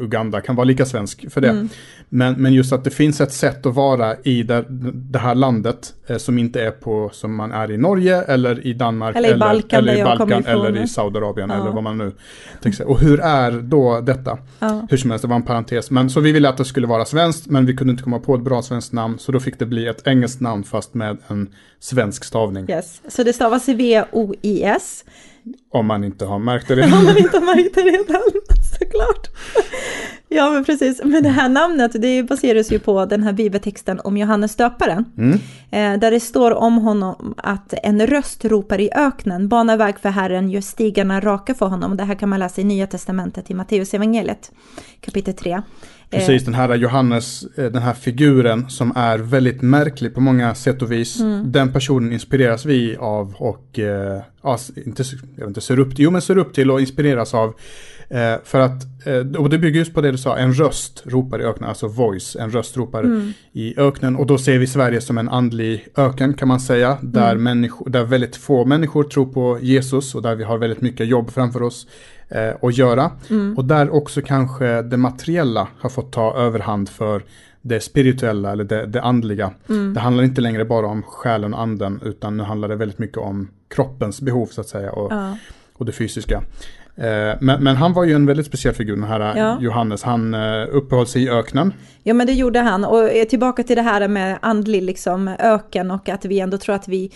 Uganda 0.00 0.40
kan 0.40 0.56
vara 0.56 0.64
lika 0.64 0.86
svensk 0.86 1.30
för 1.30 1.40
det. 1.40 1.48
Mm. 1.48 1.68
Men, 2.08 2.34
men 2.42 2.52
just 2.52 2.72
att 2.72 2.84
det 2.84 2.90
finns 2.90 3.20
ett 3.20 3.32
sätt 3.32 3.66
att 3.66 3.74
vara 3.74 4.16
i 4.22 4.42
det, 4.42 4.64
det 4.92 5.18
här 5.18 5.34
landet 5.34 5.94
eh, 6.06 6.16
som 6.16 6.38
inte 6.38 6.62
är 6.62 6.70
på 6.70 7.10
som 7.12 7.34
man 7.34 7.52
är 7.52 7.70
i 7.70 7.76
Norge 7.76 8.22
eller 8.22 8.66
i 8.66 8.72
Danmark 8.72 9.16
eller 9.16 9.34
i 9.34 9.38
Balkan, 9.38 9.78
eller, 9.78 9.92
eller, 9.92 10.00
i, 10.00 10.04
Balkan, 10.04 10.44
eller 10.46 10.82
i 10.82 10.88
Saudiarabien 10.88 11.50
ja. 11.50 11.60
eller 11.60 11.70
vad 11.70 11.82
man 11.82 11.98
nu 11.98 12.12
tänker 12.62 12.76
sig. 12.76 12.86
Och 12.86 13.00
hur 13.00 13.20
är 13.20 13.52
då 13.52 14.00
detta? 14.00 14.38
Ja. 14.58 14.86
Hur 14.90 14.96
som 14.96 15.10
helst, 15.10 15.22
det 15.22 15.28
var 15.28 15.36
en 15.36 15.42
parentes. 15.42 15.90
Men 15.90 16.10
så 16.10 16.20
vi 16.20 16.32
ville 16.32 16.48
att 16.48 16.56
det 16.56 16.64
skulle 16.64 16.86
vara 16.86 17.04
svenskt 17.04 17.46
men 17.46 17.66
vi 17.66 17.76
kunde 17.76 17.90
inte 17.90 18.02
komma 18.02 18.18
på 18.18 18.34
ett 18.34 18.42
bra 18.42 18.62
svenskt 18.62 18.92
namn 18.92 19.18
så 19.18 19.32
då 19.32 19.40
fick 19.40 19.58
det 19.58 19.66
bli 19.66 19.86
ett 19.86 20.06
engelskt 20.06 20.40
namn 20.40 20.64
fast 20.64 20.94
med 20.94 21.18
en 21.28 21.48
svensk 21.80 22.24
stavning. 22.24 22.70
Yes. 22.70 23.02
Så 23.08 23.22
det 23.22 23.32
stavas 23.32 23.68
V-O-I-S. 23.68 25.04
Om 25.70 25.86
man 25.86 26.04
inte 26.04 26.24
har 26.24 26.38
märkt 26.38 26.68
det 26.68 26.74
redan. 26.76 26.98
Om 26.98 27.04
man 27.04 27.18
inte 27.18 27.38
har 27.38 27.44
märkt 27.56 27.74
det 27.74 27.80
redan, 27.80 28.22
såklart. 28.78 29.28
Ja, 30.34 30.50
men 30.50 30.64
precis. 30.64 31.00
Men 31.04 31.22
det 31.22 31.28
här 31.28 31.48
namnet, 31.48 31.92
det 31.94 32.22
baseras 32.22 32.72
ju 32.72 32.78
på 32.78 33.04
den 33.04 33.22
här 33.22 33.32
bibeltexten 33.32 34.00
om 34.04 34.16
Johannes 34.16 34.56
döparen. 34.56 35.04
Mm. 35.18 35.32
Eh, 35.70 36.00
där 36.00 36.10
det 36.10 36.20
står 36.20 36.50
om 36.50 36.78
honom 36.78 37.34
att 37.36 37.74
en 37.82 38.06
röst 38.06 38.44
ropar 38.44 38.80
i 38.80 38.90
öknen, 38.94 39.48
bana 39.48 39.76
väg 39.76 39.98
för 39.98 40.08
Herren, 40.08 40.50
gör 40.50 40.60
stigarna 40.60 41.20
raka 41.20 41.54
för 41.54 41.66
honom. 41.66 41.96
Det 41.96 42.04
här 42.04 42.14
kan 42.14 42.28
man 42.28 42.38
läsa 42.38 42.60
i 42.60 42.64
Nya 42.64 42.86
Testamentet 42.86 43.50
i 43.50 43.54
Matteus 43.54 43.94
evangeliet, 43.94 44.52
kapitel 45.00 45.34
3. 45.34 45.62
Precis, 46.10 46.42
eh. 46.42 46.44
den 46.44 46.54
här 46.54 46.74
Johannes, 46.74 47.44
eh, 47.44 47.64
den 47.64 47.82
här 47.82 47.94
figuren 47.94 48.70
som 48.70 48.92
är 48.96 49.18
väldigt 49.18 49.62
märklig 49.62 50.14
på 50.14 50.20
många 50.20 50.54
sätt 50.54 50.82
och 50.82 50.92
vis. 50.92 51.20
Mm. 51.20 51.52
Den 51.52 51.72
personen 51.72 52.12
inspireras 52.12 52.64
vi 52.64 52.96
av 52.96 53.34
och, 53.38 53.78
ja, 54.42 54.58
inte, 54.86 55.04
jag 55.36 55.40
vet 55.40 55.48
inte, 55.48 55.60
ser 55.60 55.78
upp 55.78 55.96
till, 55.96 56.04
jo 56.04 56.10
men 56.10 56.22
ser 56.22 56.38
upp 56.38 56.54
till 56.54 56.70
och 56.70 56.80
inspireras 56.80 57.34
av. 57.34 57.54
Eh, 58.08 58.34
för 58.44 58.60
att, 58.60 59.06
eh, 59.06 59.40
och 59.40 59.50
det 59.50 59.58
bygger 59.58 59.78
just 59.78 59.94
på 59.94 60.00
det 60.00 60.10
du 60.10 60.18
sa, 60.18 60.36
en 60.36 60.54
röst 60.54 61.02
ropar 61.06 61.40
i 61.40 61.44
öknen, 61.44 61.68
alltså 61.68 61.88
voice, 61.88 62.36
en 62.36 62.50
röst 62.50 62.76
ropar 62.76 63.04
mm. 63.04 63.32
i 63.52 63.80
öknen. 63.80 64.16
Och 64.16 64.26
då 64.26 64.38
ser 64.38 64.58
vi 64.58 64.66
Sverige 64.66 65.00
som 65.00 65.18
en 65.18 65.28
andlig 65.28 65.88
öken 65.96 66.34
kan 66.34 66.48
man 66.48 66.60
säga, 66.60 66.98
där, 67.02 67.30
mm. 67.30 67.42
människor, 67.42 67.90
där 67.90 68.04
väldigt 68.04 68.36
få 68.36 68.64
människor 68.64 69.04
tror 69.04 69.26
på 69.26 69.58
Jesus 69.60 70.14
och 70.14 70.22
där 70.22 70.34
vi 70.34 70.44
har 70.44 70.58
väldigt 70.58 70.80
mycket 70.80 71.06
jobb 71.06 71.30
framför 71.30 71.62
oss 71.62 71.86
eh, 72.28 72.54
att 72.62 72.76
göra. 72.76 73.10
Mm. 73.30 73.58
Och 73.58 73.64
där 73.64 73.90
också 73.90 74.22
kanske 74.22 74.82
det 74.82 74.96
materiella 74.96 75.68
har 75.78 75.90
fått 75.90 76.12
ta 76.12 76.34
överhand 76.36 76.88
för 76.88 77.22
det 77.62 77.80
spirituella 77.80 78.52
eller 78.52 78.64
det, 78.64 78.86
det 78.86 79.02
andliga. 79.02 79.50
Mm. 79.68 79.94
Det 79.94 80.00
handlar 80.00 80.24
inte 80.24 80.40
längre 80.40 80.64
bara 80.64 80.86
om 80.86 81.02
själen 81.02 81.54
och 81.54 81.60
anden 81.60 82.00
utan 82.04 82.36
nu 82.36 82.42
handlar 82.42 82.68
det 82.68 82.76
väldigt 82.76 82.98
mycket 82.98 83.18
om 83.18 83.48
kroppens 83.68 84.20
behov 84.20 84.46
så 84.46 84.60
att 84.60 84.68
säga 84.68 84.92
och, 84.92 85.12
ja. 85.12 85.36
och 85.72 85.84
det 85.84 85.92
fysiska. 85.92 86.42
Eh, 86.96 87.36
men, 87.40 87.64
men, 87.64 87.76
han 87.76 87.92
var 87.92 88.04
ju 88.04 88.14
en 88.14 88.26
väldigt 88.26 88.46
speciell 88.46 88.74
figur, 88.74 88.96
den 88.96 89.04
här 89.04 89.36
ja. 89.36 89.58
Johannes. 89.60 90.02
Han 90.02 90.34
eh, 90.34 90.66
uppehöll 90.70 91.06
sig 91.06 91.22
i 91.22 91.30
öknen. 91.30 91.72
Ja, 92.02 92.14
men 92.14 92.26
det 92.26 92.32
gjorde 92.32 92.60
han. 92.60 92.84
Och 92.84 93.10
tillbaka 93.28 93.62
till 93.62 93.76
det 93.76 93.82
här 93.82 94.08
med 94.08 94.38
andlig 94.42 94.82
liksom, 94.82 95.28
öken 95.38 95.90
och 95.90 96.08
att 96.08 96.24
vi 96.24 96.40
ändå 96.40 96.58
tror 96.58 96.74
att 96.74 96.88
vi 96.88 97.12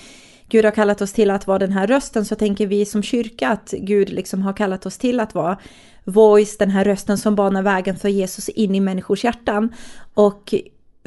Gud 0.50 0.64
har 0.64 0.72
kallat 0.72 1.00
oss 1.00 1.12
till 1.12 1.30
att 1.30 1.46
vara 1.46 1.58
den 1.58 1.72
här 1.72 1.86
rösten 1.86 2.24
så 2.24 2.34
tänker 2.34 2.66
vi 2.66 2.84
som 2.84 3.02
kyrka 3.02 3.48
att 3.48 3.74
Gud 3.78 4.10
liksom 4.10 4.42
har 4.42 4.52
kallat 4.52 4.86
oss 4.86 4.98
till 4.98 5.20
att 5.20 5.34
vara 5.34 5.58
voice, 6.04 6.58
den 6.58 6.70
här 6.70 6.84
rösten 6.84 7.18
som 7.18 7.34
banar 7.34 7.62
vägen 7.62 7.96
för 7.96 8.08
Jesus 8.08 8.48
in 8.48 8.74
i 8.74 8.80
människors 8.80 9.24
hjärtan. 9.24 9.72
Och 10.14 10.54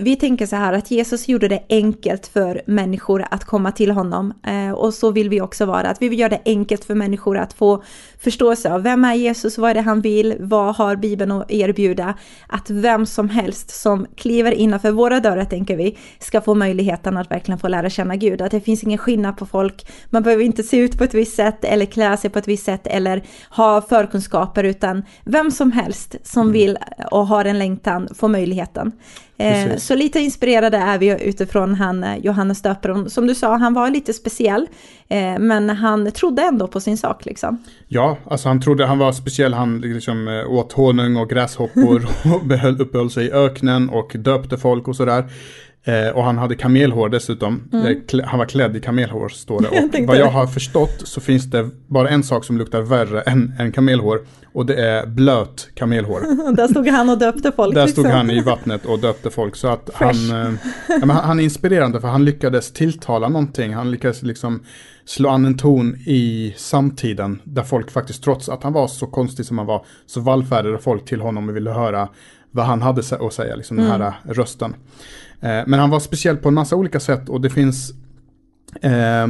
vi 0.02 0.16
tänker 0.16 0.46
så 0.46 0.56
här 0.56 0.74
att 0.74 0.92
Jesus 0.92 1.28
gjorde 1.28 1.48
det 1.48 1.64
enkelt 1.70 2.28
för 2.28 2.62
människor 2.66 3.26
att 3.32 3.46
komma 3.46 3.72
till 3.72 3.92
honom. 3.92 4.34
Eh, 4.48 4.72
och 4.72 4.94
så 4.94 5.12
vill 5.12 5.30
vi 5.30 5.42
också 5.42 5.66
vara, 5.66 5.90
att 5.90 6.02
vi 6.02 6.10
vill 6.10 6.20
göra 6.20 6.30
det 6.30 6.42
enkelt 6.46 6.86
för 6.86 6.96
människor 6.96 7.38
att 7.38 7.54
få 7.54 7.84
förståelse 8.20 8.74
av 8.74 8.84
vem 8.84 9.06
är 9.06 9.14
Jesus, 9.14 9.58
vad 9.58 9.70
är 9.70 9.74
det 9.74 9.82
han 9.82 10.02
vill, 10.02 10.36
vad 10.40 10.76
har 10.76 10.96
Bibeln 10.96 11.32
att 11.32 11.52
erbjuda. 11.52 12.14
Att 12.48 12.70
vem 12.70 13.06
som 13.06 13.30
helst 13.30 13.82
som 13.82 14.08
kliver 14.16 14.52
innanför 14.52 14.92
våra 14.92 15.20
dörrar, 15.20 15.46
tänker 15.46 15.78
vi, 15.78 15.98
ska 16.20 16.42
få 16.42 16.56
möjligheten 16.56 17.18
att 17.18 17.32
verkligen 17.32 17.60
få 17.60 17.68
lära 17.68 17.90
känna 17.90 18.16
Gud. 18.16 18.42
Att 18.42 18.52
det 18.52 18.62
finns 18.62 18.84
ingen 18.84 18.98
skillnad 18.98 19.38
på 19.38 19.46
folk, 19.46 19.88
man 20.10 20.24
behöver 20.24 20.44
inte 20.44 20.64
se 20.64 20.78
ut 20.78 20.98
på 20.98 21.04
ett 21.04 21.14
visst 21.14 21.36
sätt 21.36 21.66
eller 21.66 21.86
klä 21.86 22.18
sig 22.18 22.30
på 22.30 22.40
ett 22.40 22.48
visst 22.48 22.66
sätt 22.66 22.88
eller 22.88 23.24
ha 23.50 23.82
förkunskaper, 23.82 24.64
utan 24.64 25.04
vem 25.24 25.52
som 25.52 25.72
helst 25.72 26.16
som 26.24 26.42
mm. 26.42 26.54
vill 26.54 26.78
och 27.12 27.28
har 27.28 27.46
en 27.46 27.60
längtan 27.60 28.08
får 28.16 28.28
möjligheten. 28.28 28.92
Eh, 29.42 29.78
så 29.78 29.96
lite 29.96 30.20
inspirerade 30.20 30.78
är 30.78 30.98
vi 30.98 31.24
utifrån 31.24 31.76
han 31.76 32.04
eh, 32.04 32.18
Johannes 32.18 32.62
döparen. 32.62 33.10
Som 33.10 33.28
du 33.28 33.36
sa, 33.36 33.58
han 33.58 33.74
var 33.74 33.90
lite 33.90 34.14
speciell, 34.14 34.68
eh, 35.08 35.40
men 35.40 35.70
han 35.70 36.12
trodde 36.12 36.42
ändå 36.42 36.68
på 36.68 36.80
sin 36.80 36.98
sak 36.98 37.26
liksom. 37.26 37.64
Ja, 37.88 38.18
alltså 38.26 38.48
han 38.48 38.62
trodde 38.62 38.86
han 38.86 38.98
var 38.98 39.12
speciell. 39.12 39.54
Han 39.54 39.82
liksom 39.82 40.46
åt 40.50 40.72
honung 40.72 41.18
och 41.18 41.30
gräshoppor 41.30 42.08
och 42.34 42.46
behöll, 42.46 42.82
uppehöll 42.82 43.10
sig 43.10 43.26
i 43.26 43.32
öknen 43.32 43.90
och 43.90 44.16
döpte 44.16 44.58
folk 44.58 44.88
och 44.88 44.96
sådär. 44.96 45.30
Eh, 45.84 46.10
och 46.10 46.24
han 46.24 46.38
hade 46.38 46.56
kamelhår 46.56 47.10
dessutom. 47.10 47.70
Mm. 47.74 48.02
Han 48.26 48.39
var 48.39 48.46
klädd 48.46 48.76
i 48.76 48.80
kamelhår 48.80 49.30
står 49.30 49.62
det. 49.62 49.67
Och 50.02 50.08
vad 50.08 50.17
jag 50.17 50.32
har 50.32 50.48
förstått 50.48 51.02
så 51.04 51.22
finns 51.22 51.46
det 51.46 51.70
bara 51.88 52.10
en 52.10 52.24
sak 52.24 52.46
som 52.46 52.58
luktar 52.58 52.82
värre 52.82 53.22
än, 53.22 53.54
än 53.60 53.72
kamelhår. 53.72 54.22
Och 54.54 54.65
det 54.65 54.76
är 54.76 55.06
blöt 55.06 55.70
kamelhår. 55.76 56.54
Där 56.56 56.67
stod 56.67 56.88
han 56.88 57.10
och 57.10 57.17
döpte 57.17 57.52
folk. 57.52 57.76
Där 57.76 57.86
liksom. 57.86 58.04
stod 58.04 58.13
han 58.13 58.30
i 58.30 58.41
vattnet 58.41 58.86
och 58.86 59.00
döpte 59.00 59.30
folk. 59.30 59.56
Så 59.56 59.67
att 59.67 59.89
han, 59.94 60.10
eh, 60.10 60.54
ja, 60.88 60.98
han, 61.02 61.10
han, 61.10 61.39
är 61.39 61.44
inspirerande 61.44 62.02
för 62.02 62.08
han 62.08 62.26
lyckades 62.26 62.74
tilltala 62.74 63.30
någonting. 63.30 63.74
Han 63.74 63.91
lyckades 63.91 64.24
liksom 64.24 64.63
slå 65.06 65.30
an 65.30 65.46
en 65.46 65.58
ton 65.58 65.96
i 65.96 66.54
samtiden. 66.58 67.41
Där 67.44 67.63
folk 67.63 67.91
faktiskt, 67.91 68.24
trots 68.24 68.50
att 68.50 68.63
han 68.63 68.74
var 68.74 68.88
så 68.88 69.08
konstig 69.08 69.46
som 69.46 69.58
han 69.58 69.67
var, 69.67 69.86
så 70.06 70.22
vallfärdade 70.22 70.78
folk 70.78 71.06
till 71.06 71.22
honom 71.22 71.50
och 71.50 71.56
ville 71.56 71.72
höra 71.72 72.10
vad 72.52 72.65
han 72.65 72.82
hade 72.82 73.02
att 73.20 73.34
säga, 73.34 73.56
liksom 73.56 73.80
mm. 73.80 73.91
den 73.91 74.02
här 74.02 74.13
rösten. 74.24 74.76
Eh, 75.42 75.62
men 75.68 75.80
han 75.80 75.90
var 75.90 76.00
speciell 76.00 76.38
på 76.38 76.48
en 76.48 76.54
massa 76.54 76.76
olika 76.76 77.00
sätt 77.00 77.30
och 77.30 77.42
det 77.42 77.50
finns 77.50 77.92
eh, 78.82 79.28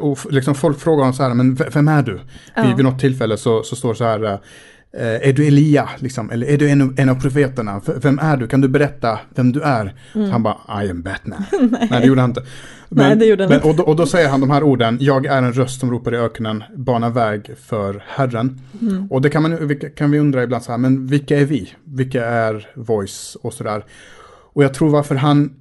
och 0.00 0.18
liksom 0.30 0.54
folk 0.54 0.80
frågar 0.80 0.98
honom 0.98 1.14
så 1.14 1.22
här, 1.22 1.34
men 1.34 1.54
vem 1.54 1.88
är 1.88 2.02
du? 2.02 2.20
Ja. 2.56 2.62
Vid, 2.62 2.76
vid 2.76 2.84
något 2.84 3.00
tillfälle 3.00 3.36
så, 3.36 3.62
så 3.62 3.76
står 3.76 3.88
det 3.88 3.94
så 3.94 4.04
här, 4.04 4.24
eh, 4.24 5.28
är 5.28 5.32
du 5.32 5.46
Elia? 5.46 5.88
Liksom, 5.98 6.30
eller 6.30 6.46
är 6.46 6.58
du 6.58 6.68
en, 6.68 6.94
en 6.98 7.08
av 7.08 7.20
profeterna? 7.20 7.80
Vem 7.96 8.18
är 8.18 8.36
du? 8.36 8.46
Kan 8.46 8.60
du 8.60 8.68
berätta 8.68 9.18
vem 9.34 9.52
du 9.52 9.60
är? 9.60 9.94
Mm. 10.14 10.30
han 10.30 10.42
bara, 10.42 10.84
I 10.84 10.90
am 10.90 11.02
Batman. 11.02 11.44
Nej. 11.52 11.88
Nej, 11.90 12.00
det 12.00 12.06
gjorde 12.06 12.20
han 12.20 12.30
inte. 12.30 12.42
Men, 12.88 13.08
Nej, 13.08 13.16
det 13.16 13.26
gjorde 13.26 13.42
han 13.42 13.48
men, 13.48 13.56
inte. 13.56 13.68
Och, 13.68 13.76
då, 13.76 13.82
och 13.82 13.96
då 13.96 14.06
säger 14.06 14.28
han 14.28 14.40
de 14.40 14.50
här 14.50 14.62
orden, 14.62 14.98
jag 15.00 15.26
är 15.26 15.38
en 15.38 15.52
röst 15.52 15.80
som 15.80 15.90
ropar 15.90 16.14
i 16.14 16.16
öknen, 16.16 16.64
bana 16.76 17.10
väg 17.10 17.50
för 17.64 18.04
Herren. 18.06 18.60
Mm. 18.80 19.06
Och 19.06 19.22
det 19.22 19.30
kan, 19.30 19.42
man, 19.42 19.78
kan 19.96 20.10
vi 20.10 20.18
undra 20.18 20.42
ibland 20.42 20.64
så 20.64 20.72
här, 20.72 20.78
men 20.78 21.06
vilka 21.06 21.38
är 21.40 21.44
vi? 21.44 21.72
Vilka 21.84 22.26
är 22.26 22.68
voice 22.74 23.36
och 23.42 23.52
sådär? 23.52 23.84
Och 24.54 24.64
jag 24.64 24.74
tror 24.74 24.90
varför 24.90 25.14
han, 25.14 25.54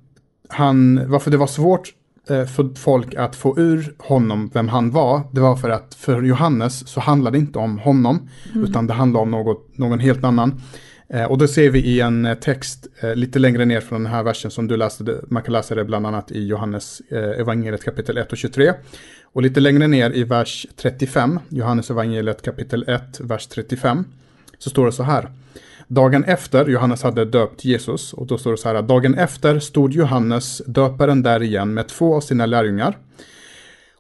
han 0.50 1.10
varför 1.10 1.32
det 1.32 1.38
var 1.38 1.48
svårt 1.48 1.94
eh, 2.30 2.46
för 2.46 2.70
folk 2.76 3.16
att 3.16 3.36
få 3.36 3.60
ur 3.60 3.94
honom 3.98 4.52
vem 4.54 4.68
han 4.68 4.92
var, 4.92 5.22
det 5.32 5.42
var 5.42 5.56
för 5.56 5.70
att 5.70 5.96
för 5.96 6.22
Johannes 6.22 6.88
så 6.88 7.00
handlade 7.00 7.38
det 7.38 7.42
inte 7.42 7.60
om 7.60 7.80
honom, 7.80 8.30
mm. 8.54 8.64
utan 8.64 8.88
det 8.88 8.94
handlade 8.94 9.24
om 9.24 9.32
något, 9.32 9.78
någon 9.78 10.00
helt 10.00 10.24
annan. 10.24 10.62
Eh, 11.10 11.24
och 11.24 11.38
det 11.38 11.48
ser 11.48 11.70
vi 11.70 11.80
i 11.80 12.02
en 12.02 12.26
eh, 12.26 12.34
text 12.34 12.88
lite 13.16 13.40
längre 13.40 13.66
ner 13.66 13.82
från 13.82 14.04
den 14.04 14.12
här 14.12 14.24
versen 14.24 14.52
som 14.52 14.68
du 14.68 14.78
läste, 14.78 15.22
man 15.28 15.44
kan 15.44 15.54
läsa 15.54 15.76
det 15.76 15.86
bland 15.86 16.08
annat 16.08 16.32
i 16.32 16.48
Johannes 16.48 17.02
evangeliet 17.12 17.84
kapitel 17.84 18.18
1 18.18 18.32
och 18.32 18.38
23. 18.38 18.74
Och 19.24 19.42
lite 19.42 19.60
längre 19.60 19.88
ner 19.88 20.12
i 20.12 20.24
vers 20.24 20.68
35, 20.78 21.40
Johannes 21.50 21.90
evangeliet 21.90 22.42
kapitel 22.42 22.86
1, 22.88 23.20
vers 23.20 23.48
35, 23.48 24.06
så 24.58 24.70
står 24.70 24.86
det 24.86 24.92
så 24.92 25.04
här. 25.04 25.30
Dagen 25.88 26.24
efter, 26.24 26.66
Johannes 26.66 27.04
hade 27.04 27.26
döpt 27.26 27.66
Jesus, 27.66 28.14
och 28.14 28.28
då 28.28 28.38
står 28.38 28.52
det 28.52 28.58
så 28.58 28.68
här 28.68 28.76
att 28.76 28.88
dagen 28.88 29.16
efter 29.16 29.60
stod 29.60 29.94
Johannes, 29.94 30.62
döparen, 30.66 31.24
där 31.24 31.44
igen 31.44 31.74
med 31.74 31.88
två 31.88 32.16
av 32.16 32.22
sina 32.22 32.46
lärjungar. 32.46 32.98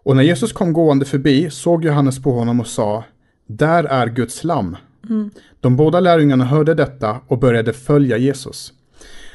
Och 0.03 0.15
när 0.15 0.23
Jesus 0.23 0.53
kom 0.53 0.73
gående 0.73 1.05
förbi 1.05 1.49
såg 1.49 1.85
Johannes 1.85 2.23
på 2.23 2.31
honom 2.31 2.59
och 2.59 2.67
sa, 2.67 3.03
där 3.47 3.83
är 3.83 4.07
Guds 4.07 4.43
lam. 4.43 4.77
Mm. 5.09 5.29
De 5.61 5.75
båda 5.75 5.99
lärjungarna 5.99 6.45
hörde 6.45 6.73
detta 6.73 7.19
och 7.27 7.39
började 7.39 7.73
följa 7.73 8.17
Jesus. 8.17 8.73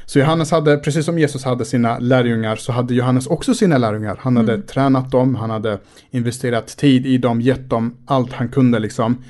Så 0.07 0.19
Johannes 0.19 0.51
hade, 0.51 0.77
precis 0.77 1.05
som 1.05 1.19
Jesus 1.19 1.45
hade 1.45 1.65
sina 1.65 1.99
lärjungar, 1.99 2.57
så 2.57 2.73
hade 2.73 2.95
Johannes 2.95 3.27
också 3.27 3.55
sina 3.55 3.79
lärjungar. 3.79 4.19
Han 4.21 4.37
hade 4.37 4.53
mm. 4.53 4.67
tränat 4.67 5.11
dem, 5.11 5.35
han 5.35 5.51
hade 5.51 5.79
investerat 6.11 6.67
tid 6.67 7.07
i 7.07 7.19
dem, 7.19 7.41
gett 7.41 7.71
dem 7.71 7.97
allt 8.07 8.33
han 8.33 8.49
kunde 8.49 8.79
liksom. 8.79 9.25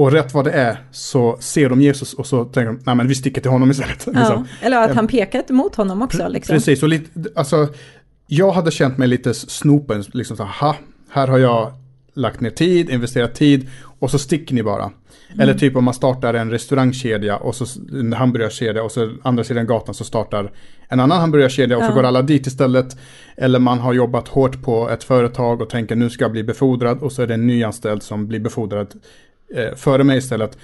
Och 0.00 0.12
rätt 0.12 0.34
vad 0.34 0.44
det 0.44 0.52
är 0.52 0.84
så 0.90 1.36
ser 1.40 1.68
de 1.68 1.80
Jesus 1.80 2.14
och 2.14 2.26
så 2.26 2.44
tänker 2.44 2.72
de, 2.72 2.80
nej 2.84 2.94
men 2.94 3.08
vi 3.08 3.14
sticker 3.14 3.40
till 3.40 3.50
honom 3.50 3.70
istället. 3.70 4.06
Ja, 4.06 4.12
liksom. 4.12 4.48
Eller 4.62 4.84
att 4.84 4.94
han 4.94 5.08
pekar 5.08 5.52
mot 5.52 5.74
honom 5.74 6.02
också. 6.02 6.28
Liksom. 6.28 6.54
Precis, 6.54 6.82
och 6.82 6.88
lite, 6.88 7.10
alltså, 7.34 7.68
jag 8.26 8.52
hade 8.52 8.70
känt 8.70 8.98
mig 8.98 9.08
lite 9.08 9.34
snopen, 9.34 10.04
liksom 10.12 10.36
så 10.36 10.44
här, 10.44 10.74
här 11.10 11.28
har 11.28 11.38
jag 11.38 11.72
lagt 12.14 12.40
ner 12.40 12.50
tid, 12.50 12.90
investerat 12.90 13.34
tid 13.34 13.68
och 13.98 14.10
så 14.10 14.18
sticker 14.18 14.54
ni 14.54 14.62
bara. 14.62 14.82
Mm. 14.82 15.40
Eller 15.40 15.54
typ 15.54 15.76
om 15.76 15.84
man 15.84 15.94
startar 15.94 16.34
en 16.34 16.50
restaurangkedja 16.50 17.36
och 17.36 17.54
så 17.54 17.66
en 17.92 18.12
hamburgarkedja 18.12 18.82
och 18.82 18.92
så 18.92 19.12
andra 19.22 19.44
sidan 19.44 19.66
gatan 19.66 19.94
så 19.94 20.04
startar 20.04 20.52
en 20.88 21.00
annan 21.00 21.20
hamburgarkedja 21.20 21.76
och 21.76 21.82
ja. 21.82 21.88
så 21.88 21.94
går 21.94 22.04
alla 22.04 22.22
dit 22.22 22.46
istället. 22.46 22.96
Eller 23.36 23.58
man 23.58 23.78
har 23.78 23.92
jobbat 23.92 24.28
hårt 24.28 24.62
på 24.62 24.90
ett 24.90 25.04
företag 25.04 25.62
och 25.62 25.70
tänker 25.70 25.96
nu 25.96 26.10
ska 26.10 26.24
jag 26.24 26.32
bli 26.32 26.44
befordrad 26.44 26.98
och 26.98 27.12
så 27.12 27.22
är 27.22 27.26
det 27.26 27.34
en 27.34 27.46
nyanställd 27.46 28.02
som 28.02 28.26
blir 28.26 28.40
befordrad 28.40 28.94
eh, 29.54 29.74
före 29.76 30.04
mig 30.04 30.18
istället. 30.18 30.58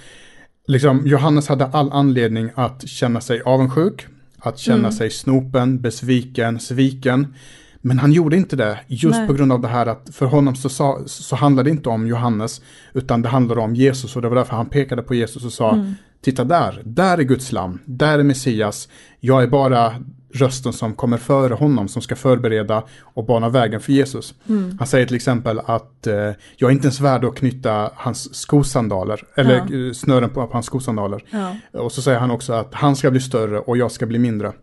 Liksom, 0.67 1.07
Johannes 1.07 1.47
hade 1.47 1.65
all 1.65 1.91
anledning 1.91 2.49
att 2.55 2.87
känna 2.87 3.21
sig 3.21 3.41
avundsjuk, 3.41 4.05
att 4.39 4.57
känna 4.59 4.77
Mm. 4.79 4.91
sig 4.91 5.09
snopen, 5.09 5.81
besviken, 5.81 6.59
sviken. 6.59 7.33
Men 7.81 7.99
han 7.99 8.11
gjorde 8.13 8.37
inte 8.37 8.55
det, 8.55 8.79
just 8.87 9.17
Nej. 9.19 9.27
på 9.27 9.33
grund 9.33 9.51
av 9.51 9.61
det 9.61 9.67
här 9.67 9.85
att 9.85 10.09
för 10.15 10.25
honom 10.25 10.55
så, 10.55 10.69
sa, 10.69 11.01
så 11.05 11.35
handlade 11.35 11.69
det 11.69 11.71
inte 11.71 11.89
om 11.89 12.07
Johannes, 12.07 12.61
utan 12.93 13.21
det 13.21 13.29
handlade 13.29 13.61
om 13.61 13.75
Jesus 13.75 14.15
och 14.15 14.21
det 14.21 14.29
var 14.29 14.35
därför 14.35 14.55
han 14.55 14.69
pekade 14.69 15.01
på 15.01 15.15
Jesus 15.15 15.45
och 15.45 15.53
sa, 15.53 15.73
Mm. 15.73 15.93
titta 16.21 16.43
där, 16.43 16.81
där 16.85 17.17
är 17.17 17.23
Guds 17.23 17.51
lam, 17.51 17.79
där 17.85 18.19
är 18.19 18.23
Messias, 18.23 18.89
jag 19.19 19.43
är 19.43 19.47
bara 19.47 19.93
rösten 20.33 20.73
som 20.73 20.93
kommer 20.93 21.17
före 21.17 21.53
honom, 21.53 21.87
som 21.87 22.01
ska 22.01 22.15
förbereda 22.15 22.83
och 23.01 23.25
bana 23.25 23.49
vägen 23.49 23.79
för 23.81 23.91
Jesus. 23.91 24.33
Mm. 24.49 24.75
Han 24.79 24.87
säger 24.87 25.05
till 25.05 25.15
exempel 25.15 25.59
att 25.65 26.07
eh, 26.07 26.13
jag 26.55 26.67
är 26.67 26.71
inte 26.71 26.85
ens 26.85 26.99
värd 26.99 27.25
att 27.25 27.35
knyta 27.35 27.91
hans 27.95 28.35
skosandaler, 28.35 29.23
eller 29.35 29.87
eh, 29.87 29.93
snören 29.93 30.29
på, 30.29 30.47
på 30.47 30.53
hans 30.53 30.65
skosandaler. 30.65 31.23
Ja. 31.29 31.55
Och 31.81 31.91
så 31.91 32.01
säger 32.01 32.19
han 32.19 32.31
också 32.31 32.53
att 32.53 32.73
han 32.73 32.95
ska 32.95 33.11
bli 33.11 33.19
större 33.21 33.59
och 33.59 33.77
jag 33.77 33.91
ska 33.91 34.05
bli 34.05 34.19
mindre. 34.19 34.53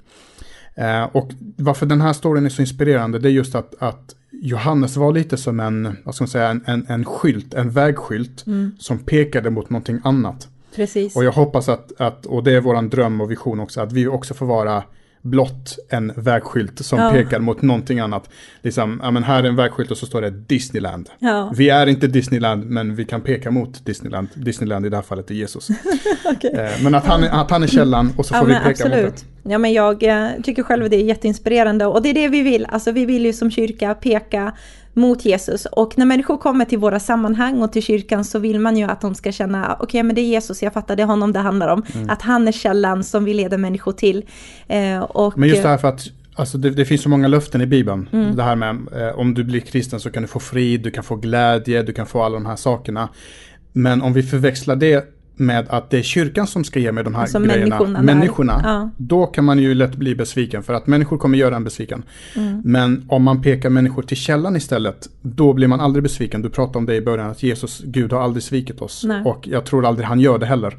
Eh, 0.75 1.03
och 1.03 1.31
varför 1.57 1.87
den 1.87 2.01
här 2.01 2.13
storyn 2.13 2.47
är 2.47 2.51
så 2.51 2.63
inspirerande, 2.63 3.19
det 3.19 3.29
är 3.29 3.33
just 3.33 3.55
att, 3.55 3.75
att 3.79 4.15
Johannes 4.31 4.97
var 4.97 5.13
lite 5.13 5.37
som 5.37 5.61
en, 5.61 5.97
vad 6.05 6.15
ska 6.15 6.23
man 6.23 6.29
säga, 6.29 6.49
en, 6.49 6.65
en, 6.67 6.87
en 6.89 7.05
skylt, 7.05 7.55
en 7.55 7.71
vägskylt 7.71 8.47
Mm. 8.47 8.77
som 8.79 8.99
pekade 8.99 9.51
mot 9.51 9.71
någonting 9.71 10.01
annat. 10.05 10.49
Precis. 10.77 11.17
Och 11.17 11.25
jag 11.25 11.33
hoppas 11.33 11.69
att, 11.69 12.01
att, 12.01 12.27
och 12.27 12.45
det 12.45 12.53
är 12.53 12.61
våran 12.61 12.89
dröm 12.89 13.21
och 13.21 13.31
vision 13.31 13.61
också, 13.61 13.81
att 13.81 13.93
vi 13.93 14.07
också 14.07 14.35
får 14.35 14.47
vara 14.47 14.83
blott 15.25 15.79
en 15.89 16.13
vägskylt 16.17 16.85
som 16.85 16.99
Ja. 16.99 17.11
pekar 17.11 17.39
mot 17.41 17.63
någonting 17.63 17.99
annat. 18.01 18.29
Liksom, 18.63 19.01
ja 19.03 19.11
men 19.11 19.23
här 19.25 19.43
är 19.45 19.49
en 19.49 19.57
vägskylt 19.57 19.91
och 19.91 19.97
så 19.97 20.07
står 20.07 20.21
det 20.23 20.31
Disneyland. 20.31 21.11
Ja. 21.19 21.53
Vi 21.57 21.69
är 21.71 21.87
inte 21.87 22.07
Disneyland, 22.07 22.65
men 22.65 22.95
vi 22.95 23.05
kan 23.05 23.21
peka 23.21 23.51
mot 23.51 23.85
Disneyland. 23.87 24.29
Disneyland 24.35 24.87
i 24.87 24.89
det 24.89 24.97
här 24.97 25.03
fallet 25.03 25.31
är 25.31 25.35
Jesus. 25.35 25.69
Okej. 26.25 26.51
Eh, 26.55 26.83
men 26.85 26.95
att 26.95 27.07
han, 27.07 27.23
är- 27.25 27.31
att 27.43 27.51
han 27.51 27.63
är 27.63 27.67
källan 27.67 28.13
och 28.17 28.27
så 28.27 28.35
får 28.35 28.47
vi 28.47 28.53
peka 28.55 28.67
mot 28.69 28.77
det. 28.79 28.83
absolut. 28.83 29.25
Ja 29.43 29.59
men 29.59 29.73
jag 29.73 30.03
eh, 30.03 30.29
tycker 30.43 30.63
själv 30.63 30.91
det 30.91 30.97
är 30.97 31.05
jätteinspirerande 31.05 31.87
och 31.87 32.03
det 32.03 32.09
är 32.09 32.15
det 32.15 32.29
vi 32.29 32.43
vill. 32.43 32.67
Alltså 32.69 32.93
vi 32.93 33.05
vill 33.07 33.25
ju 33.27 33.33
som 33.33 33.51
kyrka 33.51 33.95
peka 33.95 34.53
mot 34.95 35.25
Jesus 35.25 35.67
och 35.67 35.99
när 35.99 36.07
människor 36.07 36.37
kommer 36.37 36.65
till 36.65 36.79
våra 36.79 37.01
sammanhang 37.01 37.63
och 37.63 37.73
till 37.73 37.83
kyrkan 37.83 38.25
så 38.25 38.39
vill 38.39 38.61
man 38.61 38.77
ju 38.77 38.85
att 38.85 39.01
de 39.01 39.15
ska 39.15 39.33
känna 39.33 39.77
okej 39.81 40.03
men 40.03 40.15
det 40.15 40.21
är 40.21 40.27
Jesus, 40.27 40.63
jag 40.63 40.73
fattar 40.73 40.97
det 40.97 41.03
är 41.03 41.07
honom 41.07 41.33
det 41.33 41.39
handlar 41.39 41.69
om. 41.69 41.83
Mm. 41.95 42.11
Att 42.11 42.23
han 42.23 42.49
är 42.49 42.53
källan 42.53 43.05
som 43.05 43.25
vi 43.25 43.35
leder 43.35 43.59
människor 43.59 43.93
till. 43.93 44.25
Eh, 44.67 44.99
och, 44.99 45.39
Men 45.39 45.49
just 45.49 45.63
det 45.63 45.69
här 45.69 45.79
för 45.79 45.89
att 45.89 46.07
alltså 46.35 46.59
det, 46.59 46.71
det 46.71 46.85
finns 46.85 47.03
så 47.03 47.09
många 47.09 47.29
löften 47.29 47.61
i 47.61 47.67
Bibeln. 47.67 48.09
Mm. 48.13 48.37
Det 48.37 48.43
här 48.43 48.57
med 48.57 48.77
eh, 48.97 49.19
om 49.19 49.35
du 49.35 49.45
blir 49.45 49.61
kristen 49.61 50.01
så 50.01 50.11
kan 50.11 50.23
du 50.23 50.29
få 50.29 50.41
frid, 50.41 50.83
du 50.83 50.91
kan 50.91 51.05
få 51.05 51.17
glädje, 51.17 51.83
du 51.83 51.93
kan 51.93 52.07
få 52.07 52.23
alla 52.23 52.35
de 52.35 52.47
här 52.47 52.57
sakerna. 52.57 53.09
Men 53.73 54.03
om 54.03 54.13
vi 54.13 54.23
förväxlar 54.23 54.77
det 54.77 55.14
med 55.37 55.67
att 55.69 55.91
det 55.91 55.99
är 55.99 56.03
kyrkan 56.03 56.47
som 56.47 56.65
ska 56.65 56.79
ge 56.79 56.93
mig 56.93 57.05
de 57.05 57.15
här 57.15 57.23
Alltså 57.23 57.39
grejerna, 57.39 57.79
människorna 57.79 58.03
människorna 58.03 58.61
Ja. 58.65 58.91
då 58.97 59.27
kan 59.27 59.45
man 59.45 59.59
ju 59.59 59.75
lätt 59.75 59.97
bli 59.97 60.15
besviken 60.15 60.63
för 60.63 60.75
att 60.75 60.87
människor 60.87 61.19
kommer 61.19 61.39
göra 61.39 61.57
en 61.57 61.65
besviken. 61.65 62.03
Mm. 62.37 62.63
Men 62.65 63.05
om 63.09 63.23
man 63.23 63.43
pekar 63.43 63.71
människor 63.71 64.03
till 64.03 64.17
källan 64.17 64.57
istället, 64.57 65.09
då 65.23 65.53
blir 65.53 65.69
man 65.69 65.81
aldrig 65.81 66.03
besviken. 66.03 66.43
Du 66.43 66.51
pratade 66.51 66.79
om 66.79 66.87
det 66.87 66.95
i 66.95 67.01
början, 67.01 67.31
att 67.31 67.43
Jesus, 67.43 67.83
Gud 67.85 68.13
har 68.13 68.21
aldrig 68.21 68.43
svikit 68.43 68.81
oss. 68.81 69.05
Nej. 69.05 69.23
Och 69.25 69.49
jag 69.49 69.65
tror 69.65 69.87
aldrig 69.87 70.07
han 70.07 70.21
gör 70.21 70.39
det 70.39 70.47
heller. 70.47 70.77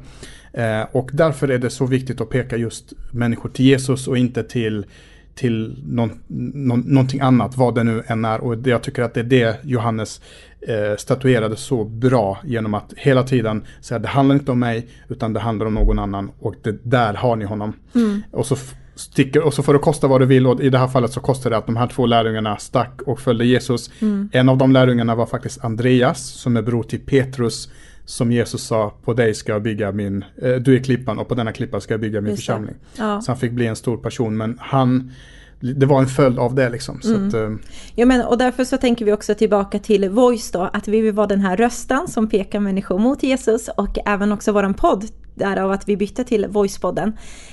Eh, 0.52 0.82
och 0.92 1.10
därför 1.12 1.48
är 1.48 1.58
det 1.58 1.70
så 1.70 1.86
viktigt 1.86 2.20
att 2.20 2.30
peka 2.30 2.56
just 2.56 2.92
människor 3.10 3.48
till 3.48 3.64
Jesus 3.64 4.08
och 4.08 4.18
inte 4.18 4.42
till, 4.42 4.86
till 5.34 5.82
någon, 5.86 6.10
någon, 6.54 6.80
någonting 6.80 7.20
annat, 7.20 7.56
vad 7.56 7.74
det 7.74 7.84
nu 7.84 8.02
än 8.06 8.24
är. 8.24 8.40
Och 8.40 8.66
jag 8.66 8.82
tycker 8.82 9.02
att 9.02 9.14
det 9.14 9.20
är 9.20 9.24
det 9.24 9.60
Johannes 9.64 10.20
eh, 10.66 10.96
statuerade 10.96 11.56
så 11.56 11.84
bra 11.84 12.38
genom 12.44 12.74
att 12.74 12.92
hela 12.96 13.22
tiden 13.22 13.64
säga 13.80 13.98
det 13.98 14.08
handlar 14.08 14.34
inte 14.34 14.52
om 14.52 14.58
mig, 14.58 14.88
utan 15.08 15.32
det 15.32 15.40
handlar 15.40 15.66
om 15.66 15.74
någon 15.74 15.98
annan. 15.98 16.30
Och 16.38 16.54
det, 16.62 16.78
där 16.82 17.14
har 17.14 17.36
ni 17.36 17.44
honom. 17.44 17.72
Mm. 17.94 18.22
Och 18.30 18.46
så, 18.46 18.56
sticker, 18.94 19.42
och 19.42 19.54
så 19.54 19.62
får 19.62 19.72
det 19.72 19.78
kosta 19.78 20.06
vad 20.06 20.20
det 20.20 20.26
vill 20.26 20.46
och 20.46 20.60
i 20.60 20.70
det 20.70 20.78
här 20.78 20.88
fallet 20.88 21.12
så 21.12 21.20
kostar 21.20 21.50
det 21.50 21.56
att 21.56 21.66
de 21.66 21.76
här 21.76 21.86
två 21.86 22.06
lärjungarna 22.06 22.56
stack 22.56 23.02
och 23.02 23.20
följde 23.20 23.44
Jesus. 23.44 23.90
Mm. 24.00 24.28
En 24.32 24.48
av 24.48 24.58
de 24.58 24.72
lärjungarna 24.72 25.14
var 25.14 25.26
faktiskt 25.26 25.64
Andreas 25.64 26.26
som 26.26 26.56
är 26.56 26.62
bror 26.62 26.82
till 26.82 27.00
Petrus 27.00 27.68
som 28.04 28.32
Jesus 28.32 28.62
sa 28.62 28.94
på 29.04 29.12
dig 29.12 29.34
ska 29.34 29.52
jag 29.52 29.62
bygga 29.62 29.92
min, 29.92 30.24
eh, 30.42 30.54
du 30.54 30.76
är 30.76 30.82
klippan 30.82 31.18
och 31.18 31.28
på 31.28 31.34
denna 31.34 31.52
klippa 31.52 31.80
ska 31.80 31.94
jag 31.94 32.00
bygga 32.00 32.20
min 32.20 32.30
Just 32.30 32.42
församling. 32.42 32.74
Ja. 32.96 33.20
Så 33.20 33.30
han 33.30 33.38
fick 33.38 33.52
bli 33.52 33.66
en 33.66 33.76
stor 33.76 33.96
person 33.96 34.36
men 34.36 34.58
han, 34.60 35.12
det 35.60 35.86
var 35.86 36.00
en 36.00 36.06
följd 36.06 36.38
av 36.38 36.54
det 36.54 36.68
liksom. 36.70 37.00
Så 37.02 37.14
Mm. 37.14 37.28
att, 37.28 37.34
eh, 37.34 37.50
Ja, 37.94 38.06
men, 38.06 38.20
och 38.26 38.38
därför 38.38 38.64
så 38.64 38.76
tänker 38.76 39.04
vi 39.04 39.12
också 39.12 39.34
tillbaka 39.34 39.78
till 39.78 40.08
Voice 40.10 40.50
då, 40.50 40.70
att 40.72 40.88
vi 40.88 41.00
vill 41.00 41.12
vara 41.14 41.26
den 41.26 41.40
här 41.40 41.56
rösten 41.56 42.08
som 42.08 42.28
pekar 42.28 42.60
människor 42.60 42.98
mot 42.98 43.22
Jesus 43.22 43.68
och 43.76 43.98
även 44.06 44.32
också 44.32 44.52
våran 44.52 44.74
podd, 44.74 45.04
därav 45.34 45.70
att 45.72 45.88
vi 45.88 45.96
bytte 45.96 46.24
till 46.24 46.46
Voice-podden. 46.46 47.12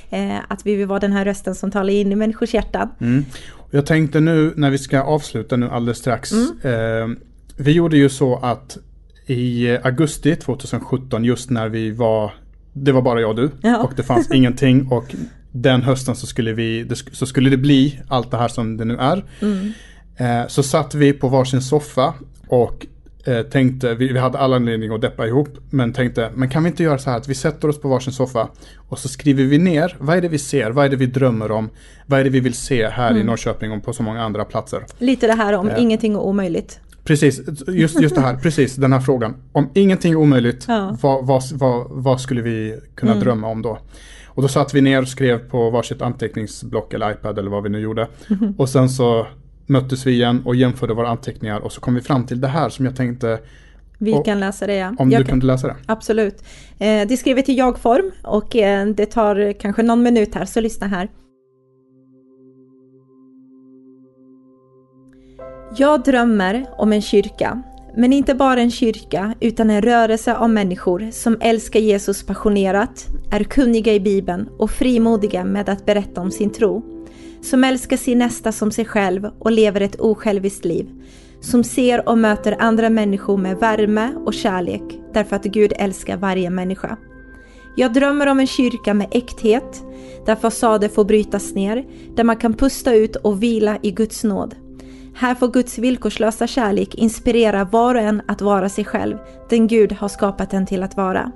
Eh, 0.10 0.38
att 0.48 0.66
vi 0.66 0.76
vill 0.76 0.88
vara 0.88 1.00
den 1.00 1.12
här 1.12 1.26
rösten 1.26 1.56
som 1.56 1.72
talar 1.72 1.94
in 1.94 2.12
i 2.12 2.16
människors 2.16 2.54
hjärtan. 2.54 2.90
Mm. 3.02 3.26
Jag 3.72 3.86
tänkte 3.86 4.20
nu 4.20 4.54
när 4.56 4.70
vi 4.70 4.78
ska 4.78 5.02
avsluta 5.02 5.56
nu 5.56 5.70
alldeles 5.70 5.98
strax. 5.98 6.32
Mm. 6.32 7.12
Eh, 7.12 7.18
vi 7.58 7.72
gjorde 7.72 7.98
ju 7.98 8.10
så 8.10 8.36
att 8.36 8.78
i 9.26 9.70
augusti 9.84 10.36
2017 10.36 11.24
just 11.26 11.50
när 11.50 11.70
vi 11.70 11.92
var, 11.92 12.32
det 12.74 12.92
var 12.92 13.02
bara 13.02 13.22
jag 13.22 13.30
och 13.30 13.36
du 13.36 13.52
Ja. 13.62 13.84
och 13.84 13.92
det 13.96 14.04
fanns 14.04 14.32
ingenting 14.32 14.88
och 14.92 15.16
den 15.56 15.82
hösten 15.82 16.16
så 16.16 16.28
skulle, 16.28 16.54
vi, 16.54 16.90
så 17.12 17.26
skulle 17.26 17.50
det 17.50 17.58
bli 17.58 18.00
allt 18.08 18.32
det 18.32 18.38
här 18.38 18.48
som 18.48 18.78
det 18.78 18.86
nu 18.86 18.98
är. 18.98 19.24
Mm. 19.42 19.72
Eh, 20.18 20.48
så 20.48 20.64
satt 20.64 20.96
vi 20.96 21.14
på 21.14 21.28
varsin 21.28 21.62
soffa 21.62 22.14
och 22.48 22.86
eh, 23.26 23.42
tänkte, 23.42 23.96
vi, 23.96 24.14
vi 24.14 24.20
hade 24.20 24.38
alla 24.38 24.56
anledning 24.56 24.92
att 24.94 25.02
deppa 25.02 25.28
ihop, 25.28 25.50
men 25.70 25.94
tänkte, 25.94 26.30
men 26.36 26.50
kan 26.50 26.64
vi 26.64 26.70
inte 26.70 26.84
göra 26.84 26.98
så 26.98 27.10
här 27.10 27.18
att 27.18 27.28
vi 27.28 27.36
sätter 27.36 27.68
oss 27.70 27.82
på 27.82 27.88
varsin 27.88 28.14
soffa 28.14 28.48
och 28.90 29.00
så 29.00 29.08
skriver 29.08 29.44
vi 29.44 29.58
ner, 29.58 29.96
vad 30.00 30.18
är 30.18 30.22
det 30.22 30.28
vi 30.28 30.40
ser, 30.40 30.72
vad 30.72 30.86
är 30.86 30.90
det 30.90 30.96
vi 30.96 31.06
drömmer 31.06 31.52
om, 31.52 31.70
vad 32.06 32.20
är 32.20 32.24
det 32.24 32.30
vi 32.30 32.40
vill 32.40 32.54
se 32.54 32.88
här 32.88 33.10
Mm. 33.12 33.22
i 33.22 33.26
Norrköping 33.26 33.72
och 33.72 33.84
på 33.84 33.94
så 33.94 34.04
många 34.04 34.24
andra 34.24 34.46
platser. 34.46 34.86
Lite 34.98 35.28
det 35.28 35.34
här 35.34 35.54
om 35.54 35.68
Ja. 35.68 35.78
ingenting 35.78 36.14
är 36.14 36.20
omöjligt. 36.20 36.80
Precis, 37.04 37.42
just, 37.68 38.02
just 38.02 38.16
det 38.16 38.22
här, 38.22 38.36
precis 38.38 38.76
den 38.76 38.94
här 38.94 39.00
frågan. 39.00 39.36
Om 39.52 39.70
ingenting 39.74 40.12
är 40.12 40.16
omöjligt, 40.16 40.66
Ja. 40.68 40.98
vad, 41.02 41.26
vad, 41.28 41.44
vad, 41.54 41.88
vad 41.90 42.22
skulle 42.22 42.42
vi 42.42 42.80
kunna 42.96 43.12
Mm. 43.12 43.24
drömma 43.24 43.48
om 43.48 43.62
då? 43.62 43.80
Och 44.36 44.42
då 44.42 44.48
satt 44.48 44.74
vi 44.74 44.82
ner 44.82 45.02
och 45.02 45.08
skrev 45.08 45.50
på 45.50 45.70
varsitt 45.70 46.02
anteckningsblock 46.02 46.94
eller 46.94 47.12
iPad 47.12 47.40
eller 47.40 47.50
vad 47.52 47.64
vi 47.64 47.70
nu 47.70 47.80
gjorde. 47.80 48.08
Och 48.58 48.70
sen 48.70 48.90
så 48.90 49.28
möttes 49.66 50.06
vi 50.08 50.12
igen 50.12 50.42
och 50.46 50.56
jämförde 50.56 50.94
våra 50.94 51.10
anteckningar 51.10 51.60
och 51.60 51.72
så 51.72 51.82
kom 51.82 51.96
vi 51.96 52.02
fram 52.02 52.26
till 52.26 52.42
det 52.42 52.48
här 52.48 52.70
som 52.70 52.86
jag 52.86 52.96
tänkte, 52.96 53.40
Vi 53.98 54.22
kan 54.26 54.40
läsa 54.40 54.68
det 54.68 54.76
ja. 54.76 54.94
om 55.00 55.12
Jag 55.12 55.22
du 55.22 55.26
kan- 55.26 55.32
kunde 55.32 55.46
läsa 55.46 55.68
det. 55.68 55.76
Absolut. 55.86 56.36
Eh, 56.80 57.08
det 57.08 57.14
är 57.14 57.18
skrivet 57.18 57.50
i 57.50 57.54
jag-form 57.54 58.12
och 58.24 58.56
eh, 58.56 58.88
det 58.88 59.06
tar 59.06 59.54
kanske 59.60 59.84
någon 59.84 60.04
minut 60.04 60.36
här, 60.36 60.46
så 60.46 60.62
lyssna 60.62 60.88
här. 60.88 61.08
Jag 65.78 66.04
drömmer 66.04 66.66
om 66.78 66.94
en 66.94 67.02
kyrka, 67.02 67.62
men 67.96 68.14
inte 68.14 68.36
bara 68.36 68.62
en 68.62 68.72
kyrka 68.72 69.34
utan 69.40 69.70
en 69.70 69.82
rörelse 69.82 70.36
av 70.36 70.50
människor 70.50 71.12
som 71.12 71.38
älskar 71.42 71.80
Jesus 71.80 72.24
passionerat, 72.26 73.08
är 73.32 73.44
kunniga 73.44 73.94
i 73.94 74.00
Bibeln 74.00 74.50
och 74.58 74.72
frimodiga 74.72 75.44
med 75.44 75.70
att 75.70 75.86
berätta 75.86 76.22
om 76.22 76.32
sin 76.32 76.50
tro. 76.50 76.84
Som 77.42 77.64
älskar 77.64 77.98
sin 77.98 78.20
nästa 78.20 78.52
som 78.52 78.72
sig 78.72 78.86
själv 78.86 79.26
och 79.40 79.52
lever 79.52 79.82
ett 79.82 80.00
osjälviskt 80.00 80.66
liv. 80.66 80.90
Som 81.42 81.64
ser 81.64 82.10
och 82.10 82.18
möter 82.18 82.56
andra 82.60 82.90
människor 82.90 83.38
med 83.38 83.58
värme 83.58 84.14
och 84.26 84.34
kärlek 84.34 85.00
därför 85.14 85.36
att 85.36 85.44
Gud 85.44 85.74
älskar 85.76 86.18
varje 86.18 86.50
människa. 86.50 86.98
Jag 87.76 87.94
drömmer 87.94 88.28
om 88.28 88.40
en 88.40 88.48
kyrka 88.48 88.94
med 88.94 89.08
äkthet, 89.12 89.84
där 90.26 90.36
fasader 90.36 90.90
får 90.90 91.06
brytas 91.06 91.54
ner, 91.54 91.86
där 92.16 92.24
man 92.24 92.38
kan 92.38 92.54
pusta 92.54 92.94
ut 92.94 93.16
och 93.16 93.44
vila 93.44 93.78
i 93.82 93.92
Guds 93.92 94.24
nåd. 94.24 94.56
Här 95.16 95.36
får 95.36 95.48
Guds 95.48 95.78
villkorslösa 95.78 96.48
kärlek 96.48 96.96
inspirera 96.96 97.66
var 97.66 97.96
och 97.96 98.02
en 98.02 98.22
att 98.28 98.42
vara 98.42 98.70
sig 98.70 98.86
själv, 98.86 99.18
den 99.50 99.68
Gud 99.68 99.92
har 99.94 100.08
skapat 100.08 100.54
en 100.54 100.66
till 100.66 100.84
att 100.84 100.98
vara. 100.98 101.32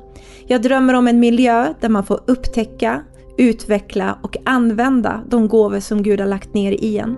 Jag 0.47 0.61
drömmer 0.61 0.93
om 0.93 1.07
en 1.07 1.19
miljö 1.19 1.73
där 1.81 1.89
man 1.89 2.05
får 2.05 2.19
upptäcka, 2.27 3.03
utveckla 3.37 4.17
och 4.21 4.37
använda 4.45 5.23
de 5.29 5.47
gåvor 5.47 5.79
som 5.79 6.03
Gud 6.03 6.19
har 6.19 6.27
lagt 6.27 6.53
ner 6.53 6.71
i 6.71 6.97
en. 6.97 7.17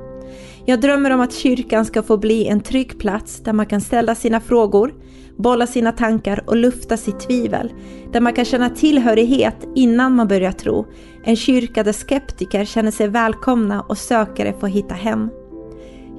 Jag 0.66 0.82
drömmer 0.82 1.12
om 1.12 1.22
att 1.22 1.34
kyrkan 1.34 1.86
ska 1.86 2.04
få 2.04 2.18
bli 2.18 2.48
en 2.48 2.62
trygg 2.62 3.00
plats 3.00 3.40
där 3.44 3.54
man 3.54 3.66
kan 3.66 3.82
ställa 3.82 4.16
sina 4.16 4.40
frågor, 4.40 4.94
bolla 5.38 5.68
sina 5.68 5.92
tankar 5.92 6.44
och 6.48 6.56
lufta 6.56 6.98
sitt 6.98 7.20
tvivel. 7.20 7.74
Där 8.14 8.22
man 8.22 8.34
kan 8.34 8.46
känna 8.46 8.70
tillhörighet 8.70 9.68
innan 9.76 10.16
man 10.16 10.28
börjar 10.28 10.52
tro. 10.52 10.86
En 11.24 11.36
kyrka 11.36 11.84
där 11.84 11.94
skeptiker 11.94 12.66
känner 12.66 12.92
sig 12.92 13.08
välkomna 13.08 13.82
och 13.82 13.98
sökare 13.98 14.54
får 14.60 14.68
hitta 14.68 14.94
hem. 14.94 15.30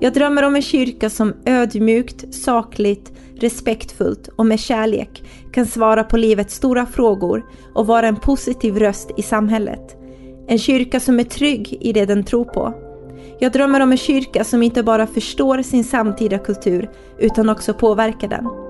Jag 0.03 0.13
drömmer 0.13 0.43
om 0.43 0.55
en 0.57 0.63
kyrka 0.63 1.11
som 1.11 1.35
ödmjukt, 1.47 2.35
sakligt, 2.35 3.13
respektfullt 3.37 4.29
och 4.37 4.47
med 4.47 4.61
kärlek 4.61 5.23
kan 5.53 5.67
svara 5.67 6.05
på 6.05 6.17
livets 6.17 6.55
stora 6.55 6.87
frågor 6.87 7.45
och 7.75 7.87
vara 7.87 8.09
en 8.09 8.17
positiv 8.17 8.79
röst 8.79 9.11
i 9.17 9.23
samhället. 9.23 9.97
En 10.49 10.59
kyrka 10.59 11.01
som 11.01 11.21
är 11.21 11.25
trygg 11.25 11.79
i 11.81 11.93
det 11.93 12.07
den 12.07 12.25
tror 12.25 12.45
på. 12.45 12.75
Jag 13.39 13.53
drömmer 13.53 13.81
om 13.81 13.93
en 13.93 13.99
kyrka 13.99 14.45
som 14.45 14.63
inte 14.63 14.83
bara 14.83 15.07
förstår 15.07 15.63
sin 15.63 15.85
samtida 15.85 16.39
kultur 16.39 16.91
utan 17.19 17.49
också 17.49 17.75
påverkar 17.75 18.29
den. 18.29 18.70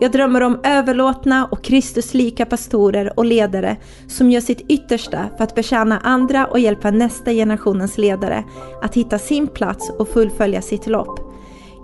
Jag 0.00 0.12
drömmer 0.12 0.40
om 0.40 0.60
överlåtna 0.64 1.48
och 1.50 1.64
Kristuslika 1.64 2.46
pastorer 2.46 3.18
och 3.18 3.24
ledare 3.24 3.76
som 4.08 4.30
gör 4.30 4.40
sitt 4.40 4.70
yttersta 4.70 5.28
för 5.36 5.44
att 5.44 5.54
betjäna 5.54 5.98
andra 5.98 6.46
och 6.46 6.58
hjälpa 6.58 6.90
nästa 6.90 7.32
generationens 7.32 7.98
ledare 7.98 8.44
att 8.82 8.94
hitta 8.94 9.18
sin 9.18 9.46
plats 9.46 9.90
och 9.98 10.08
fullfölja 10.08 10.62
sitt 10.62 10.86
lopp. 10.86 11.20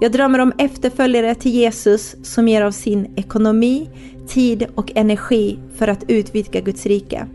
Jag 0.01 0.13
drömmer 0.13 0.39
om 0.39 0.53
efterföljare 0.59 1.35
till 1.35 1.53
Jesus 1.53 2.17
som 2.23 2.49
ger 2.49 2.63
av 2.63 2.71
sin 2.71 3.13
ekonomi, 3.17 3.91
tid 4.29 4.67
och 4.75 4.93
energi 4.95 5.59
för 5.77 5.89
att 5.89 6.05
utvidga 6.09 6.61
Guds 6.61 6.87
rike. 6.87 7.27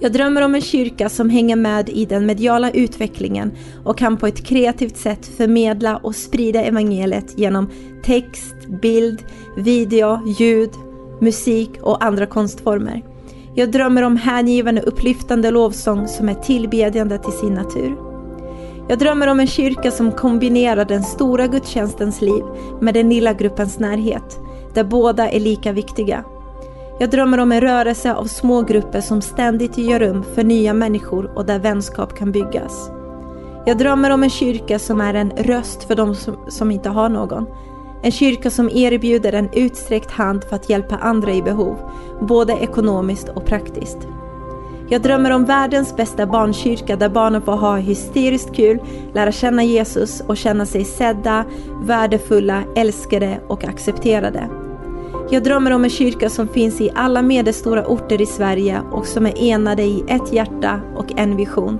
Jag 0.00 0.12
drömmer 0.12 0.42
om 0.42 0.54
en 0.54 0.60
kyrka 0.60 1.08
som 1.08 1.30
hänger 1.30 1.56
med 1.56 1.88
i 1.88 2.04
den 2.04 2.26
mediala 2.26 2.70
utvecklingen 2.70 3.52
och 3.84 3.98
kan 3.98 4.16
på 4.16 4.26
ett 4.26 4.46
kreativt 4.46 4.96
sätt 4.96 5.26
förmedla 5.26 5.96
och 5.96 6.14
sprida 6.14 6.62
evangeliet 6.62 7.38
genom 7.38 7.70
text, 8.02 8.54
bild, 8.82 9.22
video, 9.56 10.34
ljud, 10.38 10.70
musik 11.20 11.70
och 11.82 12.04
andra 12.04 12.26
konstformer. 12.26 13.02
Jag 13.54 13.70
drömmer 13.70 14.02
om 14.02 14.16
hängivande 14.16 14.80
upplyftande 14.80 15.50
lovsång 15.50 16.08
som 16.08 16.28
är 16.28 16.34
tillbedjande 16.34 17.18
till 17.18 17.32
sin 17.32 17.54
natur. 17.54 17.96
Jag 18.88 18.98
drömmer 18.98 19.26
om 19.26 19.40
en 19.40 19.46
kyrka 19.46 19.90
som 19.90 20.12
kombinerar 20.12 20.84
den 20.84 21.02
stora 21.02 21.46
gudstjänstens 21.46 22.20
liv 22.20 22.44
med 22.80 22.94
den 22.94 23.08
lilla 23.08 23.32
gruppens 23.32 23.78
närhet, 23.78 24.38
där 24.74 24.84
båda 24.84 25.30
är 25.30 25.40
lika 25.40 25.72
viktiga. 25.72 26.24
Jag 26.98 27.10
drömmer 27.10 27.38
om 27.38 27.52
en 27.52 27.60
rörelse 27.60 28.14
av 28.14 28.24
små 28.24 28.62
grupper 28.62 29.00
som 29.00 29.22
ständigt 29.22 29.78
gör 29.78 30.00
rum 30.00 30.24
för 30.34 30.44
nya 30.44 30.74
människor 30.74 31.30
och 31.34 31.46
där 31.46 31.58
vänskap 31.58 32.18
kan 32.18 32.32
byggas. 32.32 32.90
Jag 33.66 33.78
drömmer 33.78 34.10
om 34.10 34.22
en 34.22 34.30
kyrka 34.30 34.78
som 34.78 35.00
är 35.00 35.14
en 35.14 35.30
röst 35.30 35.84
för 35.84 35.94
de 35.94 36.14
som, 36.14 36.36
som 36.48 36.70
inte 36.70 36.88
har 36.88 37.08
någon. 37.08 37.46
En 38.02 38.12
kyrka 38.12 38.50
som 38.50 38.70
erbjuder 38.70 39.32
en 39.32 39.48
utsträckt 39.52 40.10
hand 40.10 40.44
för 40.44 40.56
att 40.56 40.70
hjälpa 40.70 40.96
andra 40.96 41.32
i 41.32 41.42
behov, 41.42 41.76
både 42.20 42.52
ekonomiskt 42.52 43.28
och 43.28 43.44
praktiskt. 43.44 43.98
Jag 44.88 45.02
drömmer 45.02 45.30
om 45.30 45.44
världens 45.44 45.96
bästa 45.96 46.26
barnkyrka 46.26 46.96
där 46.96 47.08
barnen 47.08 47.42
får 47.42 47.56
ha 47.56 47.76
hysteriskt 47.76 48.54
kul, 48.54 48.78
lära 49.14 49.32
känna 49.32 49.64
Jesus 49.64 50.20
och 50.20 50.36
känna 50.36 50.66
sig 50.66 50.84
sedda, 50.84 51.44
värdefulla, 51.82 52.62
älskade 52.76 53.40
och 53.48 53.64
accepterade. 53.64 54.65
Jag 55.30 55.42
drömmer 55.42 55.70
om 55.70 55.84
en 55.84 55.90
kyrka 55.90 56.30
som 56.30 56.48
finns 56.48 56.80
i 56.80 56.90
alla 56.94 57.22
medelstora 57.22 57.86
orter 57.86 58.20
i 58.20 58.26
Sverige 58.26 58.80
och 58.90 59.06
som 59.06 59.26
är 59.26 59.38
enade 59.38 59.82
i 59.82 60.04
ett 60.08 60.32
hjärta 60.32 60.80
och 60.96 61.18
en 61.18 61.36
vision. 61.36 61.78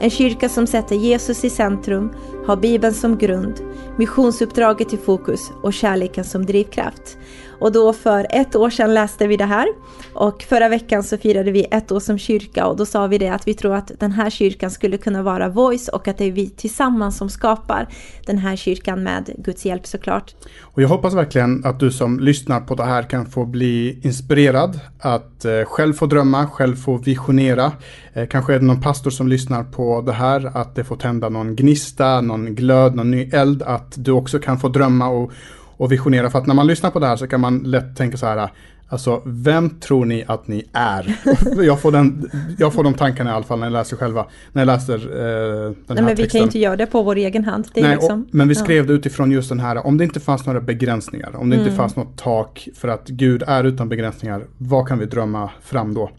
En 0.00 0.10
kyrka 0.10 0.48
som 0.48 0.66
sätter 0.66 0.96
Jesus 0.96 1.44
i 1.44 1.50
centrum, 1.50 2.10
har 2.48 2.56
Bibeln 2.56 2.94
som 2.94 3.18
grund, 3.18 3.54
missionsuppdraget 3.96 4.92
i 4.92 4.96
fokus 4.96 5.50
och 5.62 5.72
kärleken 5.72 6.24
som 6.24 6.46
drivkraft. 6.46 7.18
Och 7.60 7.72
då 7.72 7.92
för 7.92 8.26
ett 8.30 8.56
år 8.56 8.70
sedan 8.70 8.94
läste 8.94 9.26
vi 9.26 9.36
det 9.36 9.44
här 9.44 9.68
och 10.14 10.42
förra 10.42 10.68
veckan 10.68 11.02
så 11.02 11.18
firade 11.18 11.50
vi 11.50 11.64
ett 11.70 11.92
år 11.92 12.00
som 12.00 12.18
kyrka 12.18 12.66
och 12.66 12.76
då 12.76 12.86
sa 12.86 13.06
vi 13.06 13.18
det 13.18 13.28
att 13.28 13.48
vi 13.48 13.54
tror 13.54 13.74
att 13.74 13.92
den 14.00 14.12
här 14.12 14.30
kyrkan 14.30 14.70
skulle 14.70 14.96
kunna 14.96 15.22
vara 15.22 15.48
Voice 15.48 15.88
och 15.88 16.08
att 16.08 16.18
det 16.18 16.24
är 16.24 16.32
vi 16.32 16.50
tillsammans 16.50 17.16
som 17.16 17.30
skapar 17.30 17.88
den 18.26 18.38
här 18.38 18.56
kyrkan 18.56 19.02
med 19.02 19.34
Guds 19.38 19.64
hjälp 19.64 19.86
såklart. 19.86 20.34
Och 20.60 20.82
jag 20.82 20.88
hoppas 20.88 21.14
verkligen 21.14 21.64
att 21.64 21.80
du 21.80 21.90
som 21.90 22.20
lyssnar 22.20 22.60
på 22.60 22.74
det 22.74 22.84
här 22.84 23.02
kan 23.02 23.26
få 23.26 23.44
bli 23.44 24.00
inspirerad 24.02 24.80
att 24.98 25.44
eh, 25.44 25.64
själv 25.64 25.92
få 25.92 26.06
drömma, 26.06 26.46
själv 26.46 26.76
få 26.76 26.96
visionera. 26.96 27.72
Eh, 28.12 28.26
kanske 28.28 28.54
är 28.54 28.58
det 28.58 28.64
någon 28.64 28.80
pastor 28.80 29.10
som 29.10 29.28
lyssnar 29.28 29.64
på 29.64 30.02
det 30.02 30.12
här, 30.12 30.56
att 30.56 30.74
det 30.74 30.84
får 30.84 30.96
tända 30.96 31.28
någon 31.28 31.56
gnista, 31.56 32.20
någon 32.20 32.37
glöd, 32.46 32.94
någon 32.94 33.10
ny 33.10 33.30
eld, 33.32 33.62
att 33.62 33.94
du 33.96 34.12
också 34.12 34.38
kan 34.38 34.58
få 34.58 34.68
drömma 34.68 35.08
och, 35.08 35.32
och 35.76 35.92
visionera. 35.92 36.30
För 36.30 36.38
att 36.38 36.46
när 36.46 36.54
man 36.54 36.66
lyssnar 36.66 36.90
på 36.90 36.98
det 36.98 37.06
här 37.06 37.16
så 37.16 37.26
kan 37.26 37.40
man 37.40 37.58
lätt 37.58 37.96
tänka 37.96 38.16
så 38.16 38.26
här, 38.26 38.50
alltså 38.88 39.22
vem 39.24 39.70
tror 39.70 40.04
ni 40.04 40.24
att 40.28 40.48
ni 40.48 40.64
är? 40.72 41.18
jag, 41.62 41.80
får 41.80 41.92
den, 41.92 42.30
jag 42.58 42.72
får 42.72 42.84
de 42.84 42.94
tankarna 42.94 43.30
i 43.30 43.32
alla 43.32 43.44
fall 43.44 43.58
när 43.58 43.66
jag 43.66 43.72
läser 43.72 43.96
själva, 43.96 44.26
när 44.52 44.62
jag 44.62 44.66
läser 44.66 44.94
eh, 44.94 45.70
den 45.70 45.74
Nej, 45.88 45.96
här 45.96 46.02
men 46.04 46.06
vi 46.06 46.16
texten. 46.16 46.28
kan 46.28 46.38
ju 46.40 46.44
inte 46.44 46.58
göra 46.58 46.76
det 46.76 46.86
på 46.86 47.02
vår 47.02 47.16
egen 47.16 47.44
hand. 47.44 47.68
Nej, 47.76 47.90
liksom, 47.94 48.22
och, 48.22 48.34
men 48.34 48.48
vi 48.48 48.54
skrev 48.54 48.86
det 48.86 48.92
utifrån 48.92 49.30
just 49.30 49.48
den 49.48 49.60
här, 49.60 49.86
om 49.86 49.98
det 49.98 50.04
inte 50.04 50.20
fanns 50.20 50.46
några 50.46 50.60
begränsningar, 50.60 51.36
om 51.36 51.50
det 51.50 51.56
Mm. 51.56 51.66
inte 51.66 51.76
fanns 51.78 51.96
något 51.96 52.18
tak 52.18 52.68
för 52.74 52.88
att 52.88 53.08
Gud 53.08 53.42
är 53.46 53.64
utan 53.64 53.88
begränsningar, 53.88 54.44
vad 54.58 54.88
kan 54.88 54.98
vi 54.98 55.06
drömma 55.06 55.50
fram 55.62 55.94
då? 55.94 56.10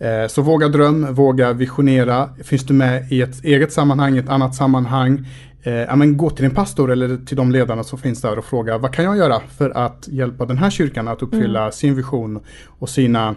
Eh, 0.00 0.28
så 0.28 0.42
våga 0.42 0.68
dröm, 0.68 1.14
våga 1.14 1.52
visionera. 1.52 2.28
Finns 2.44 2.66
du 2.66 2.74
med 2.74 3.12
i 3.12 3.22
ett 3.22 3.44
eget 3.44 3.72
sammanhang, 3.72 4.16
i 4.16 4.18
ett 4.18 4.28
annat 4.28 4.54
sammanhang, 4.54 5.26
eh, 5.62 5.72
ja, 5.74 5.96
men 5.96 6.16
gå 6.16 6.30
till 6.30 6.42
din 6.42 6.54
pastor 6.54 6.92
eller 6.92 7.16
till 7.26 7.36
de 7.36 7.50
ledarna 7.52 7.84
som 7.84 7.98
finns 7.98 8.20
där 8.20 8.38
och 8.38 8.44
fråga 8.44 8.78
vad 8.78 8.92
kan 8.94 9.04
jag 9.04 9.16
göra 9.16 9.40
för 9.58 9.70
att 9.70 10.08
hjälpa 10.08 10.46
den 10.46 10.58
här 10.58 10.70
kyrkan 10.70 11.08
att 11.08 11.22
uppfylla 11.22 11.60
Mm. 11.60 11.72
sin 11.72 11.94
vision 11.94 12.40
och 12.78 12.88
sina 12.88 13.34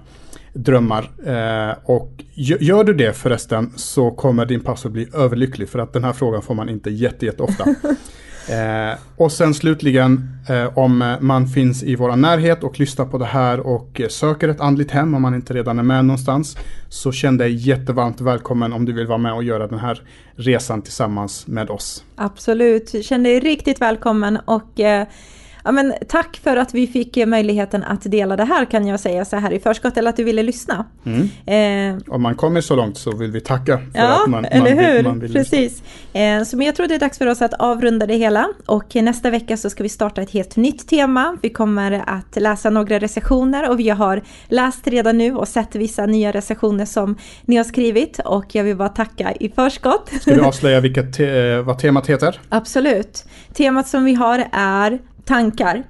drömmar. 0.54 1.10
Eh, 1.26 1.76
och 1.84 2.12
gö- 2.36 2.58
gör 2.64 2.84
du 2.84 2.94
det 2.94 3.14
förresten 3.18 3.72
så 3.76 4.12
kommer 4.12 4.46
din 4.46 4.60
pastor 4.60 4.90
bli 4.90 5.08
överlycklig 5.14 5.70
för 5.70 5.80
att 5.80 5.94
den 5.94 6.04
här 6.04 6.14
frågan 6.14 6.42
får 6.42 6.54
man 6.56 6.70
inte 6.70 6.90
jätte, 6.90 7.26
jätte 7.26 7.44
ofta. 7.44 7.66
Eh, 8.50 9.00
och 9.16 9.32
sen 9.32 9.54
slutligen 9.54 10.30
eh, 10.50 10.78
om 10.78 11.02
eh, 11.02 11.20
man 11.20 11.48
finns 11.48 11.84
i 11.84 11.96
vår 11.96 12.16
närhet 12.16 12.64
och 12.64 12.80
lyssnar 12.80 13.06
på 13.06 13.18
det 13.18 13.26
här 13.26 13.60
och 13.60 14.02
eh, 14.02 14.08
söker 14.08 14.48
ett 14.48 14.62
andligt 14.62 14.92
hem 14.92 15.16
om 15.16 15.22
man 15.22 15.36
inte 15.36 15.54
redan 15.54 15.80
är 15.80 15.84
med 15.84 16.06
någonstans. 16.06 16.58
Så 16.90 17.12
känn 17.12 17.38
dig 17.38 17.54
jättevarmt 17.70 18.22
välkommen 18.22 18.74
om 18.74 18.86
du 18.86 18.94
vill 18.94 19.08
vara 19.08 19.18
med 19.18 19.34
och 19.34 19.44
göra 19.44 19.68
den 19.68 19.80
här 19.80 20.02
resan 20.36 20.82
tillsammans 20.82 21.48
med 21.48 21.70
oss. 21.70 22.04
Absolut, 22.16 23.06
känn 23.06 23.24
dig 23.24 23.40
riktigt 23.40 23.82
välkommen 23.82 24.38
och 24.46 24.80
eh, 24.80 25.08
ja, 25.64 25.72
men 25.72 25.94
tack 26.08 26.40
för 26.44 26.58
att 26.58 26.74
vi 26.74 26.88
fick 26.88 27.18
eh, 27.18 27.26
möjligheten 27.26 27.84
att 27.84 28.02
dela 28.04 28.36
det 28.38 28.46
här 28.46 28.66
kan 28.66 28.88
jag 28.88 29.00
säga 29.00 29.26
så 29.26 29.36
här 29.38 29.52
i 29.54 29.60
förskott 29.60 29.98
eller 29.98 30.10
att 30.10 30.18
du 30.18 30.24
ville 30.24 30.44
lyssna. 30.44 30.86
Mm. 31.06 31.98
Eh, 31.98 32.04
Om 32.14 32.22
man 32.22 32.36
kommer 32.36 32.62
så 32.62 32.76
långt 32.76 32.98
så 32.98 33.16
vill 33.18 33.32
vi 33.32 33.42
tacka 33.42 33.78
för 33.78 34.00
Ja, 34.00 34.22
att 34.24 34.30
man, 34.30 34.46
eller 34.46 34.76
man, 34.76 34.86
hur? 34.86 34.94
vill, 34.94 35.04
man 35.06 35.20
vill. 35.20 35.34
Precis. 35.34 35.84
Eh, 36.14 36.44
så 36.44 36.58
men 36.58 36.66
jag 36.66 36.76
tror 36.76 36.88
det 36.88 36.96
är 36.96 37.00
dags 37.00 37.18
för 37.18 37.28
oss 37.28 37.42
att 37.42 37.54
avrunda 37.54 38.06
det 38.06 38.16
hela. 38.16 38.48
Och 38.66 38.96
nästa 38.96 39.30
vecka 39.30 39.58
så 39.58 39.70
ska 39.70 39.84
vi 39.84 39.90
starta 39.90 40.22
ett 40.22 40.32
helt 40.32 40.56
nytt 40.56 40.88
tema. 40.88 41.38
Vi 41.42 41.50
kommer 41.50 42.04
att 42.08 42.36
läsa 42.42 42.70
några 42.70 43.00
recensioner 43.00 43.70
och 43.70 43.80
vi 43.80 43.90
har 43.90 44.22
läst 44.48 44.88
redan 44.88 45.18
nu 45.18 45.36
och 45.36 45.48
sett 45.48 45.76
vissa 45.76 46.06
nya 46.06 46.32
recensioner 46.32 46.86
som 46.86 47.16
ni 47.46 47.56
har 47.58 47.64
skrivit. 47.64 48.20
Och 48.26 48.56
jag 48.56 48.64
vill 48.64 48.78
bara 48.78 48.90
tacka 48.90 49.32
i 49.40 49.50
förskott. 49.56 50.10
Ska 50.22 50.34
vi 50.36 50.42
avslöja 50.42 50.80
vilket 50.82 51.14
te- 51.14 51.52
eh, 51.52 51.62
vad 51.62 51.80
temat 51.80 52.08
heter? 52.08 52.40
Absolut. 52.50 53.26
Temat 53.54 53.88
som 53.88 54.06
vi 54.06 54.14
har 54.14 54.48
är 54.52 55.00
tankar. 55.26 55.84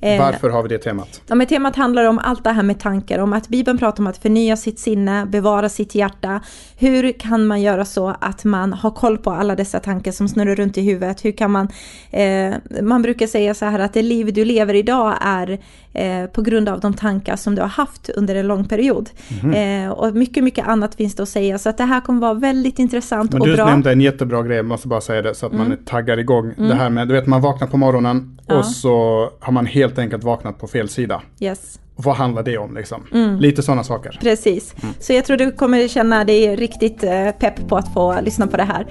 Eh, 0.00 0.18
Varför 0.18 0.50
har 0.50 0.62
vi 0.62 0.68
det 0.68 0.78
temat? 0.78 1.22
Ja, 1.26 1.34
men 1.34 1.46
temat 1.46 1.76
handlar 1.76 2.04
om 2.04 2.18
allt 2.18 2.44
det 2.44 2.50
här 2.50 2.62
med 2.62 2.80
tankar, 2.80 3.18
om 3.18 3.32
att 3.32 3.48
Bibeln 3.48 3.78
pratar 3.78 4.02
om 4.02 4.06
att 4.06 4.18
förnya 4.18 4.56
sitt 4.56 4.78
sinne, 4.78 5.26
bevara 5.26 5.68
sitt 5.68 5.94
hjärta. 5.94 6.40
Hur 6.76 7.12
kan 7.12 7.46
man 7.46 7.62
göra 7.62 7.84
så 7.84 8.14
att 8.20 8.44
man 8.44 8.72
har 8.72 8.90
koll 8.90 9.18
på 9.18 9.30
alla 9.30 9.56
dessa 9.56 9.80
tankar 9.80 10.12
som 10.12 10.28
snurrar 10.28 10.54
runt 10.54 10.78
i 10.78 10.80
huvudet? 10.82 11.24
Hur 11.24 11.32
kan 11.32 11.50
man, 11.50 11.68
eh, 12.10 12.54
man 12.82 13.02
brukar 13.02 13.26
säga 13.26 13.54
så 13.54 13.64
här 13.64 13.78
att 13.78 13.92
det 13.92 14.02
liv 14.02 14.32
du 14.32 14.44
lever 14.44 14.74
idag 14.74 15.14
är 15.20 15.58
eh, 15.92 16.26
på 16.26 16.42
grund 16.42 16.68
av 16.68 16.80
de 16.80 16.94
tankar 16.94 17.36
som 17.36 17.54
du 17.54 17.60
har 17.62 17.68
haft 17.68 18.08
under 18.10 18.34
en 18.34 18.46
lång 18.46 18.64
period. 18.64 19.10
Mhm. 19.42 19.54
Eh, 19.54 19.90
och 19.90 20.14
mycket, 20.14 20.44
mycket 20.44 20.66
annat 20.68 20.94
finns 20.94 21.14
det 21.14 21.22
att 21.22 21.28
säga, 21.28 21.58
så 21.58 21.68
att 21.68 21.78
det 21.78 21.84
här 21.84 22.00
kommer 22.00 22.20
vara 22.20 22.34
väldigt 22.34 22.78
intressant 22.78 23.32
Men 23.32 23.40
och 23.40 23.46
du 23.48 23.54
bra. 23.56 23.66
nämnde 23.66 23.92
en 23.92 24.00
jättebra 24.00 24.42
grej, 24.42 24.56
jag 24.56 24.66
måste 24.66 24.88
bara 24.88 25.00
säga 25.00 25.22
det 25.22 25.34
så 25.34 25.46
att 25.46 25.52
man 25.52 25.76
taggar 25.84 26.18
igång. 26.18 26.54
Det 26.56 26.74
här 26.74 26.90
med, 26.90 27.08
du 27.08 27.14
vet 27.14 27.26
man 27.26 27.40
vaknar 27.40 27.68
på 27.68 27.76
morgonen 27.76 28.38
Ja. 28.46 28.58
och 28.58 28.64
så 28.64 29.28
har 29.40 29.52
man 29.52 29.66
helt 29.66 29.98
enkelt 29.98 30.24
vaknat 30.24 30.58
på 30.58 30.66
fel 30.66 30.88
sida. 30.88 31.22
Yes. 31.40 31.78
Vad 32.00 32.16
handlar 32.16 32.42
det 32.42 32.58
om 32.58 32.74
liksom? 32.74 33.06
Mm. 33.12 33.38
Lite 33.38 33.62
sådana 33.62 33.84
saker. 33.84 34.18
Precis. 34.20 34.74
Så 35.00 35.12
jag 35.12 35.24
tror 35.24 35.36
du 35.36 35.52
kommer 35.52 35.88
känna 35.88 36.24
dig 36.24 36.56
riktigt 36.56 37.04
eh, 37.04 37.30
pepp 37.30 37.68
på 37.68 37.76
att 37.76 37.92
få 37.94 38.20
lyssna 38.20 38.46
på 38.46 38.56
det 38.56 38.64
här. 38.64 38.86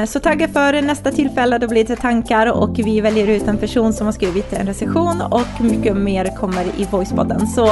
Eh, 0.00 0.06
så 0.06 0.20
tagga 0.20 0.48
för 0.48 0.82
nästa 0.82 1.10
tillfälle, 1.10 1.58
då 1.58 1.68
blir 1.68 1.84
det 1.84 1.96
tankar 1.96 2.52
och 2.52 2.78
vi 2.78 3.00
väljer 3.00 3.26
ut 3.26 3.48
en 3.48 3.58
person 3.58 3.92
som 3.92 4.06
har 4.06 4.12
skrivit 4.12 4.52
en 4.52 4.66
recension 4.66 5.22
och 5.30 5.60
mycket 5.60 5.96
mer 5.96 6.36
kommer 6.36 6.64
i 6.64 6.86
Voicepodden. 6.90 7.46
Så 7.46 7.66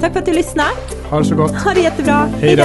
tack 0.00 0.12
för 0.12 0.18
att 0.18 0.26
du 0.26 0.32
lyssnar. 0.32 0.68
Ha 1.10 1.18
det 1.18 1.24
så 1.24 1.34
gott. 1.34 1.54
Ha 1.54 1.74
det 1.74 1.80
jättebra. 1.80 2.28
Hej 2.40 2.56
då. 2.56 2.64